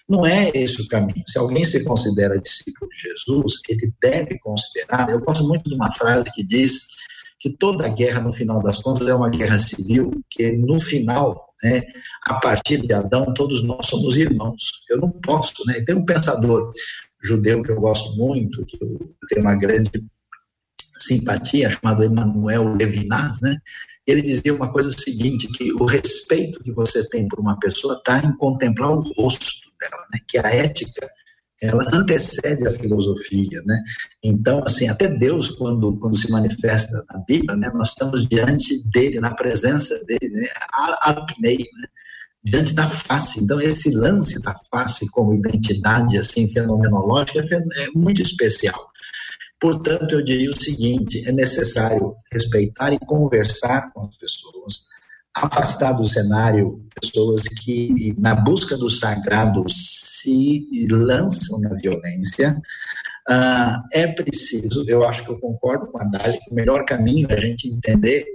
Não 0.08 0.26
é 0.26 0.50
esse 0.54 0.82
o 0.82 0.88
caminho. 0.88 1.24
Se 1.28 1.38
alguém 1.38 1.66
se 1.66 1.84
considera 1.84 2.40
discípulo 2.40 2.90
de 2.90 3.10
Jesus, 3.10 3.56
ele 3.68 3.94
deve 4.02 4.40
considerar. 4.40 5.10
Eu 5.10 5.20
gosto 5.20 5.48
muito 5.48 5.70
de 5.70 5.76
uma 5.76 5.92
frase 5.92 6.32
que 6.34 6.44
diz 6.44 6.88
que 7.40 7.50
toda 7.50 7.88
guerra, 7.88 8.22
no 8.22 8.32
final 8.32 8.62
das 8.62 8.80
contas, 8.80 9.08
é 9.08 9.14
uma 9.14 9.30
guerra 9.30 9.58
civil, 9.58 10.12
que 10.30 10.52
no 10.52 10.80
final, 10.80 11.54
né, 11.64 11.84
a 12.24 12.36
partir 12.36 12.86
de 12.86 12.94
Adão, 12.94 13.34
todos 13.34 13.64
nós 13.64 13.86
somos 13.86 14.18
irmãos. 14.18 14.82
Eu 14.90 14.98
não 14.98 15.10
posso, 15.10 15.66
né? 15.66 15.82
Tem 15.86 15.96
um 15.96 16.06
pensador 16.06 16.72
judeu 17.24 17.62
que 17.62 17.72
eu 17.72 17.80
gosto 17.80 18.16
muito, 18.18 18.66
que 18.66 18.78
eu 18.82 19.00
tenho 19.30 19.42
uma 19.42 19.56
grande 19.56 19.90
simpatia, 20.98 21.70
chamado 21.70 22.04
Emmanuel 22.04 22.72
Levinas, 22.76 23.40
né? 23.40 23.58
Ele 24.06 24.22
dizia 24.22 24.54
uma 24.54 24.72
coisa 24.72 24.92
seguinte, 24.92 25.48
que 25.48 25.72
o 25.74 25.86
respeito 25.86 26.62
que 26.62 26.72
você 26.72 27.08
tem 27.08 27.28
por 27.28 27.40
uma 27.40 27.58
pessoa 27.58 27.96
está 27.96 28.20
em 28.20 28.36
contemplar 28.36 28.92
o 28.92 29.02
rosto 29.14 29.70
dela, 29.80 30.06
né? 30.12 30.20
Que 30.28 30.38
a 30.40 30.50
ética 30.50 31.10
ela 31.62 31.86
antecede 31.94 32.68
a 32.68 32.72
filosofia, 32.72 33.62
né? 33.66 33.82
Então, 34.24 34.64
assim, 34.66 34.88
até 34.88 35.08
Deus, 35.08 35.50
quando, 35.52 35.98
quando 35.98 36.18
se 36.18 36.32
manifesta 36.32 37.04
na 37.12 37.20
Bíblia, 37.20 37.56
né, 37.58 37.70
nós 37.74 37.90
estamos 37.90 38.28
diante 38.28 38.82
dele, 38.90 39.20
na 39.20 39.34
presença 39.34 40.00
dele, 40.06 40.30
né? 40.34 40.48
Alpnei, 41.02 41.58
né? 41.58 41.88
diante 42.44 42.74
da 42.74 42.88
face. 42.88 43.44
Então, 43.44 43.60
esse 43.60 43.94
lance 43.94 44.42
da 44.42 44.56
face 44.72 45.10
como 45.12 45.34
identidade, 45.34 46.18
assim, 46.18 46.48
fenomenológica 46.52 47.40
é, 47.40 47.84
é 47.84 47.90
muito 47.94 48.22
especial. 48.22 48.90
Portanto, 49.60 50.14
eu 50.14 50.24
diria 50.24 50.52
o 50.52 50.60
seguinte, 50.60 51.28
é 51.28 51.32
necessário 51.34 52.16
respeitar 52.32 52.94
e 52.94 53.00
conversar 53.00 53.92
com 53.92 54.06
as 54.06 54.16
pessoas, 54.16 54.86
afastar 55.36 55.94
do 55.94 56.08
cenário 56.08 56.84
pessoas 57.00 57.44
que, 57.44 58.14
na 58.18 58.36
busca 58.36 58.78
do 58.78 58.90
sagrado, 58.90 59.64
se 59.70 60.68
lançam 60.90 61.60
na 61.62 61.74
violência. 61.76 62.60
Uh, 63.30 63.78
é 63.94 64.08
preciso, 64.08 64.84
eu 64.88 65.08
acho 65.08 65.24
que 65.24 65.32
eu 65.32 65.40
concordo 65.40 65.86
com 65.92 66.02
a 66.02 66.04
Dália, 66.06 66.40
que 66.44 66.52
o 66.52 66.56
melhor 66.56 66.84
caminho 66.84 67.28
é 67.30 67.36
a 67.36 67.40
gente 67.40 67.70
entender 67.70 68.26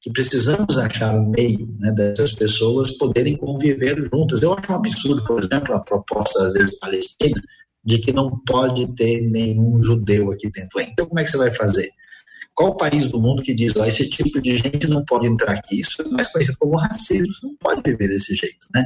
que 0.00 0.10
precisamos 0.10 0.78
achar 0.78 1.14
um 1.14 1.28
meio 1.28 1.66
né, 1.78 1.92
dessas 1.92 2.32
pessoas 2.32 2.92
poderem 2.92 3.36
conviver 3.36 4.08
juntas. 4.12 4.40
Eu 4.40 4.54
acho 4.54 4.72
um 4.72 4.76
absurdo, 4.76 5.24
por 5.24 5.42
exemplo, 5.42 5.74
a 5.74 5.84
proposta 5.84 6.52
vezes 6.52 6.78
palestina 6.78 7.40
de 7.84 7.98
que 7.98 8.12
não 8.12 8.38
pode 8.46 8.86
ter 8.94 9.22
nenhum 9.22 9.82
judeu 9.82 10.30
aqui 10.30 10.50
dentro. 10.50 10.80
Então, 10.80 11.06
como 11.06 11.18
é 11.18 11.24
que 11.24 11.30
você 11.30 11.36
vai 11.36 11.50
fazer? 11.50 11.88
Qual 12.58 12.76
país 12.76 13.06
do 13.06 13.20
mundo 13.20 13.40
que 13.40 13.54
diz, 13.54 13.72
ó, 13.76 13.84
esse 13.84 14.08
tipo 14.08 14.40
de 14.42 14.56
gente 14.56 14.88
não 14.88 15.04
pode 15.04 15.28
entrar 15.28 15.52
aqui? 15.52 15.78
Isso 15.78 16.02
é 16.02 16.08
mais 16.08 16.26
conhecido 16.26 16.58
como 16.58 16.76
racismo, 16.76 17.32
não 17.40 17.54
pode 17.54 17.82
viver 17.88 18.08
desse 18.08 18.34
jeito, 18.34 18.66
né? 18.74 18.84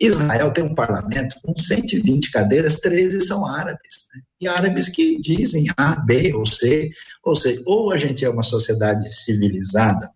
Israel 0.00 0.50
tem 0.50 0.64
um 0.64 0.74
parlamento 0.74 1.36
com 1.42 1.54
120 1.54 2.30
cadeiras, 2.30 2.80
13 2.80 3.20
são 3.20 3.44
árabes, 3.44 4.08
né? 4.14 4.22
e 4.40 4.48
árabes 4.48 4.88
que 4.88 5.20
dizem 5.20 5.66
A, 5.76 5.96
B 5.96 6.32
ou 6.32 6.46
C, 6.46 6.88
ou 7.22 7.36
seja, 7.36 7.62
ou 7.66 7.92
a 7.92 7.98
gente 7.98 8.24
é 8.24 8.30
uma 8.30 8.42
sociedade 8.42 9.06
civilizada, 9.12 10.10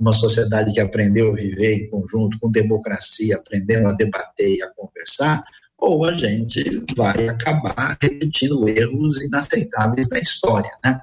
uma 0.00 0.12
sociedade 0.12 0.72
que 0.72 0.80
aprendeu 0.80 1.30
a 1.30 1.36
viver 1.36 1.74
em 1.74 1.90
conjunto, 1.90 2.38
com 2.40 2.50
democracia, 2.50 3.36
aprendendo 3.36 3.88
a 3.88 3.92
debater 3.92 4.56
e 4.56 4.62
a 4.62 4.70
conversar, 4.74 5.44
ou 5.76 6.06
a 6.06 6.16
gente 6.16 6.82
vai 6.96 7.28
acabar 7.28 7.98
repetindo 8.00 8.66
erros 8.66 9.20
inaceitáveis 9.20 10.08
da 10.08 10.18
história, 10.18 10.70
né? 10.82 10.98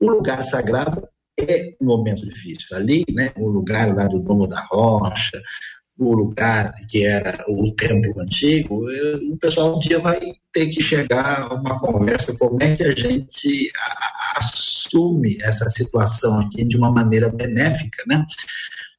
O 0.00 0.10
lugar 0.10 0.42
sagrado 0.42 1.06
é 1.38 1.74
um 1.80 1.86
momento 1.86 2.26
difícil. 2.26 2.76
Ali, 2.76 3.04
né, 3.12 3.32
o 3.36 3.48
lugar 3.48 3.94
lá 3.94 4.06
do 4.06 4.20
Domo 4.20 4.46
da 4.46 4.60
Rocha, 4.70 5.42
o 5.98 6.12
lugar 6.12 6.74
que 6.88 7.04
era 7.04 7.44
o 7.48 7.72
templo 7.72 8.20
antigo, 8.20 8.84
o 9.30 9.36
pessoal 9.36 9.76
um 9.76 9.78
dia 9.78 9.98
vai 9.98 10.18
ter 10.52 10.68
que 10.68 10.82
chegar 10.82 11.42
a 11.42 11.54
uma 11.54 11.78
conversa 11.78 12.36
como 12.36 12.60
é 12.62 12.74
que 12.74 12.82
a 12.82 12.94
gente 12.94 13.70
assume 14.36 15.38
essa 15.40 15.66
situação 15.68 16.40
aqui 16.40 16.64
de 16.64 16.76
uma 16.76 16.90
maneira 16.90 17.28
benéfica, 17.28 18.02
né? 18.06 18.24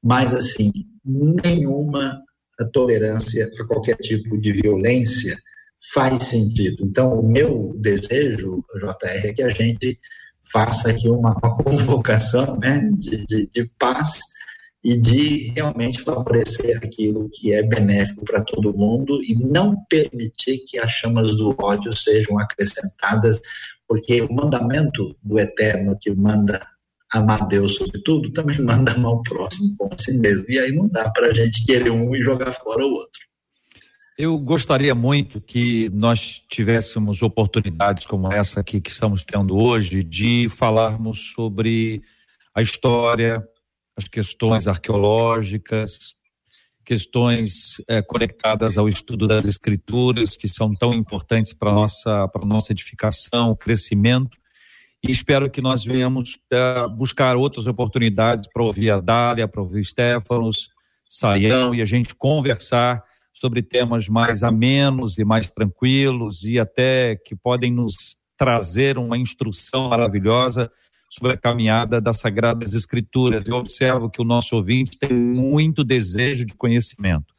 Mas, 0.02 0.34
assim, 0.34 0.72
nenhuma 1.04 2.22
tolerância 2.72 3.50
a 3.60 3.68
qualquer 3.68 3.98
tipo 3.98 4.38
de 4.39 4.54
violência 4.54 5.38
faz 5.93 6.24
sentido. 6.24 6.86
Então, 6.86 7.20
o 7.20 7.28
meu 7.28 7.74
desejo, 7.78 8.64
JR, 8.80 9.28
é 9.28 9.34
que 9.34 9.43
a 9.43 9.50
gente 9.50 10.00
faça 10.52 10.89
aqui 10.89 11.10
uma, 11.10 11.36
uma 11.41 11.56
convocação 11.64 12.58
né, 12.58 12.89
de, 12.93 13.26
de, 13.26 13.50
de 13.54 13.70
paz 13.80 14.20
e 14.84 14.96
de 14.96 15.52
realmente 15.56 16.04
favorecer 16.04 16.78
aquilo 16.78 17.28
que 17.34 17.54
é 17.54 17.64
benéfico 17.64 18.24
para 18.24 18.43
todo 18.43 18.78
mundo 18.78 19.20
e 19.24 19.34
não 19.34 19.76
permitir 19.89 20.60
que 20.60 20.78
as 20.78 20.91
chamas 20.91 21.36
do 21.36 21.56
ódio 21.58 21.96
sejam 21.96 22.38
acrescentadas, 22.38 23.41
porque 23.88 24.22
o 24.22 24.32
mandamento 24.32 25.16
do 25.24 25.39
Eterno 25.39 25.98
que 26.00 26.14
manda 26.14 26.64
amar 27.12 27.48
Deus 27.48 27.76
sobre 27.76 28.02
tudo 28.04 28.30
também 28.30 28.60
manda 28.62 28.91
amar 28.91 29.14
o 29.14 29.24
próximo 29.24 29.76
como 29.76 30.00
si 30.00 30.20
mesmo. 30.20 30.46
E 30.48 30.60
aí 30.60 30.72
não 30.72 30.88
dá 30.88 31.10
para 31.10 31.28
a 31.28 31.34
gente 31.34 31.66
querer 31.66 31.89
um 31.89 32.16
e 32.16 32.22
jogar 32.22 32.52
fora 32.52 32.86
o 32.86 32.91
outro. 32.91 33.26
Eu 34.18 34.38
gostaria 34.38 34.95
muito 34.95 35.41
que 35.41 35.89
nós 35.89 36.41
tivéssemos 36.47 37.22
oportunidades 37.22 38.05
como 38.05 38.32
essa 38.32 38.61
aqui 38.61 38.80
que 38.80 38.89
estamos 38.89 39.26
tendo 39.26 39.57
hoje 39.57 40.05
de 40.05 40.47
falarmos 40.47 41.34
sobre 41.34 42.01
a 42.53 42.61
história, 42.61 43.45
as 43.93 44.07
questões 44.07 44.68
arqueológicas, 44.68 46.16
questões 46.86 47.82
é, 47.89 48.01
conectadas 48.01 48.78
ao 48.78 48.88
estudo 48.88 49.28
das 49.28 49.43
escrituras 49.43 50.38
que 50.38 50.47
são 50.47 50.74
tão 50.74 50.93
importantes 50.93 51.51
para 51.51 51.74
nossa 51.74 52.26
para 52.30 52.45
nossa 52.45 52.72
edificação, 52.72 53.53
crescimento. 53.53 54.38
E 55.03 55.11
espero 55.11 55.51
que 55.51 55.59
nós 55.59 55.84
venhamos 55.84 56.39
é, 56.49 56.88
buscar 56.88 57.36
outras 57.36 57.68
oportunidades 57.68 58.47
para 58.47 58.63
ouvir 58.63 58.91
a 58.91 59.01
Dália, 59.01 59.45
para 59.45 59.61
ouvir 59.61 59.84
Stefanos, 59.84 60.70
Saião 61.03 61.76
e 61.76 61.82
a 61.82 61.86
gente 61.86 62.16
conversar 62.16 63.03
sobre 63.36 63.62
temas 63.62 64.08
mais 64.08 64.44
amenos 64.44 65.18
e 65.18 65.26
mais 65.26 65.52
tranquilos 65.52 66.44
e 66.44 66.58
até 66.58 67.18
que 67.18 67.36
podem 67.36 67.72
nos 67.72 68.16
trazer 68.38 68.98
uma 68.98 69.18
instrução 69.18 69.90
maravilhosa 69.90 70.72
sobre 71.10 71.34
a 71.34 71.38
caminhada 71.38 72.00
das 72.00 72.20
Sagradas 72.22 72.74
Escrituras. 72.74 73.46
Eu 73.46 73.58
observo 73.58 74.10
que 74.10 74.22
o 74.22 74.26
nosso 74.26 74.56
ouvinte 74.56 74.98
tem 74.98 75.14
muito 75.14 75.84
desejo 75.84 76.46
de 76.46 76.54
conhecimento. 76.54 77.34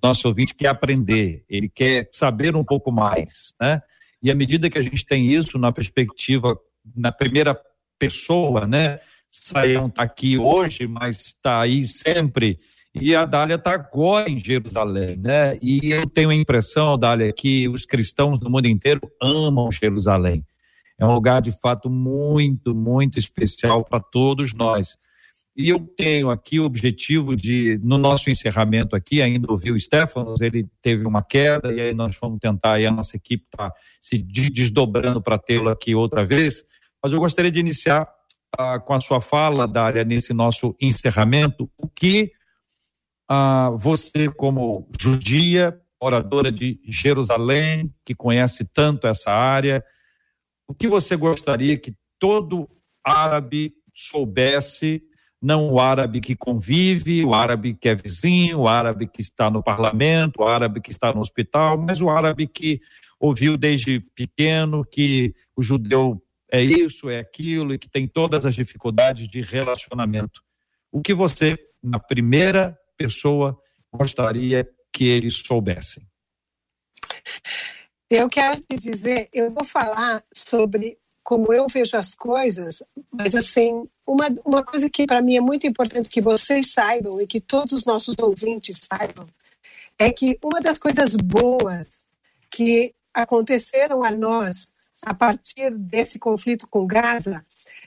O 0.00 0.06
nosso 0.06 0.28
ouvinte 0.28 0.54
quer 0.54 0.68
aprender, 0.68 1.44
ele 1.48 1.68
quer 1.68 2.08
saber 2.12 2.54
um 2.54 2.64
pouco 2.64 2.92
mais, 2.92 3.52
né? 3.60 3.82
E 4.22 4.30
à 4.30 4.34
medida 4.34 4.70
que 4.70 4.78
a 4.78 4.82
gente 4.82 5.04
tem 5.04 5.32
isso 5.32 5.58
na 5.58 5.72
perspectiva, 5.72 6.56
na 6.94 7.10
primeira 7.10 7.60
pessoa, 7.98 8.66
né? 8.66 9.00
Saião 9.28 9.88
está 9.88 10.02
aqui 10.02 10.38
hoje, 10.38 10.86
mas 10.86 11.20
está 11.20 11.60
aí 11.60 11.84
sempre 11.84 12.60
E 12.94 13.14
a 13.14 13.24
Dália 13.24 13.54
está 13.54 13.72
agora 13.72 14.30
em 14.30 14.38
Jerusalém, 14.38 15.16
né? 15.16 15.58
E 15.62 15.90
eu 15.90 16.06
tenho 16.06 16.28
a 16.28 16.34
impressão, 16.34 16.98
Dália, 16.98 17.32
que 17.32 17.66
os 17.68 17.86
cristãos 17.86 18.38
do 18.38 18.50
mundo 18.50 18.68
inteiro 18.68 19.00
amam 19.20 19.70
Jerusalém. 19.70 20.44
É 20.98 21.06
um 21.06 21.14
lugar 21.14 21.40
de 21.40 21.50
fato 21.50 21.88
muito, 21.88 22.74
muito 22.74 23.18
especial 23.18 23.82
para 23.82 23.98
todos 23.98 24.52
nós. 24.52 24.98
E 25.56 25.68
eu 25.68 25.80
tenho 25.80 26.30
aqui 26.30 26.60
o 26.60 26.64
objetivo 26.64 27.34
de, 27.34 27.78
no 27.82 27.98
nosso 27.98 28.30
encerramento 28.30 28.94
aqui, 28.94 29.20
ainda 29.20 29.50
ouvi 29.50 29.70
o 29.70 29.78
Stefanos, 29.78 30.40
ele 30.40 30.66
teve 30.80 31.06
uma 31.06 31.22
queda, 31.22 31.72
e 31.72 31.80
aí 31.80 31.94
nós 31.94 32.16
vamos 32.20 32.38
tentar, 32.38 32.80
e 32.80 32.86
a 32.86 32.90
nossa 32.90 33.16
equipe 33.16 33.44
está 33.44 33.70
se 34.00 34.18
desdobrando 34.18 35.20
para 35.20 35.38
tê-lo 35.38 35.68
aqui 35.68 35.94
outra 35.94 36.24
vez. 36.24 36.64
Mas 37.02 37.12
eu 37.12 37.18
gostaria 37.18 37.50
de 37.50 37.60
iniciar 37.60 38.08
ah, 38.58 38.78
com 38.78 38.94
a 38.94 39.00
sua 39.00 39.20
fala, 39.20 39.66
Dália, 39.66 40.04
nesse 40.04 40.32
nosso 40.32 40.74
encerramento, 40.80 41.70
o 41.76 41.88
que 41.88 42.32
ah, 43.34 43.70
você, 43.70 44.28
como 44.28 44.86
judia, 45.00 45.80
moradora 46.00 46.52
de 46.52 46.78
Jerusalém, 46.84 47.90
que 48.04 48.14
conhece 48.14 48.62
tanto 48.62 49.06
essa 49.06 49.30
área, 49.30 49.82
o 50.68 50.74
que 50.74 50.86
você 50.86 51.16
gostaria 51.16 51.78
que 51.78 51.94
todo 52.18 52.68
árabe 53.02 53.72
soubesse, 53.94 55.02
não 55.40 55.70
o 55.70 55.80
árabe 55.80 56.20
que 56.20 56.36
convive, 56.36 57.24
o 57.24 57.32
árabe 57.32 57.72
que 57.72 57.88
é 57.88 57.94
vizinho, 57.94 58.58
o 58.58 58.68
árabe 58.68 59.06
que 59.06 59.22
está 59.22 59.50
no 59.50 59.62
parlamento, 59.62 60.42
o 60.42 60.46
árabe 60.46 60.82
que 60.82 60.90
está 60.90 61.10
no 61.10 61.22
hospital, 61.22 61.78
mas 61.78 62.02
o 62.02 62.10
árabe 62.10 62.46
que 62.46 62.82
ouviu 63.18 63.56
desde 63.56 63.98
pequeno 64.14 64.84
que 64.84 65.34
o 65.56 65.62
judeu 65.62 66.22
é 66.52 66.60
isso, 66.60 67.08
é 67.08 67.18
aquilo 67.18 67.72
e 67.72 67.78
que 67.78 67.88
tem 67.88 68.06
todas 68.06 68.44
as 68.44 68.54
dificuldades 68.54 69.26
de 69.26 69.40
relacionamento. 69.40 70.42
O 70.92 71.00
que 71.00 71.14
você, 71.14 71.58
na 71.82 71.98
primeira 71.98 72.76
pessoa, 73.02 73.58
gostaria 73.92 74.68
que 74.92 75.04
eles 75.04 75.36
soubessem? 75.36 76.06
Eu 78.08 78.28
quero 78.28 78.60
te 78.60 78.76
dizer, 78.76 79.28
eu 79.32 79.50
vou 79.50 79.64
falar 79.64 80.22
sobre 80.34 80.98
como 81.22 81.52
eu 81.52 81.66
vejo 81.68 81.96
as 81.96 82.14
coisas, 82.14 82.82
mas 83.10 83.34
assim, 83.34 83.88
uma, 84.06 84.26
uma 84.44 84.64
coisa 84.64 84.90
que 84.90 85.06
para 85.06 85.22
mim 85.22 85.36
é 85.36 85.40
muito 85.40 85.66
importante 85.66 86.08
que 86.08 86.20
vocês 86.20 86.72
saibam 86.72 87.20
e 87.20 87.26
que 87.26 87.40
todos 87.40 87.72
os 87.72 87.84
nossos 87.84 88.14
ouvintes 88.18 88.80
saibam, 88.82 89.26
é 89.98 90.10
que 90.10 90.38
uma 90.42 90.60
das 90.60 90.78
coisas 90.78 91.14
boas 91.14 92.06
que 92.50 92.94
aconteceram 93.14 94.02
a 94.02 94.10
nós 94.10 94.74
a 95.04 95.14
partir 95.14 95.70
desse 95.70 96.18
conflito 96.18 96.68
com 96.68 96.86
Gaza 96.86 97.44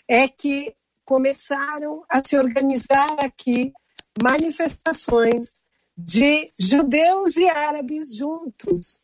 é 0.08 0.28
que 0.28 0.74
começaram 1.04 2.04
a 2.10 2.22
se 2.24 2.38
organizar 2.38 3.20
aqui 3.20 3.72
manifestações 4.22 5.54
de 5.98 6.50
judeus 6.60 7.38
e 7.38 7.48
árabes 7.50 8.16
juntos 8.16 9.02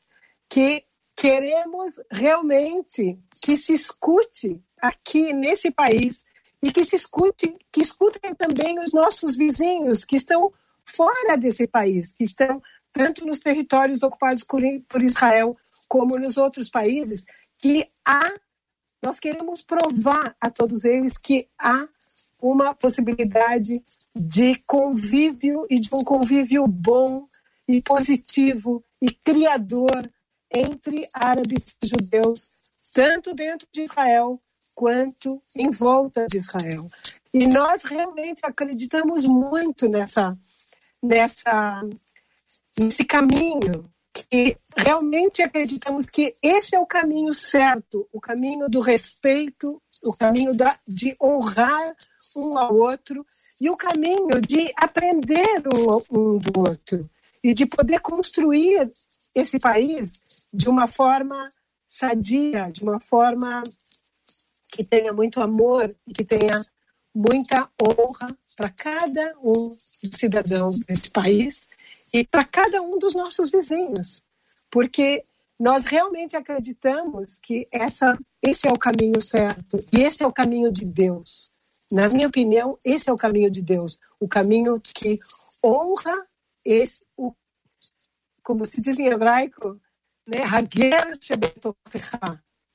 que 0.49 0.83
queremos 1.15 1.99
realmente 2.09 3.17
que 3.41 3.55
se 3.55 3.73
escute 3.73 4.61
aqui 4.81 5.33
nesse 5.33 5.71
país 5.71 6.25
e 6.61 6.71
que 6.71 6.83
se 6.83 6.95
escute, 6.95 7.55
que 7.71 7.81
escutem 7.81 8.35
também 8.35 8.77
os 8.79 8.93
nossos 8.93 9.35
vizinhos 9.35 10.03
que 10.05 10.15
estão 10.15 10.53
fora 10.85 11.37
desse 11.37 11.67
país, 11.67 12.11
que 12.11 12.23
estão 12.23 12.61
tanto 12.91 13.25
nos 13.25 13.39
territórios 13.39 14.03
ocupados 14.03 14.43
por 14.43 15.01
Israel 15.01 15.57
como 15.87 16.19
nos 16.19 16.37
outros 16.37 16.69
países, 16.69 17.25
que 17.57 17.89
há, 18.05 18.29
nós 19.01 19.19
queremos 19.19 19.61
provar 19.61 20.35
a 20.39 20.49
todos 20.49 20.85
eles 20.85 21.17
que 21.17 21.47
há 21.57 21.87
uma 22.41 22.73
possibilidade 22.73 23.83
de 24.15 24.55
convívio 24.65 25.65
e 25.69 25.79
de 25.79 25.89
um 25.93 26.03
convívio 26.03 26.67
bom 26.67 27.27
e 27.67 27.81
positivo 27.81 28.83
e 29.01 29.11
criador 29.11 30.11
entre 30.53 31.07
árabes 31.13 31.63
e 31.81 31.87
judeus, 31.87 32.51
tanto 32.93 33.33
dentro 33.33 33.67
de 33.71 33.83
Israel 33.83 34.41
quanto 34.75 35.41
em 35.55 35.69
volta 35.69 36.27
de 36.27 36.37
Israel. 36.37 36.87
E 37.33 37.47
nós 37.47 37.83
realmente 37.83 38.41
acreditamos 38.43 39.25
muito 39.25 39.87
nessa, 39.87 40.37
nessa, 41.01 41.81
nesse 42.77 43.05
caminho, 43.05 43.89
que 44.13 44.57
realmente 44.75 45.41
acreditamos 45.41 46.05
que 46.05 46.35
esse 46.43 46.75
é 46.75 46.79
o 46.79 46.85
caminho 46.85 47.33
certo, 47.33 48.07
o 48.11 48.19
caminho 48.19 48.67
do 48.67 48.81
respeito, 48.81 49.81
o 50.03 50.13
caminho 50.13 50.53
da, 50.53 50.77
de 50.85 51.15
honrar 51.21 51.95
um 52.35 52.57
ao 52.57 52.75
outro 52.75 53.25
e 53.59 53.69
o 53.69 53.77
caminho 53.77 54.41
de 54.41 54.71
aprender 54.75 55.63
um, 55.73 56.19
um 56.19 56.37
do 56.37 56.59
outro 56.59 57.09
e 57.43 57.53
de 57.53 57.65
poder 57.65 57.99
construir 57.99 58.91
esse 59.33 59.59
país 59.59 60.21
de 60.53 60.69
uma 60.69 60.87
forma 60.87 61.51
sadia, 61.87 62.71
de 62.71 62.83
uma 62.83 62.99
forma 62.99 63.63
que 64.71 64.83
tenha 64.83 65.11
muito 65.11 65.41
amor 65.41 65.93
e 66.07 66.13
que 66.13 66.23
tenha 66.23 66.61
muita 67.13 67.69
honra 67.81 68.35
para 68.55 68.69
cada 68.69 69.35
um 69.43 69.69
dos 70.01 70.17
cidadãos 70.17 70.79
desse 70.79 71.09
país 71.09 71.67
e 72.13 72.25
para 72.25 72.45
cada 72.45 72.81
um 72.81 72.97
dos 72.97 73.13
nossos 73.13 73.49
vizinhos, 73.49 74.21
porque 74.69 75.23
nós 75.59 75.85
realmente 75.85 76.35
acreditamos 76.35 77.37
que 77.41 77.67
essa, 77.71 78.17
esse 78.41 78.67
é 78.67 78.71
o 78.71 78.79
caminho 78.79 79.21
certo 79.21 79.79
e 79.93 80.01
esse 80.01 80.23
é 80.23 80.27
o 80.27 80.33
caminho 80.33 80.71
de 80.71 80.85
Deus. 80.85 81.50
Na 81.91 82.07
minha 82.07 82.27
opinião, 82.27 82.77
esse 82.85 83.09
é 83.09 83.13
o 83.13 83.17
caminho 83.17 83.51
de 83.51 83.61
Deus, 83.61 83.99
o 84.19 84.27
caminho 84.27 84.79
que 84.79 85.19
honra 85.63 86.27
esse, 86.63 87.03
o, 87.17 87.33
como 88.41 88.65
se 88.65 88.79
diz 88.79 88.97
em 88.97 89.07
hebraico, 89.07 89.79
né? 90.25 90.43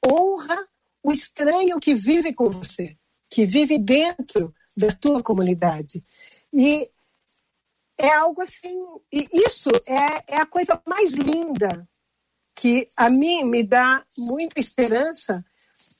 Honra 0.06 0.68
o 1.02 1.10
estranho 1.10 1.80
que 1.80 1.94
vive 1.94 2.34
com 2.34 2.46
você, 2.46 2.96
que 3.30 3.46
vive 3.46 3.78
dentro 3.78 4.54
da 4.76 4.92
tua 4.92 5.22
comunidade. 5.22 6.04
E 6.52 6.90
é 7.96 8.10
algo 8.10 8.42
assim, 8.42 8.84
e 9.10 9.28
isso 9.32 9.70
é, 9.86 10.34
é 10.34 10.36
a 10.36 10.46
coisa 10.46 10.80
mais 10.86 11.12
linda 11.12 11.88
que 12.54 12.88
a 12.96 13.08
mim 13.08 13.44
me 13.44 13.62
dá 13.62 14.04
muita 14.16 14.60
esperança 14.60 15.44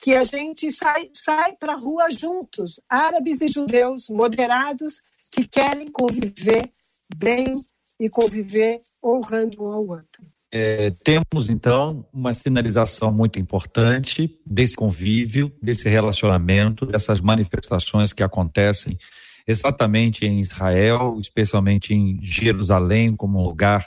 que 0.07 0.15
a 0.15 0.23
gente 0.23 0.71
sai, 0.71 1.09
sai 1.13 1.57
para 1.57 1.73
a 1.73 1.77
rua 1.77 2.09
juntos, 2.13 2.81
árabes 2.89 3.41
e 3.41 3.49
judeus 3.49 4.09
moderados 4.09 5.03
que 5.33 5.49
querem 5.49 5.91
conviver 5.91 6.71
bem 7.17 7.53
e 7.99 8.09
conviver 8.09 8.83
honrando 9.05 9.65
um 9.65 9.73
ao 9.73 9.85
outro. 9.85 10.23
É, 10.53 10.93
temos 11.03 11.49
então 11.49 12.07
uma 12.13 12.33
sinalização 12.35 13.11
muito 13.11 13.41
importante 13.41 14.39
desse 14.47 14.77
convívio, 14.77 15.53
desse 15.61 15.89
relacionamento, 15.89 16.87
dessas 16.87 17.21
manifestações 17.21 18.13
que 18.13 18.23
acontecem 18.23 18.97
exatamente 19.45 20.25
em 20.25 20.39
Israel, 20.39 21.19
especialmente 21.19 21.93
em 21.93 22.17
Jerusalém, 22.23 23.17
como 23.17 23.43
lugar 23.43 23.85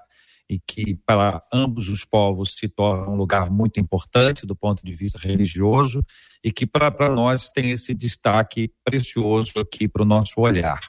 e 0.50 0.60
que 0.60 0.96
para 1.06 1.42
ambos 1.54 1.90
os 1.90 2.04
povos 2.04 2.54
se 2.54 2.68
torna 2.68 3.08
um 3.08 3.16
lugar 3.16 3.52
muito 3.52 3.80
importante 3.80 4.48
do 4.48 4.56
ponto 4.56 4.84
de 4.84 4.96
vista 4.96 5.20
religioso 5.20 6.04
e 6.44 6.52
que 6.52 6.66
para 6.66 7.10
nós 7.14 7.50
tem 7.50 7.72
esse 7.72 7.94
destaque 7.94 8.72
precioso 8.84 9.60
aqui 9.60 9.88
para 9.88 10.02
o 10.02 10.06
nosso 10.06 10.42
olhar 10.42 10.80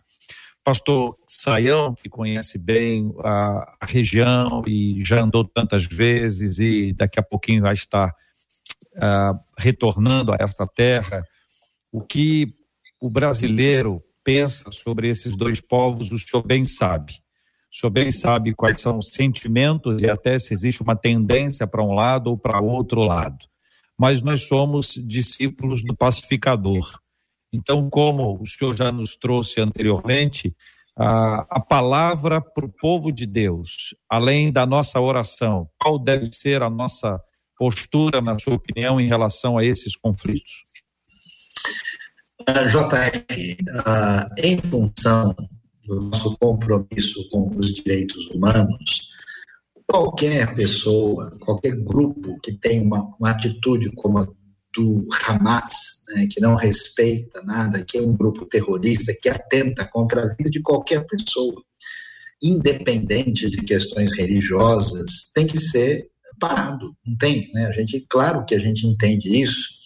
pastor 0.64 1.16
Saião, 1.26 1.94
que 1.94 2.08
conhece 2.08 2.58
bem 2.58 3.12
a, 3.24 3.76
a, 3.80 3.86
região 3.86 4.62
e 4.66 5.02
já 5.04 5.22
andou 5.22 5.44
tantas 5.44 5.84
vezes 5.84 6.58
e 6.58 6.92
daqui 6.92 7.18
a 7.18 7.22
pouquinho 7.22 7.62
vai 7.62 7.74
estar 7.74 8.08
uh, 8.96 9.38
retornando 9.58 10.32
a 10.32 10.36
essa 10.38 10.66
terra, 10.66 11.24
o 11.90 12.02
que 12.02 12.46
o 13.00 13.10
brasileiro 13.10 14.02
pensa 14.22 14.70
sobre 14.70 15.08
esses 15.08 15.34
dois 15.34 15.60
povos, 15.60 16.12
o 16.12 16.18
senhor 16.18 16.42
bem 16.42 16.64
sabe. 16.64 17.14
O 17.72 17.76
senhor 17.76 17.90
bem 17.90 18.10
sabe 18.10 18.54
quais 18.54 18.80
são 18.80 18.98
os 18.98 19.08
sentimentos 19.08 20.02
e 20.02 20.10
até 20.10 20.38
se 20.38 20.52
existe 20.52 20.82
uma 20.82 20.96
tendência 20.96 21.66
para 21.66 21.82
um 21.82 21.92
lado 21.92 22.28
ou 22.28 22.38
para 22.38 22.60
outro 22.60 23.02
lado. 23.02 23.38
Mas 23.98 24.22
nós 24.22 24.46
somos 24.46 24.94
discípulos 24.94 25.82
do 25.84 25.94
pacificador 25.94 27.00
então, 27.52 27.88
como 27.90 28.40
o 28.40 28.46
senhor 28.46 28.74
já 28.74 28.92
nos 28.92 29.16
trouxe 29.16 29.60
anteriormente, 29.60 30.54
a, 30.96 31.46
a 31.50 31.60
palavra 31.60 32.40
para 32.40 32.64
o 32.64 32.72
povo 32.72 33.10
de 33.10 33.26
Deus, 33.26 33.94
além 34.08 34.52
da 34.52 34.64
nossa 34.64 35.00
oração, 35.00 35.68
qual 35.78 35.98
deve 35.98 36.30
ser 36.32 36.62
a 36.62 36.70
nossa 36.70 37.20
postura, 37.58 38.20
na 38.20 38.38
sua 38.38 38.54
opinião, 38.54 39.00
em 39.00 39.08
relação 39.08 39.58
a 39.58 39.64
esses 39.64 39.96
conflitos? 39.96 40.62
JF, 42.48 43.56
uh, 43.62 44.42
em 44.42 44.58
função 44.58 45.34
do 45.90 46.00
nosso 46.02 46.36
compromisso 46.38 47.28
com 47.30 47.48
os 47.56 47.74
direitos 47.74 48.30
humanos, 48.30 49.08
qualquer 49.86 50.54
pessoa, 50.54 51.36
qualquer 51.40 51.74
grupo 51.74 52.38
que 52.40 52.52
tem 52.52 52.80
uma, 52.80 53.12
uma 53.18 53.30
atitude 53.30 53.90
como 53.96 54.18
a 54.18 54.28
do 54.72 55.00
Hamas, 55.26 56.04
né, 56.10 56.28
que 56.30 56.40
não 56.40 56.54
respeita 56.54 57.42
nada, 57.42 57.84
que 57.84 57.98
é 57.98 58.00
um 58.00 58.16
grupo 58.16 58.46
terrorista, 58.46 59.12
que 59.20 59.28
atenta 59.28 59.84
contra 59.84 60.22
a 60.22 60.34
vida 60.34 60.48
de 60.48 60.62
qualquer 60.62 61.04
pessoa. 61.06 61.60
independente 62.42 63.50
de 63.50 63.58
questões 63.58 64.16
religiosas, 64.16 65.30
tem 65.34 65.46
que 65.46 65.58
ser 65.58 66.08
parado. 66.38 66.96
Não 67.04 67.14
tem, 67.18 67.50
né? 67.52 67.66
A 67.66 67.72
gente, 67.72 68.06
claro 68.08 68.46
que 68.46 68.54
a 68.54 68.58
gente 68.58 68.86
entende 68.86 69.42
isso, 69.42 69.79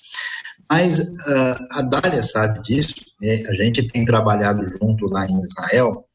mas 0.70 0.98
uh, 0.98 1.66
a 1.70 1.82
Dália 1.82 2.22
sabe 2.22 2.62
disso. 2.62 2.94
Né? 3.20 3.42
A 3.48 3.54
gente 3.54 3.86
tem 3.88 4.04
trabalhado 4.04 4.64
junto 4.78 5.06
lá 5.06 5.26
em 5.26 5.40
Israel 5.40 6.06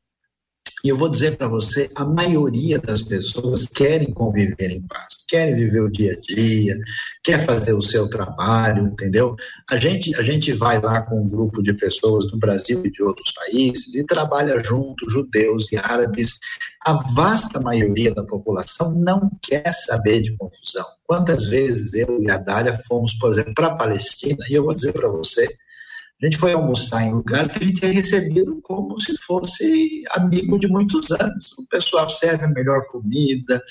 e 0.83 0.87
eu 0.87 0.97
vou 0.97 1.09
dizer 1.09 1.35
para 1.35 1.47
você, 1.47 1.89
a 1.93 2.05
maioria 2.05 2.79
das 2.79 3.01
pessoas 3.01 3.67
querem 3.67 4.13
conviver 4.13 4.71
em 4.71 4.81
paz, 4.83 5.25
querem 5.27 5.55
viver 5.55 5.81
o 5.81 5.91
dia 5.91 6.13
a 6.13 6.19
dia, 6.21 6.77
quer 7.21 7.45
fazer 7.45 7.73
o 7.73 7.81
seu 7.81 8.09
trabalho, 8.09 8.87
entendeu? 8.87 9.35
A 9.69 9.75
gente, 9.75 10.15
a 10.15 10.23
gente 10.23 10.53
vai 10.53 10.79
lá 10.79 11.01
com 11.01 11.21
um 11.21 11.27
grupo 11.27 11.61
de 11.61 11.73
pessoas 11.73 12.27
do 12.27 12.37
Brasil 12.37 12.81
e 12.85 12.91
de 12.91 13.03
outros 13.03 13.31
países 13.33 13.93
e 13.95 14.05
trabalha 14.05 14.57
junto, 14.63 15.09
judeus 15.09 15.69
e 15.71 15.77
árabes. 15.77 16.39
A 16.85 16.93
vasta 17.13 17.59
maioria 17.59 18.13
da 18.13 18.23
população 18.23 18.93
não 18.99 19.29
quer 19.41 19.71
saber 19.73 20.21
de 20.21 20.35
confusão. 20.37 20.85
Quantas 21.05 21.45
vezes 21.45 21.93
eu 21.93 22.21
e 22.23 22.31
a 22.31 22.37
Dália 22.37 22.77
fomos, 22.87 23.13
por 23.13 23.31
exemplo, 23.31 23.53
para 23.53 23.67
a 23.67 23.75
Palestina, 23.75 24.45
e 24.49 24.53
eu 24.53 24.63
vou 24.63 24.73
dizer 24.73 24.93
para 24.93 25.09
você, 25.09 25.45
a 26.21 26.25
gente 26.25 26.37
foi 26.37 26.51
almoçar 26.51 27.03
em 27.03 27.13
lugar 27.13 27.47
que 27.47 27.63
a 27.63 27.65
gente 27.65 27.85
é 27.85 27.89
recebido 27.89 28.59
como 28.61 28.99
se 28.99 29.17
fosse 29.19 30.03
amigo 30.11 30.59
de 30.59 30.67
muitos 30.67 31.09
anos. 31.11 31.53
O 31.57 31.65
pessoal 31.67 32.09
serve 32.09 32.43
a 32.43 32.49
melhor 32.49 32.85
comida 32.87 33.63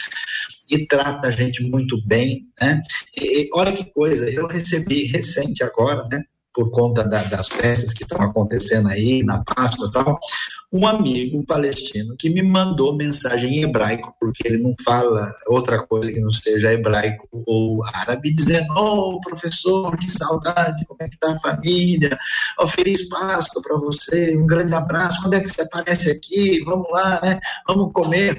e 0.70 0.86
trata 0.86 1.28
a 1.28 1.30
gente 1.30 1.62
muito 1.64 2.02
bem, 2.06 2.46
né? 2.59 2.82
E, 3.14 3.50
olha 3.52 3.72
que 3.72 3.84
coisa, 3.92 4.30
eu 4.30 4.46
recebi 4.46 5.04
recente 5.04 5.62
agora, 5.62 6.09
né? 6.09 6.24
Por 6.59 6.72
conta 6.72 7.04
da, 7.04 7.22
das 7.22 7.46
festas 7.46 7.92
que 7.92 8.02
estão 8.02 8.20
acontecendo 8.20 8.88
aí 8.88 9.22
na 9.22 9.44
Páscoa 9.44 9.86
e 9.86 9.92
tal, 9.92 10.18
um 10.72 10.88
amigo 10.88 11.46
palestino 11.46 12.16
que 12.18 12.28
me 12.28 12.42
mandou 12.42 12.96
mensagem 12.96 13.59
em 13.59 13.62
hebraico, 13.62 14.12
porque 14.18 14.42
ele 14.44 14.59
não 14.59 14.74
fala 14.84 15.32
outra 15.46 15.80
coisa 15.86 16.12
que 16.12 16.18
não 16.18 16.32
seja 16.32 16.72
hebraico 16.72 17.28
ou 17.46 17.84
árabe, 17.94 18.34
dizendo: 18.34 18.72
Ô 18.72 19.14
oh, 19.14 19.20
professor, 19.20 19.96
que 19.96 20.11
saudade, 20.11 20.84
como 20.86 21.00
é 21.00 21.09
que 21.09 21.14
está 21.14 21.30
a 21.30 21.38
família? 21.38 22.18
Oh, 22.59 22.66
feliz 22.66 23.09
Páscoa 23.09 23.62
para 23.62 23.78
você, 23.78 24.36
um 24.36 24.46
grande 24.46 24.74
abraço. 24.74 25.22
Quando 25.22 25.34
é 25.34 25.40
que 25.40 25.48
você 25.48 25.62
aparece 25.62 26.11
aqui? 26.11 26.61
Vamos 26.64 26.90
lá, 26.90 27.20
né? 27.22 27.38
Vamos 27.68 27.92
comer 27.92 28.36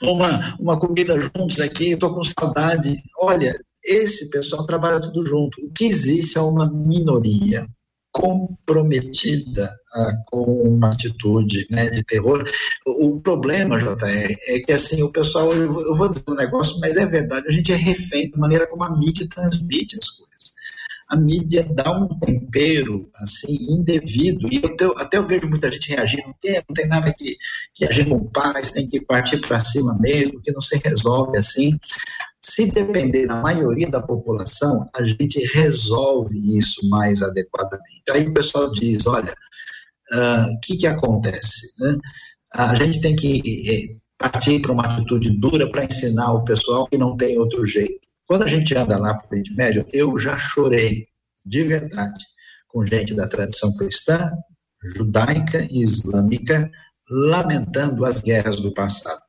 uma, 0.00 0.56
uma 0.58 0.78
comida 0.78 1.20
juntos 1.20 1.60
aqui, 1.60 1.90
estou 1.90 2.14
com 2.14 2.24
saudade. 2.24 3.02
Olha, 3.18 3.54
esse 3.86 4.30
pessoal 4.30 4.66
trabalha 4.66 5.00
tudo 5.00 5.24
junto. 5.24 5.64
O 5.64 5.70
que 5.72 5.86
existe 5.86 6.36
é 6.36 6.40
uma 6.40 6.70
minoria 6.70 7.66
comprometida 8.16 9.70
ah, 9.92 10.12
com 10.26 10.42
uma 10.42 10.92
atitude 10.92 11.66
né, 11.70 11.90
de 11.90 12.02
terror. 12.02 12.44
O, 12.86 13.20
problema, 13.20 13.78
JR, 13.78 14.34
é 14.48 14.60
que 14.60 14.72
assim, 14.72 15.02
o 15.02 15.12
pessoal, 15.12 15.52
eu, 15.52 15.82
eu 15.82 15.94
vou 15.94 16.08
dizer 16.08 16.24
um 16.26 16.34
negócio, 16.34 16.78
mas 16.80 16.96
é 16.96 17.04
verdade, 17.04 17.46
a 17.46 17.52
gente 17.52 17.72
é 17.72 17.76
refém 17.76 18.30
da 18.30 18.38
maneira 18.38 18.66
como 18.66 18.84
a 18.84 18.98
mídia 18.98 19.28
transmite 19.28 19.98
as 20.00 20.08
coisas 20.08 20.25
a 21.08 21.16
mídia 21.16 21.64
dá 21.70 21.92
um 21.92 22.18
tempero 22.18 23.08
assim 23.14 23.56
indevido 23.70 24.48
e 24.52 24.60
eu 24.80 24.98
até 24.98 25.18
eu 25.18 25.26
vejo 25.26 25.48
muita 25.48 25.70
gente 25.70 25.90
reagindo 25.90 26.34
que 26.40 26.52
não 26.52 26.74
tem 26.74 26.86
nada 26.88 27.12
que, 27.12 27.36
que 27.72 27.84
agir 27.84 28.08
com 28.08 28.24
paz 28.30 28.72
tem 28.72 28.88
que 28.88 29.00
partir 29.00 29.40
para 29.40 29.60
cima 29.60 29.96
mesmo 30.00 30.40
que 30.40 30.52
não 30.52 30.60
se 30.60 30.76
resolve 30.78 31.38
assim 31.38 31.78
se 32.48 32.70
depender 32.70 33.26
da 33.26 33.42
maioria 33.42 33.90
da 33.90 34.00
população, 34.00 34.88
a 34.94 35.02
gente 35.02 35.44
resolve 35.52 36.36
isso 36.56 36.88
mais 36.88 37.20
adequadamente. 37.20 38.04
Aí 38.10 38.26
o 38.28 38.32
pessoal 38.32 38.70
diz: 38.70 39.04
olha, 39.06 39.34
o 40.12 40.16
uh, 40.16 40.60
que, 40.62 40.76
que 40.76 40.86
acontece? 40.86 41.74
Né? 41.80 41.98
A 42.52 42.74
gente 42.76 43.00
tem 43.00 43.16
que 43.16 43.42
eh, 43.68 43.96
partir 44.16 44.60
para 44.60 44.72
uma 44.72 44.84
atitude 44.84 45.30
dura 45.30 45.68
para 45.70 45.84
ensinar 45.84 46.32
o 46.34 46.44
pessoal 46.44 46.86
que 46.86 46.96
não 46.96 47.16
tem 47.16 47.36
outro 47.36 47.66
jeito. 47.66 48.05
Quando 48.26 48.42
a 48.42 48.46
gente 48.46 48.74
anda 48.74 48.98
lá 48.98 49.14
para 49.14 49.26
o 49.26 49.30
Oriente 49.30 49.54
Médio, 49.54 49.86
eu 49.92 50.18
já 50.18 50.36
chorei, 50.36 51.06
de 51.44 51.62
verdade, 51.62 52.24
com 52.68 52.84
gente 52.84 53.14
da 53.14 53.28
tradição 53.28 53.74
cristã, 53.76 54.30
judaica 54.96 55.66
e 55.70 55.82
islâmica, 55.82 56.70
lamentando 57.08 58.04
as 58.04 58.20
guerras 58.20 58.60
do 58.60 58.74
passado 58.74 59.26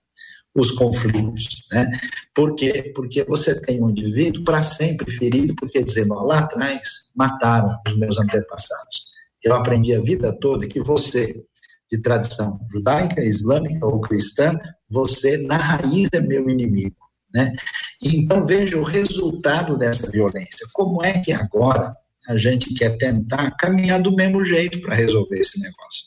os 0.58 0.72
conflitos, 0.72 1.64
né? 1.72 2.00
Por 2.34 2.56
quê? 2.56 2.92
Porque 2.96 3.24
você 3.24 3.60
tem 3.62 3.82
um 3.82 3.92
indivíduo 3.92 4.44
para 4.44 4.64
sempre 4.64 5.10
ferido, 5.12 5.56
porque 5.56 5.84
dizendo, 5.84 6.16
ó, 6.16 6.24
lá 6.24 6.40
atrás 6.40 7.12
mataram 7.16 7.78
os 7.88 8.00
meus 8.00 8.18
antepassados. 8.20 9.06
Eu 9.44 9.54
aprendi 9.54 9.96
a 9.96 10.02
vida 10.02 10.36
toda 10.40 10.68
que 10.68 10.82
você, 10.82 11.46
de 11.92 12.02
tradição 12.02 12.58
judaica, 12.72 13.24
islâmica 13.24 13.86
ou 13.86 14.02
cristã, 14.02 14.58
você 14.90 15.38
na 15.38 15.58
raiz 15.58 16.10
é 16.12 16.20
meu 16.20 16.50
inimigo, 16.50 16.98
né? 17.34 17.56
Então 18.02 18.46
veja 18.46 18.78
o 18.78 18.84
resultado 18.84 19.78
dessa 19.78 20.10
violência. 20.10 20.68
Como 20.74 21.04
é 21.04 21.20
que 21.20 21.32
agora 21.32 21.94
a 22.28 22.38
gente 22.38 22.74
quer 22.74 22.98
tentar 22.98 23.52
caminhar 23.52 24.02
do 24.02 24.16
mesmo 24.16 24.44
jeito 24.44 24.82
para 24.82 24.96
resolver 24.96 25.40
esse 25.40 25.60
negócio? 25.60 26.06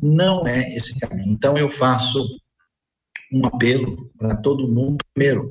Não 0.00 0.46
é 0.46 0.68
esse 0.74 0.98
caminho. 0.98 1.32
Então 1.32 1.56
eu 1.56 1.68
faço 1.68 2.26
um 3.32 3.46
apelo 3.46 4.10
para 4.18 4.36
todo 4.36 4.68
mundo, 4.68 4.98
primeiro, 5.12 5.48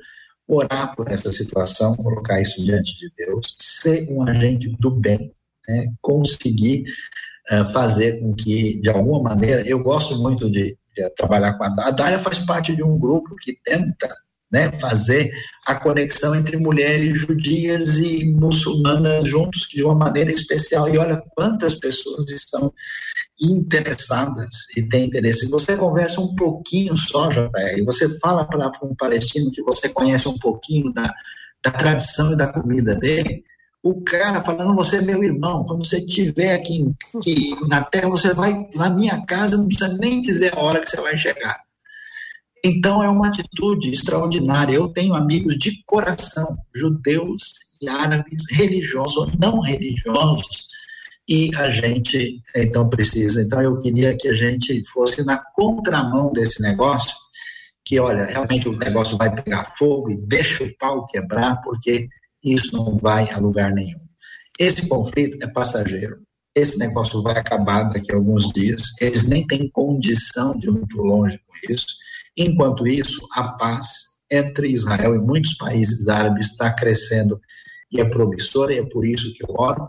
orar 0.48 0.96
por 0.96 1.12
essa 1.12 1.32
situação, 1.32 1.96
colocar 1.96 2.42
isso 2.42 2.64
diante 2.64 2.98
de 2.98 3.10
Deus, 3.18 3.56
ser 3.58 4.10
um 4.10 4.28
agente 4.28 4.70
do 4.80 4.92
bem, 4.92 5.34
né? 5.68 5.94
conseguir 6.02 6.86
uh, 7.52 7.66
fazer 7.72 8.20
com 8.20 8.34
que, 8.34 8.80
de 8.82 8.90
alguma 8.90 9.22
maneira, 9.22 9.68
eu 9.68 9.80
gosto 9.80 10.18
muito 10.18 10.50
de, 10.50 10.78
de 10.96 11.10
trabalhar 11.16 11.54
com 11.54 11.64
a 11.64 11.70
Dália, 11.70 11.88
a 11.88 11.96
Dália 11.96 12.20
faz 12.20 12.40
parte 12.40 12.76
de 12.76 12.84
um 12.84 12.98
grupo 12.98 13.36
que 13.38 13.58
tenta 13.64 14.10
né, 14.54 14.72
fazer 14.74 15.34
a 15.66 15.74
conexão 15.74 16.36
entre 16.36 16.58
mulheres 16.58 17.18
judias 17.18 17.98
e 17.98 18.32
muçulmanas 18.32 19.28
juntos 19.28 19.68
de 19.68 19.84
uma 19.84 19.96
maneira 19.96 20.32
especial. 20.32 20.88
E 20.88 20.98
olha 20.98 21.24
quantas 21.36 21.74
pessoas 21.74 22.30
estão 22.30 22.72
interessadas 23.42 24.68
e 24.78 24.84
têm 24.84 25.06
interesse. 25.06 25.50
Você 25.50 25.76
conversa 25.76 26.22
um 26.22 26.36
pouquinho 26.36 26.96
só, 26.96 27.30
JR, 27.30 27.50
e 27.78 27.84
você 27.84 28.08
fala 28.20 28.46
para 28.46 28.72
um 28.84 28.96
palestino 28.96 29.52
que 29.52 29.64
você 29.64 29.90
conhece 29.90 30.28
um 30.30 30.38
pouquinho 30.38 30.94
da, 30.94 31.12
da 31.64 31.72
tradição 31.72 32.34
e 32.34 32.38
da 32.38 32.48
comida 32.48 32.94
dele, 32.94 33.44
o 33.82 34.02
cara 34.02 34.40
falando, 34.40 34.76
você 34.76 34.98
é 34.98 35.02
meu 35.02 35.22
irmão, 35.22 35.66
quando 35.66 35.86
você 35.86 35.98
estiver 35.98 36.54
aqui, 36.54 36.90
aqui 37.18 37.54
na 37.68 37.84
terra, 37.84 38.08
você 38.08 38.34
vai 38.34 38.70
na 38.74 38.90
minha 38.90 39.26
casa, 39.26 39.58
não 39.58 39.68
precisa 39.68 39.98
nem 39.98 40.22
dizer 40.22 40.58
a 40.58 40.62
hora 40.62 40.80
que 40.80 40.90
você 40.90 41.02
vai 41.02 41.18
chegar. 41.18 41.63
Então 42.64 43.04
é 43.04 43.10
uma 43.10 43.28
atitude 43.28 43.92
extraordinária. 43.92 44.74
Eu 44.74 44.88
tenho 44.88 45.14
amigos 45.14 45.58
de 45.58 45.84
coração, 45.86 46.56
judeus 46.74 47.42
e 47.82 47.90
árabes, 47.90 48.44
religiosos 48.50 49.18
ou 49.18 49.32
não 49.38 49.60
religiosos, 49.60 50.68
e 51.28 51.52
a 51.56 51.70
gente 51.70 52.42
então 52.56 52.90
precisa. 52.90 53.42
Então 53.42 53.62
eu 53.62 53.78
queria 53.80 54.16
que 54.16 54.30
a 54.30 54.36
gente 54.36 54.82
fosse 54.90 55.24
na 55.24 55.38
contramão 55.54 56.32
desse 56.32 56.62
negócio, 56.62 57.16
que 57.86 58.00
olha, 58.00 58.24
realmente 58.26 58.70
o 58.70 58.78
negócio 58.78 59.18
vai 59.18 59.34
pegar 59.34 59.74
fogo 59.78 60.10
e 60.10 60.18
deixa 60.18 60.64
o 60.64 60.78
pau 60.78 61.06
quebrar, 61.06 61.62
porque 61.64 62.08
isso 62.44 62.72
não 62.74 62.98
vai 62.98 63.30
a 63.32 63.40
lugar 63.40 63.72
nenhum. 63.74 64.00
Esse 64.58 64.88
conflito 64.88 65.38
é 65.44 65.48
passageiro. 65.48 66.22
Esse 66.56 66.78
negócio 66.78 67.22
vai 67.22 67.36
acabar 67.38 67.84
daqui 67.84 68.12
a 68.12 68.16
alguns 68.16 68.48
dias. 68.50 68.94
Eles 69.02 69.26
nem 69.26 69.46
têm 69.48 69.70
condição 69.70 70.58
de 70.58 70.68
ir 70.68 70.72
muito 70.72 70.98
longe 70.98 71.40
com 71.40 71.74
isso. 71.74 71.88
Enquanto 72.38 72.88
isso, 72.88 73.20
a 73.34 73.50
paz 73.50 74.14
entre 74.32 74.70
Israel 74.70 75.16
e 75.16 75.20
muitos 75.20 75.54
países 75.56 76.08
árabes 76.08 76.52
está 76.52 76.74
crescendo 76.74 77.40
e 77.92 78.02
é 78.02 78.06
promissora, 78.06 78.74
e 78.74 78.80
é 78.80 78.86
por 78.86 79.06
isso 79.06 79.34
que 79.34 79.44
eu 79.44 79.54
oro. 79.58 79.88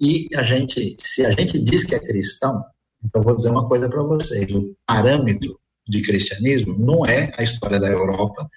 E 0.00 0.28
a 0.34 0.42
gente, 0.42 0.96
se 0.98 1.24
a 1.24 1.30
gente 1.30 1.62
diz 1.62 1.84
que 1.84 1.94
é 1.94 1.98
cristão, 1.98 2.62
então 3.04 3.22
vou 3.22 3.36
dizer 3.36 3.50
uma 3.50 3.68
coisa 3.68 3.88
para 3.88 4.02
vocês: 4.02 4.50
o 4.54 4.74
parâmetro 4.86 5.58
de 5.86 6.00
cristianismo 6.02 6.78
não 6.78 7.04
é 7.04 7.32
a 7.36 7.42
história 7.42 7.78
da 7.78 7.88
Europa, 7.88 8.48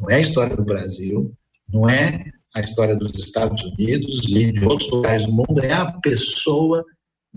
não 0.00 0.10
é 0.10 0.16
a 0.16 0.20
história 0.20 0.56
do 0.56 0.64
Brasil, 0.64 1.32
não 1.68 1.88
é 1.88 2.24
a 2.54 2.60
história 2.60 2.96
dos 2.96 3.12
Estados 3.14 3.62
Unidos 3.62 4.26
e 4.28 4.50
de 4.52 4.64
outros 4.64 4.90
lugares 4.90 5.26
do 5.26 5.32
mundo, 5.32 5.60
é 5.62 5.72
a 5.72 5.92
pessoa 6.00 6.84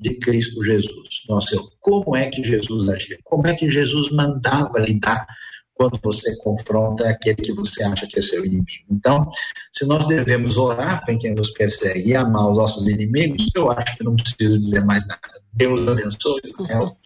de 0.02 0.16
Cristo 0.16 0.64
Jesus. 0.64 1.24
Nossa, 1.30 1.56
como 1.80 2.16
é 2.16 2.28
que 2.30 2.44
Jesus 2.44 2.90
agia? 2.90 3.18
Como 3.24 3.48
é 3.48 3.56
que 3.56 3.70
Jesus 3.70 4.10
mandava 4.10 4.80
lidar 4.80 5.28
quando 5.76 6.00
você 6.04 6.36
confronta 6.38 7.08
aquele 7.08 7.36
que 7.36 7.54
você 7.54 7.84
acha 7.84 8.08
que 8.08 8.18
é 8.18 8.22
seu 8.22 8.44
inimigo? 8.44 8.66
Então, 8.90 9.30
se 9.72 9.86
nós 9.86 10.08
devemos 10.08 10.58
orar 10.58 11.06
para 11.06 11.18
quem 11.18 11.36
nos 11.36 11.52
persegue 11.52 12.10
e 12.10 12.16
amar 12.16 12.50
os 12.50 12.58
nossos 12.58 12.88
inimigos, 12.88 13.48
eu 13.56 13.70
acho 13.70 13.96
que 13.96 14.04
não 14.04 14.16
preciso 14.16 14.60
dizer 14.60 14.84
mais 14.84 15.08
nada. 15.08 15.22
Deus 15.54 15.88
abençoe 15.88 16.42
Israel. 16.44 16.98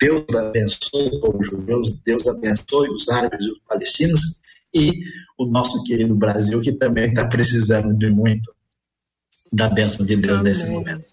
Deus 0.00 0.24
abençoe 0.34 1.08
o 1.08 1.20
povo 1.20 1.42
judeu, 1.42 1.82
Deus 2.06 2.26
abençoe 2.26 2.88
os 2.88 3.08
árabes 3.10 3.46
e 3.46 3.50
os 3.50 3.58
palestinos 3.68 4.40
e 4.74 4.92
o 5.36 5.44
nosso 5.44 5.82
querido 5.82 6.14
Brasil, 6.14 6.60
que 6.60 6.72
também 6.72 7.08
está 7.08 7.26
precisando 7.26 7.92
de 7.92 8.08
muito 8.08 8.50
da 9.52 9.68
bênção 9.68 10.06
de 10.06 10.16
Deus 10.16 10.38
Amém. 10.38 10.44
nesse 10.44 10.70
momento. 10.70 11.09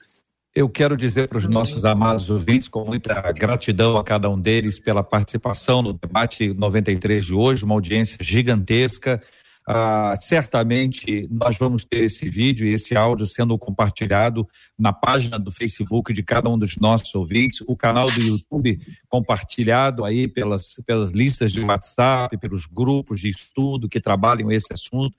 Eu 0.57 0.67
quero 0.67 0.97
dizer 0.97 1.27
para 1.27 1.37
os 1.37 1.45
nossos 1.45 1.85
amados 1.85 2.31
ouvintes, 2.31 2.67
com 2.67 2.83
muita 2.83 3.31
gratidão 3.31 3.95
a 3.95 4.03
cada 4.03 4.27
um 4.27 4.41
deles 4.41 4.79
pela 4.79 5.03
participação 5.03 5.83
no 5.83 5.93
debate 5.93 6.51
93 6.51 7.25
de 7.27 7.33
hoje, 7.35 7.63
uma 7.63 7.75
audiência 7.75 8.17
gigantesca. 8.19 9.21
Ah, 9.67 10.15
certamente 10.19 11.27
nós 11.29 11.59
vamos 11.59 11.85
ter 11.85 12.05
esse 12.05 12.27
vídeo 12.27 12.65
e 12.65 12.73
esse 12.73 12.97
áudio 12.97 13.27
sendo 13.27 13.55
compartilhado 13.55 14.47
na 14.79 14.91
página 14.91 15.37
do 15.37 15.51
Facebook 15.51 16.11
de 16.11 16.23
cada 16.23 16.49
um 16.49 16.57
dos 16.57 16.75
nossos 16.77 17.13
ouvintes, 17.13 17.63
o 17.67 17.77
canal 17.77 18.09
do 18.09 18.19
YouTube 18.19 18.79
compartilhado 19.07 20.03
aí 20.03 20.27
pelas, 20.27 20.73
pelas 20.87 21.11
listas 21.11 21.51
de 21.51 21.61
WhatsApp, 21.61 22.35
pelos 22.39 22.65
grupos 22.65 23.19
de 23.19 23.29
estudo 23.29 23.87
que 23.87 24.01
trabalham 24.01 24.51
esse 24.51 24.73
assunto. 24.73 25.15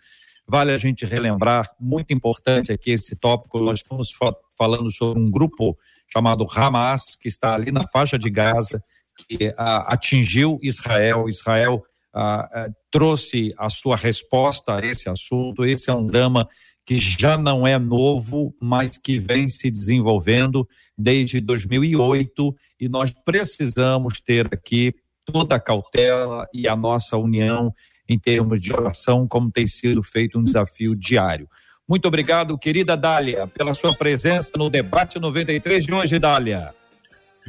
Vale 0.51 0.73
a 0.73 0.79
gente 0.79 1.05
relembrar, 1.05 1.71
muito 1.79 2.11
importante 2.13 2.73
aqui 2.73 2.93
esse 2.93 3.15
tópico, 3.15 3.61
nós 3.61 3.81
estamos 3.81 4.11
falando 4.57 4.91
sobre 4.91 5.21
um 5.21 5.31
grupo 5.31 5.77
chamado 6.11 6.47
Hamas, 6.51 7.17
que 7.17 7.29
está 7.29 7.55
ali 7.55 7.71
na 7.71 7.87
faixa 7.87 8.19
de 8.19 8.31
Gaza, 8.31 8.83
que 9.19 9.55
ah, 9.59 9.93
atingiu 9.93 10.59
Israel. 10.63 11.29
Israel 11.29 11.83
ah, 12.15 12.49
ah, 12.51 12.69
trouxe 12.91 13.55
a 13.59 13.69
sua 13.69 13.95
resposta 13.95 14.77
a 14.77 14.81
esse 14.81 15.07
assunto. 15.09 15.67
Esse 15.67 15.91
é 15.91 15.95
um 15.95 16.07
drama 16.07 16.49
que 16.87 16.97
já 16.97 17.37
não 17.37 17.67
é 17.67 17.79
novo, 17.79 18.55
mas 18.59 18.97
que 18.97 19.19
vem 19.19 19.49
se 19.49 19.71
desenvolvendo 19.71 20.67
desde 20.97 21.43
2008 21.43 22.57
e 22.81 22.89
nós 22.89 23.13
precisamos 23.23 24.19
ter 24.23 24.47
aqui 24.51 24.95
toda 25.27 25.57
a 25.57 25.61
cautela 25.61 26.49
e 26.55 26.67
a 26.67 26.75
nossa 26.75 27.19
união 27.19 27.75
em 28.09 28.19
termos 28.19 28.59
de 28.61 28.73
oração, 28.73 29.27
como 29.29 29.51
tem 29.51 29.67
sido 29.67 30.03
feito 30.03 30.39
um 30.39 30.43
desafio 30.43 30.95
diário. 30.95 31.47
Muito 31.87 32.07
obrigado, 32.07 32.59
querida 32.59 32.97
Dália, 32.97 33.47
pela 33.47 33.75
sua 33.75 33.95
presença 33.95 34.51
no 34.57 34.69
debate 34.69 35.19
93 35.19 35.85
de 35.85 35.93
hoje, 35.93 36.19
Dália. 36.19 36.75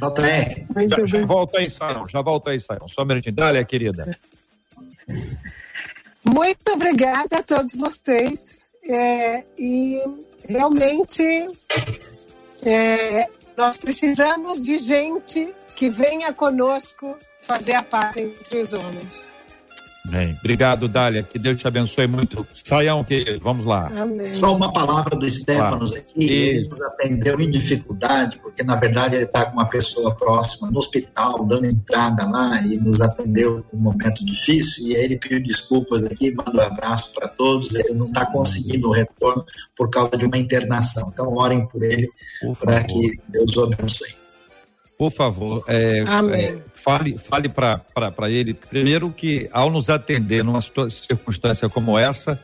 JR. 0.00 0.88
Já, 0.88 1.06
já 1.06 1.26
volta 1.26 1.58
aí. 1.58 1.68
Já 2.08 2.22
volta 2.22 2.50
aí, 2.50 2.58
Sayão. 2.58 2.88
Só 2.88 3.02
um 3.02 3.04
minutinho. 3.04 3.34
Dália, 3.34 3.62
querida. 3.64 4.18
Muito 6.24 6.72
obrigada 6.72 7.38
a 7.38 7.42
todos 7.42 7.74
vocês. 7.74 8.64
É, 8.88 9.44
e 9.58 10.00
realmente 10.48 11.22
é, 12.62 13.28
nós 13.56 13.76
precisamos 13.76 14.62
de 14.62 14.78
gente 14.78 15.54
que 15.76 15.90
venha 15.90 16.32
conosco 16.32 17.16
fazer 17.46 17.74
a 17.74 17.82
paz 17.82 18.16
entre 18.16 18.58
os 18.58 18.72
homens. 18.72 19.30
Bem, 20.04 20.36
obrigado, 20.40 20.88
Dália. 20.88 21.22
Que 21.22 21.38
Deus 21.38 21.60
te 21.60 21.68
abençoe 21.68 22.06
muito. 22.06 22.46
Saiam, 22.52 23.04
que 23.04 23.38
vamos 23.40 23.64
lá. 23.64 23.90
Amém. 23.94 24.32
Só 24.32 24.56
uma 24.56 24.72
palavra 24.72 25.16
do 25.16 25.28
Stefanos 25.28 25.92
aqui. 25.92 26.24
E... 26.24 26.32
Ele 26.32 26.68
nos 26.68 26.80
atendeu 26.80 27.38
em 27.40 27.50
dificuldade, 27.50 28.38
porque 28.42 28.62
na 28.62 28.76
verdade 28.76 29.16
ele 29.16 29.24
está 29.24 29.44
com 29.44 29.52
uma 29.52 29.66
pessoa 29.66 30.14
próxima 30.14 30.70
no 30.70 30.78
hospital, 30.78 31.44
dando 31.44 31.66
entrada 31.66 32.26
lá, 32.26 32.60
e 32.62 32.78
nos 32.78 33.00
atendeu 33.00 33.64
um 33.72 33.78
momento 33.78 34.24
difícil. 34.24 34.88
E 34.88 34.96
aí 34.96 35.04
ele 35.04 35.18
pediu 35.18 35.42
desculpas 35.42 36.04
aqui, 36.04 36.34
manda 36.34 36.62
um 36.62 36.66
abraço 36.66 37.12
para 37.12 37.28
todos. 37.28 37.74
Ele 37.74 37.94
não 37.94 38.06
está 38.06 38.24
conseguindo 38.26 38.88
o 38.88 38.92
retorno 38.92 39.44
por 39.76 39.90
causa 39.90 40.16
de 40.16 40.24
uma 40.24 40.38
internação. 40.38 41.10
Então, 41.12 41.34
orem 41.34 41.66
por 41.66 41.82
ele, 41.82 42.08
para 42.58 42.82
que 42.84 43.20
Deus 43.28 43.56
o 43.56 43.64
abençoe. 43.64 44.19
Por 45.00 45.10
favor, 45.10 45.64
é, 45.66 46.00
é, 46.00 46.58
fale, 46.74 47.16
fale 47.16 47.48
para 47.48 48.30
ele, 48.30 48.52
primeiro, 48.52 49.10
que 49.10 49.48
ao 49.50 49.70
nos 49.70 49.88
atender 49.88 50.44
numa 50.44 50.60
circunstância 50.60 51.70
como 51.70 51.96
essa, 51.96 52.38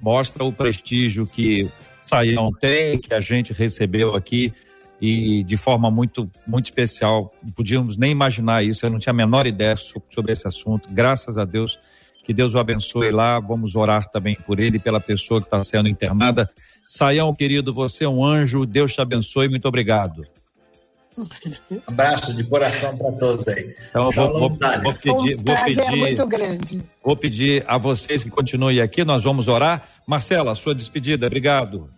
mostra 0.00 0.42
o 0.42 0.52
prestígio 0.52 1.24
que 1.24 1.70
Saião 2.02 2.50
tem, 2.50 2.98
que 2.98 3.14
a 3.14 3.20
gente 3.20 3.52
recebeu 3.52 4.16
aqui 4.16 4.52
e 5.00 5.44
de 5.44 5.56
forma 5.56 5.88
muito, 5.88 6.28
muito 6.44 6.64
especial. 6.64 7.32
Não 7.44 7.52
podíamos 7.52 7.96
nem 7.96 8.10
imaginar 8.10 8.64
isso, 8.64 8.84
eu 8.84 8.90
não 8.90 8.98
tinha 8.98 9.12
a 9.12 9.16
menor 9.16 9.46
ideia 9.46 9.76
sobre 9.76 10.32
esse 10.32 10.48
assunto. 10.48 10.88
Graças 10.90 11.38
a 11.38 11.44
Deus, 11.44 11.78
que 12.24 12.34
Deus 12.34 12.54
o 12.54 12.58
abençoe 12.58 13.12
lá. 13.12 13.38
Vamos 13.38 13.76
orar 13.76 14.10
também 14.10 14.34
por 14.34 14.58
ele 14.58 14.78
e 14.78 14.80
pela 14.80 14.98
pessoa 14.98 15.40
que 15.40 15.46
está 15.46 15.62
sendo 15.62 15.88
internada. 15.88 16.50
Saião, 16.84 17.32
querido, 17.32 17.72
você 17.72 18.02
é 18.02 18.08
um 18.08 18.24
anjo, 18.24 18.66
Deus 18.66 18.92
te 18.92 19.00
abençoe, 19.00 19.48
muito 19.48 19.68
obrigado. 19.68 20.26
Abraço 21.86 22.34
de 22.34 22.44
coração 22.44 22.96
para 22.96 23.12
todos 23.12 23.46
aí. 23.48 23.74
Então, 23.88 24.10
vou, 24.10 24.28
vou, 24.28 24.38
vou, 24.38 24.94
pedir, 24.94 25.36
vou 25.36 25.56
pedir, 25.64 25.90
muito 25.96 26.26
grande. 26.26 26.82
Vou 27.04 27.16
pedir 27.16 27.64
a 27.66 27.78
vocês 27.78 28.24
que 28.24 28.30
continuem 28.30 28.80
aqui, 28.80 29.04
nós 29.04 29.22
vamos 29.22 29.48
orar. 29.48 29.88
Marcela, 30.06 30.54
sua 30.54 30.74
despedida, 30.74 31.26
obrigado. 31.26 31.90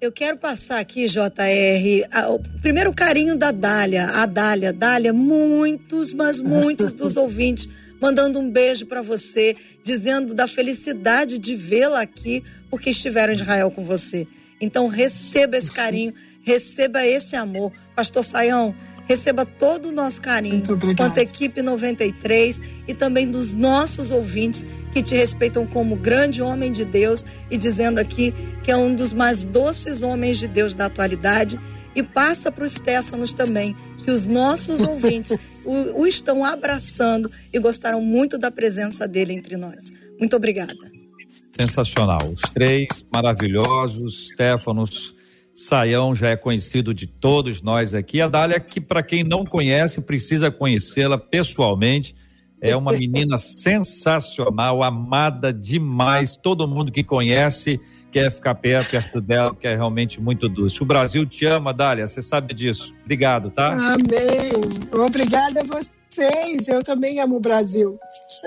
Eu 0.00 0.12
quero 0.12 0.36
passar 0.36 0.78
aqui, 0.78 1.06
JR, 1.06 2.06
a, 2.12 2.30
o 2.30 2.38
primeiro 2.62 2.92
carinho 2.92 3.36
da 3.36 3.50
Dália, 3.50 4.06
a 4.06 4.26
Dália. 4.26 4.72
Dália, 4.72 5.12
muitos, 5.12 6.12
mas 6.12 6.38
muitos 6.38 6.92
dos 6.92 7.16
ouvintes 7.18 7.68
mandando 8.00 8.38
um 8.38 8.50
beijo 8.50 8.86
para 8.86 9.02
você, 9.02 9.56
dizendo 9.82 10.34
da 10.34 10.46
felicidade 10.46 11.38
de 11.38 11.54
vê-la 11.54 12.00
aqui, 12.00 12.42
porque 12.70 12.90
estiveram 12.90 13.32
em 13.32 13.36
Israel 13.36 13.70
com 13.70 13.84
você. 13.84 14.26
Então, 14.60 14.88
receba 14.88 15.56
esse 15.56 15.70
carinho, 15.70 16.12
receba 16.48 17.06
esse 17.06 17.36
amor. 17.36 17.70
Pastor 17.94 18.24
Saião, 18.24 18.74
receba 19.06 19.44
todo 19.44 19.90
o 19.90 19.92
nosso 19.92 20.20
carinho, 20.22 20.62
quanto 20.96 21.18
a 21.18 21.22
equipe 21.22 21.60
93 21.60 22.62
e 22.86 22.94
também 22.94 23.30
dos 23.30 23.52
nossos 23.52 24.10
ouvintes 24.10 24.66
que 24.92 25.02
te 25.02 25.14
respeitam 25.14 25.66
como 25.66 25.94
grande 25.94 26.40
homem 26.40 26.72
de 26.72 26.86
Deus 26.86 27.26
e 27.50 27.58
dizendo 27.58 27.98
aqui 27.98 28.32
que 28.62 28.70
é 28.70 28.76
um 28.76 28.94
dos 28.94 29.12
mais 29.12 29.44
doces 29.44 30.00
homens 30.00 30.38
de 30.38 30.48
Deus 30.48 30.74
da 30.74 30.86
atualidade. 30.86 31.60
E 31.94 32.02
passa 32.02 32.50
para 32.50 32.64
os 32.64 32.72
Stefanos 32.72 33.32
também, 33.32 33.74
que 34.04 34.10
os 34.10 34.24
nossos 34.24 34.80
ouvintes 34.80 35.36
o, 35.66 36.00
o 36.00 36.06
estão 36.06 36.44
abraçando 36.44 37.30
e 37.52 37.58
gostaram 37.58 38.00
muito 38.00 38.38
da 38.38 38.50
presença 38.50 39.06
dele 39.06 39.34
entre 39.34 39.56
nós. 39.56 39.90
Muito 40.18 40.34
obrigada. 40.36 40.74
Sensacional. 41.58 42.30
Os 42.30 42.40
três 42.52 42.86
maravilhosos, 43.12 44.28
Stefanos 44.28 45.17
Saião 45.58 46.14
já 46.14 46.28
é 46.28 46.36
conhecido 46.36 46.94
de 46.94 47.04
todos 47.04 47.60
nós 47.60 47.92
aqui. 47.92 48.22
A 48.22 48.28
Dália, 48.28 48.60
que 48.60 48.80
para 48.80 49.02
quem 49.02 49.24
não 49.24 49.44
conhece, 49.44 50.00
precisa 50.00 50.52
conhecê-la 50.52 51.18
pessoalmente. 51.18 52.14
É 52.60 52.76
uma 52.76 52.92
menina 52.92 53.36
sensacional, 53.38 54.84
amada 54.84 55.52
demais. 55.52 56.36
Todo 56.36 56.68
mundo 56.68 56.92
que 56.92 57.02
conhece 57.02 57.80
quer 58.12 58.30
ficar 58.30 58.54
perto, 58.54 58.92
perto 58.92 59.20
dela, 59.20 59.52
que 59.52 59.66
é 59.66 59.74
realmente 59.74 60.20
muito 60.20 60.48
doce. 60.48 60.80
O 60.80 60.86
Brasil 60.86 61.26
te 61.26 61.44
ama, 61.44 61.74
Dália, 61.74 62.06
você 62.06 62.22
sabe 62.22 62.54
disso. 62.54 62.94
Obrigado, 63.02 63.50
tá? 63.50 63.72
Amém. 63.72 64.52
Obrigada 64.92 65.62
a 65.62 65.64
você 65.64 65.90
vocês. 66.10 66.68
Eu 66.68 66.82
também 66.82 67.20
amo 67.20 67.36
o 67.36 67.40
Brasil. 67.40 67.98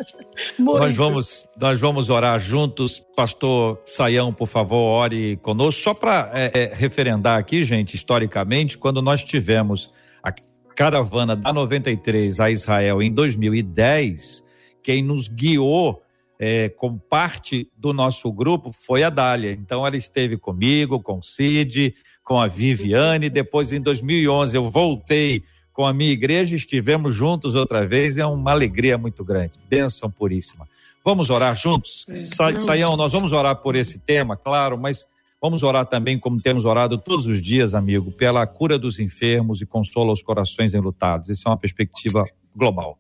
nós 0.59 0.95
vamos, 0.95 1.47
nós 1.57 1.79
vamos 1.79 2.09
orar 2.09 2.39
juntos. 2.39 2.99
Pastor 3.15 3.79
Saião, 3.85 4.33
por 4.33 4.47
favor, 4.47 4.77
ore 4.77 5.37
conosco. 5.37 5.81
Só 5.81 5.93
para 5.93 6.31
é, 6.33 6.51
é, 6.53 6.73
referendar 6.73 7.37
aqui, 7.37 7.63
gente, 7.63 7.95
historicamente, 7.95 8.77
quando 8.77 9.01
nós 9.01 9.23
tivemos 9.23 9.91
a 10.23 10.33
caravana 10.75 11.35
da 11.35 11.53
93 11.53 12.39
a 12.39 12.49
Israel 12.49 13.01
em 13.01 13.11
2010, 13.13 14.43
quem 14.83 15.03
nos 15.03 15.27
guiou 15.27 16.01
é, 16.39 16.69
como 16.69 16.99
parte 16.99 17.69
do 17.77 17.93
nosso 17.93 18.31
grupo 18.31 18.71
foi 18.71 19.03
a 19.03 19.09
Dália. 19.09 19.51
Então 19.51 19.85
ela 19.85 19.95
esteve 19.95 20.37
comigo, 20.37 20.99
com 20.99 21.19
o 21.19 21.23
Cid, 21.23 21.93
com 22.23 22.39
a 22.39 22.47
Viviane. 22.47 23.29
Depois, 23.29 23.71
em 23.71 23.79
2011, 23.79 24.55
eu 24.55 24.69
voltei 24.69 25.43
com 25.73 25.85
a 25.85 25.93
minha 25.93 26.11
igreja, 26.11 26.55
estivemos 26.55 27.15
juntos 27.15 27.55
outra 27.55 27.85
vez, 27.85 28.17
é 28.17 28.25
uma 28.25 28.51
alegria 28.51 28.97
muito 28.97 29.23
grande. 29.23 29.53
Bênção 29.69 30.09
puríssima. 30.09 30.67
Vamos 31.03 31.29
orar 31.29 31.55
juntos? 31.55 32.05
Sa 32.25 32.59
Saião, 32.59 32.95
nós 32.95 33.11
vamos 33.11 33.31
orar 33.31 33.55
por 33.55 33.75
esse 33.75 33.97
tema, 33.97 34.37
claro, 34.37 34.77
mas 34.77 35.05
vamos 35.41 35.63
orar 35.63 35.85
também, 35.85 36.19
como 36.19 36.39
temos 36.39 36.65
orado 36.65 36.97
todos 36.97 37.25
os 37.25 37.41
dias, 37.41 37.73
amigo, 37.73 38.11
pela 38.11 38.45
cura 38.45 38.77
dos 38.77 38.99
enfermos 38.99 39.61
e 39.61 39.65
consola 39.65 40.11
os 40.11 40.21
corações 40.21 40.73
enlutados. 40.73 41.29
Essa 41.29 41.43
é 41.47 41.49
uma 41.49 41.57
perspectiva 41.57 42.25
global. 42.55 42.99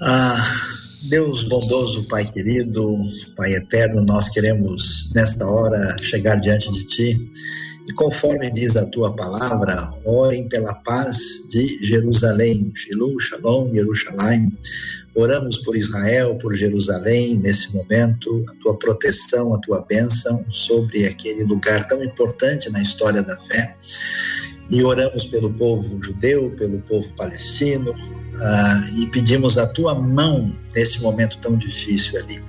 Ah, 0.00 0.44
Deus 1.08 1.44
bondoso, 1.44 2.08
Pai 2.08 2.24
querido, 2.24 2.96
Pai 3.36 3.52
eterno, 3.52 4.02
nós 4.02 4.28
queremos 4.30 5.12
nesta 5.14 5.46
hora 5.46 5.96
chegar 6.02 6.36
diante 6.36 6.72
de 6.72 6.84
Ti 6.84 7.30
e 7.86 7.92
conforme 7.92 8.50
diz 8.50 8.76
a 8.76 8.86
tua 8.86 9.14
palavra, 9.14 9.92
orem 10.04 10.48
pela 10.48 10.74
paz 10.74 11.18
de 11.50 11.84
Jerusalém. 11.84 12.72
Shilu, 12.74 13.20
Shalom, 13.20 13.72
Jerusalém. 13.74 14.50
Oramos 15.14 15.58
por 15.58 15.76
Israel, 15.76 16.36
por 16.36 16.56
Jerusalém, 16.56 17.36
nesse 17.36 17.72
momento, 17.74 18.42
a 18.48 18.54
tua 18.56 18.76
proteção, 18.76 19.54
a 19.54 19.58
tua 19.58 19.80
bênção 19.80 20.44
sobre 20.50 21.06
aquele 21.06 21.44
lugar 21.44 21.86
tão 21.86 22.02
importante 22.02 22.70
na 22.70 22.82
história 22.82 23.22
da 23.22 23.36
fé. 23.36 23.76
E 24.70 24.82
oramos 24.82 25.26
pelo 25.26 25.52
povo 25.52 26.02
judeu, 26.02 26.50
pelo 26.56 26.78
povo 26.80 27.12
palestino, 27.14 27.90
uh, 27.92 28.98
e 28.98 29.06
pedimos 29.10 29.58
a 29.58 29.66
tua 29.66 29.94
mão 29.94 30.54
nesse 30.74 31.02
momento 31.02 31.38
tão 31.38 31.56
difícil 31.56 32.18
ali. 32.18 32.42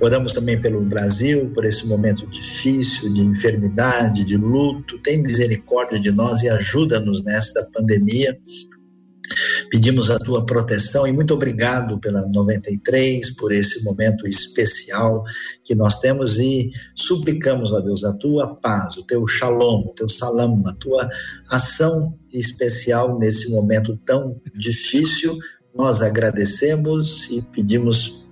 Oramos 0.00 0.32
também 0.32 0.60
pelo 0.60 0.80
Brasil, 0.82 1.50
por 1.54 1.64
esse 1.64 1.86
momento 1.86 2.26
difícil 2.26 3.12
de 3.12 3.20
enfermidade, 3.20 4.24
de 4.24 4.36
luto. 4.36 4.98
Tem 4.98 5.22
misericórdia 5.22 6.00
de 6.00 6.10
nós 6.10 6.42
e 6.42 6.48
ajuda-nos 6.48 7.22
nesta 7.22 7.64
pandemia. 7.72 8.36
Pedimos 9.70 10.10
a 10.10 10.18
tua 10.18 10.44
proteção 10.44 11.06
e 11.06 11.12
muito 11.12 11.32
obrigado 11.32 11.98
pela 11.98 12.26
93, 12.26 13.30
por 13.30 13.52
esse 13.52 13.82
momento 13.84 14.26
especial 14.26 15.24
que 15.64 15.74
nós 15.74 15.98
temos 15.98 16.38
e 16.38 16.70
suplicamos 16.94 17.72
a 17.72 17.80
Deus 17.80 18.04
a 18.04 18.12
tua 18.14 18.54
paz, 18.56 18.96
o 18.96 19.04
teu 19.04 19.26
shalom, 19.26 19.86
o 19.86 19.94
teu 19.94 20.08
salam, 20.08 20.62
a 20.66 20.72
tua 20.74 21.08
ação 21.48 22.18
especial 22.32 23.18
nesse 23.18 23.50
momento 23.50 23.98
tão 24.04 24.40
difícil. 24.54 25.38
Nós 25.74 26.02
agradecemos 26.02 27.30
e 27.30 27.40
pedimos 27.40 28.22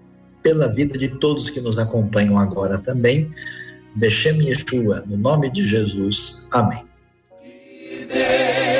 pela 0.42 0.68
vida 0.68 0.98
de 0.98 1.08
todos 1.20 1.48
que 1.48 1.60
nos 1.60 1.78
acompanham 1.78 2.38
agora 2.38 2.78
também. 2.78 3.32
Bechem 3.96 4.42
Yeshua, 4.42 5.04
no 5.06 5.16
nome 5.16 5.50
de 5.50 5.66
Jesus. 5.66 6.46
Amém. 6.50 6.84
Deus 8.12 8.79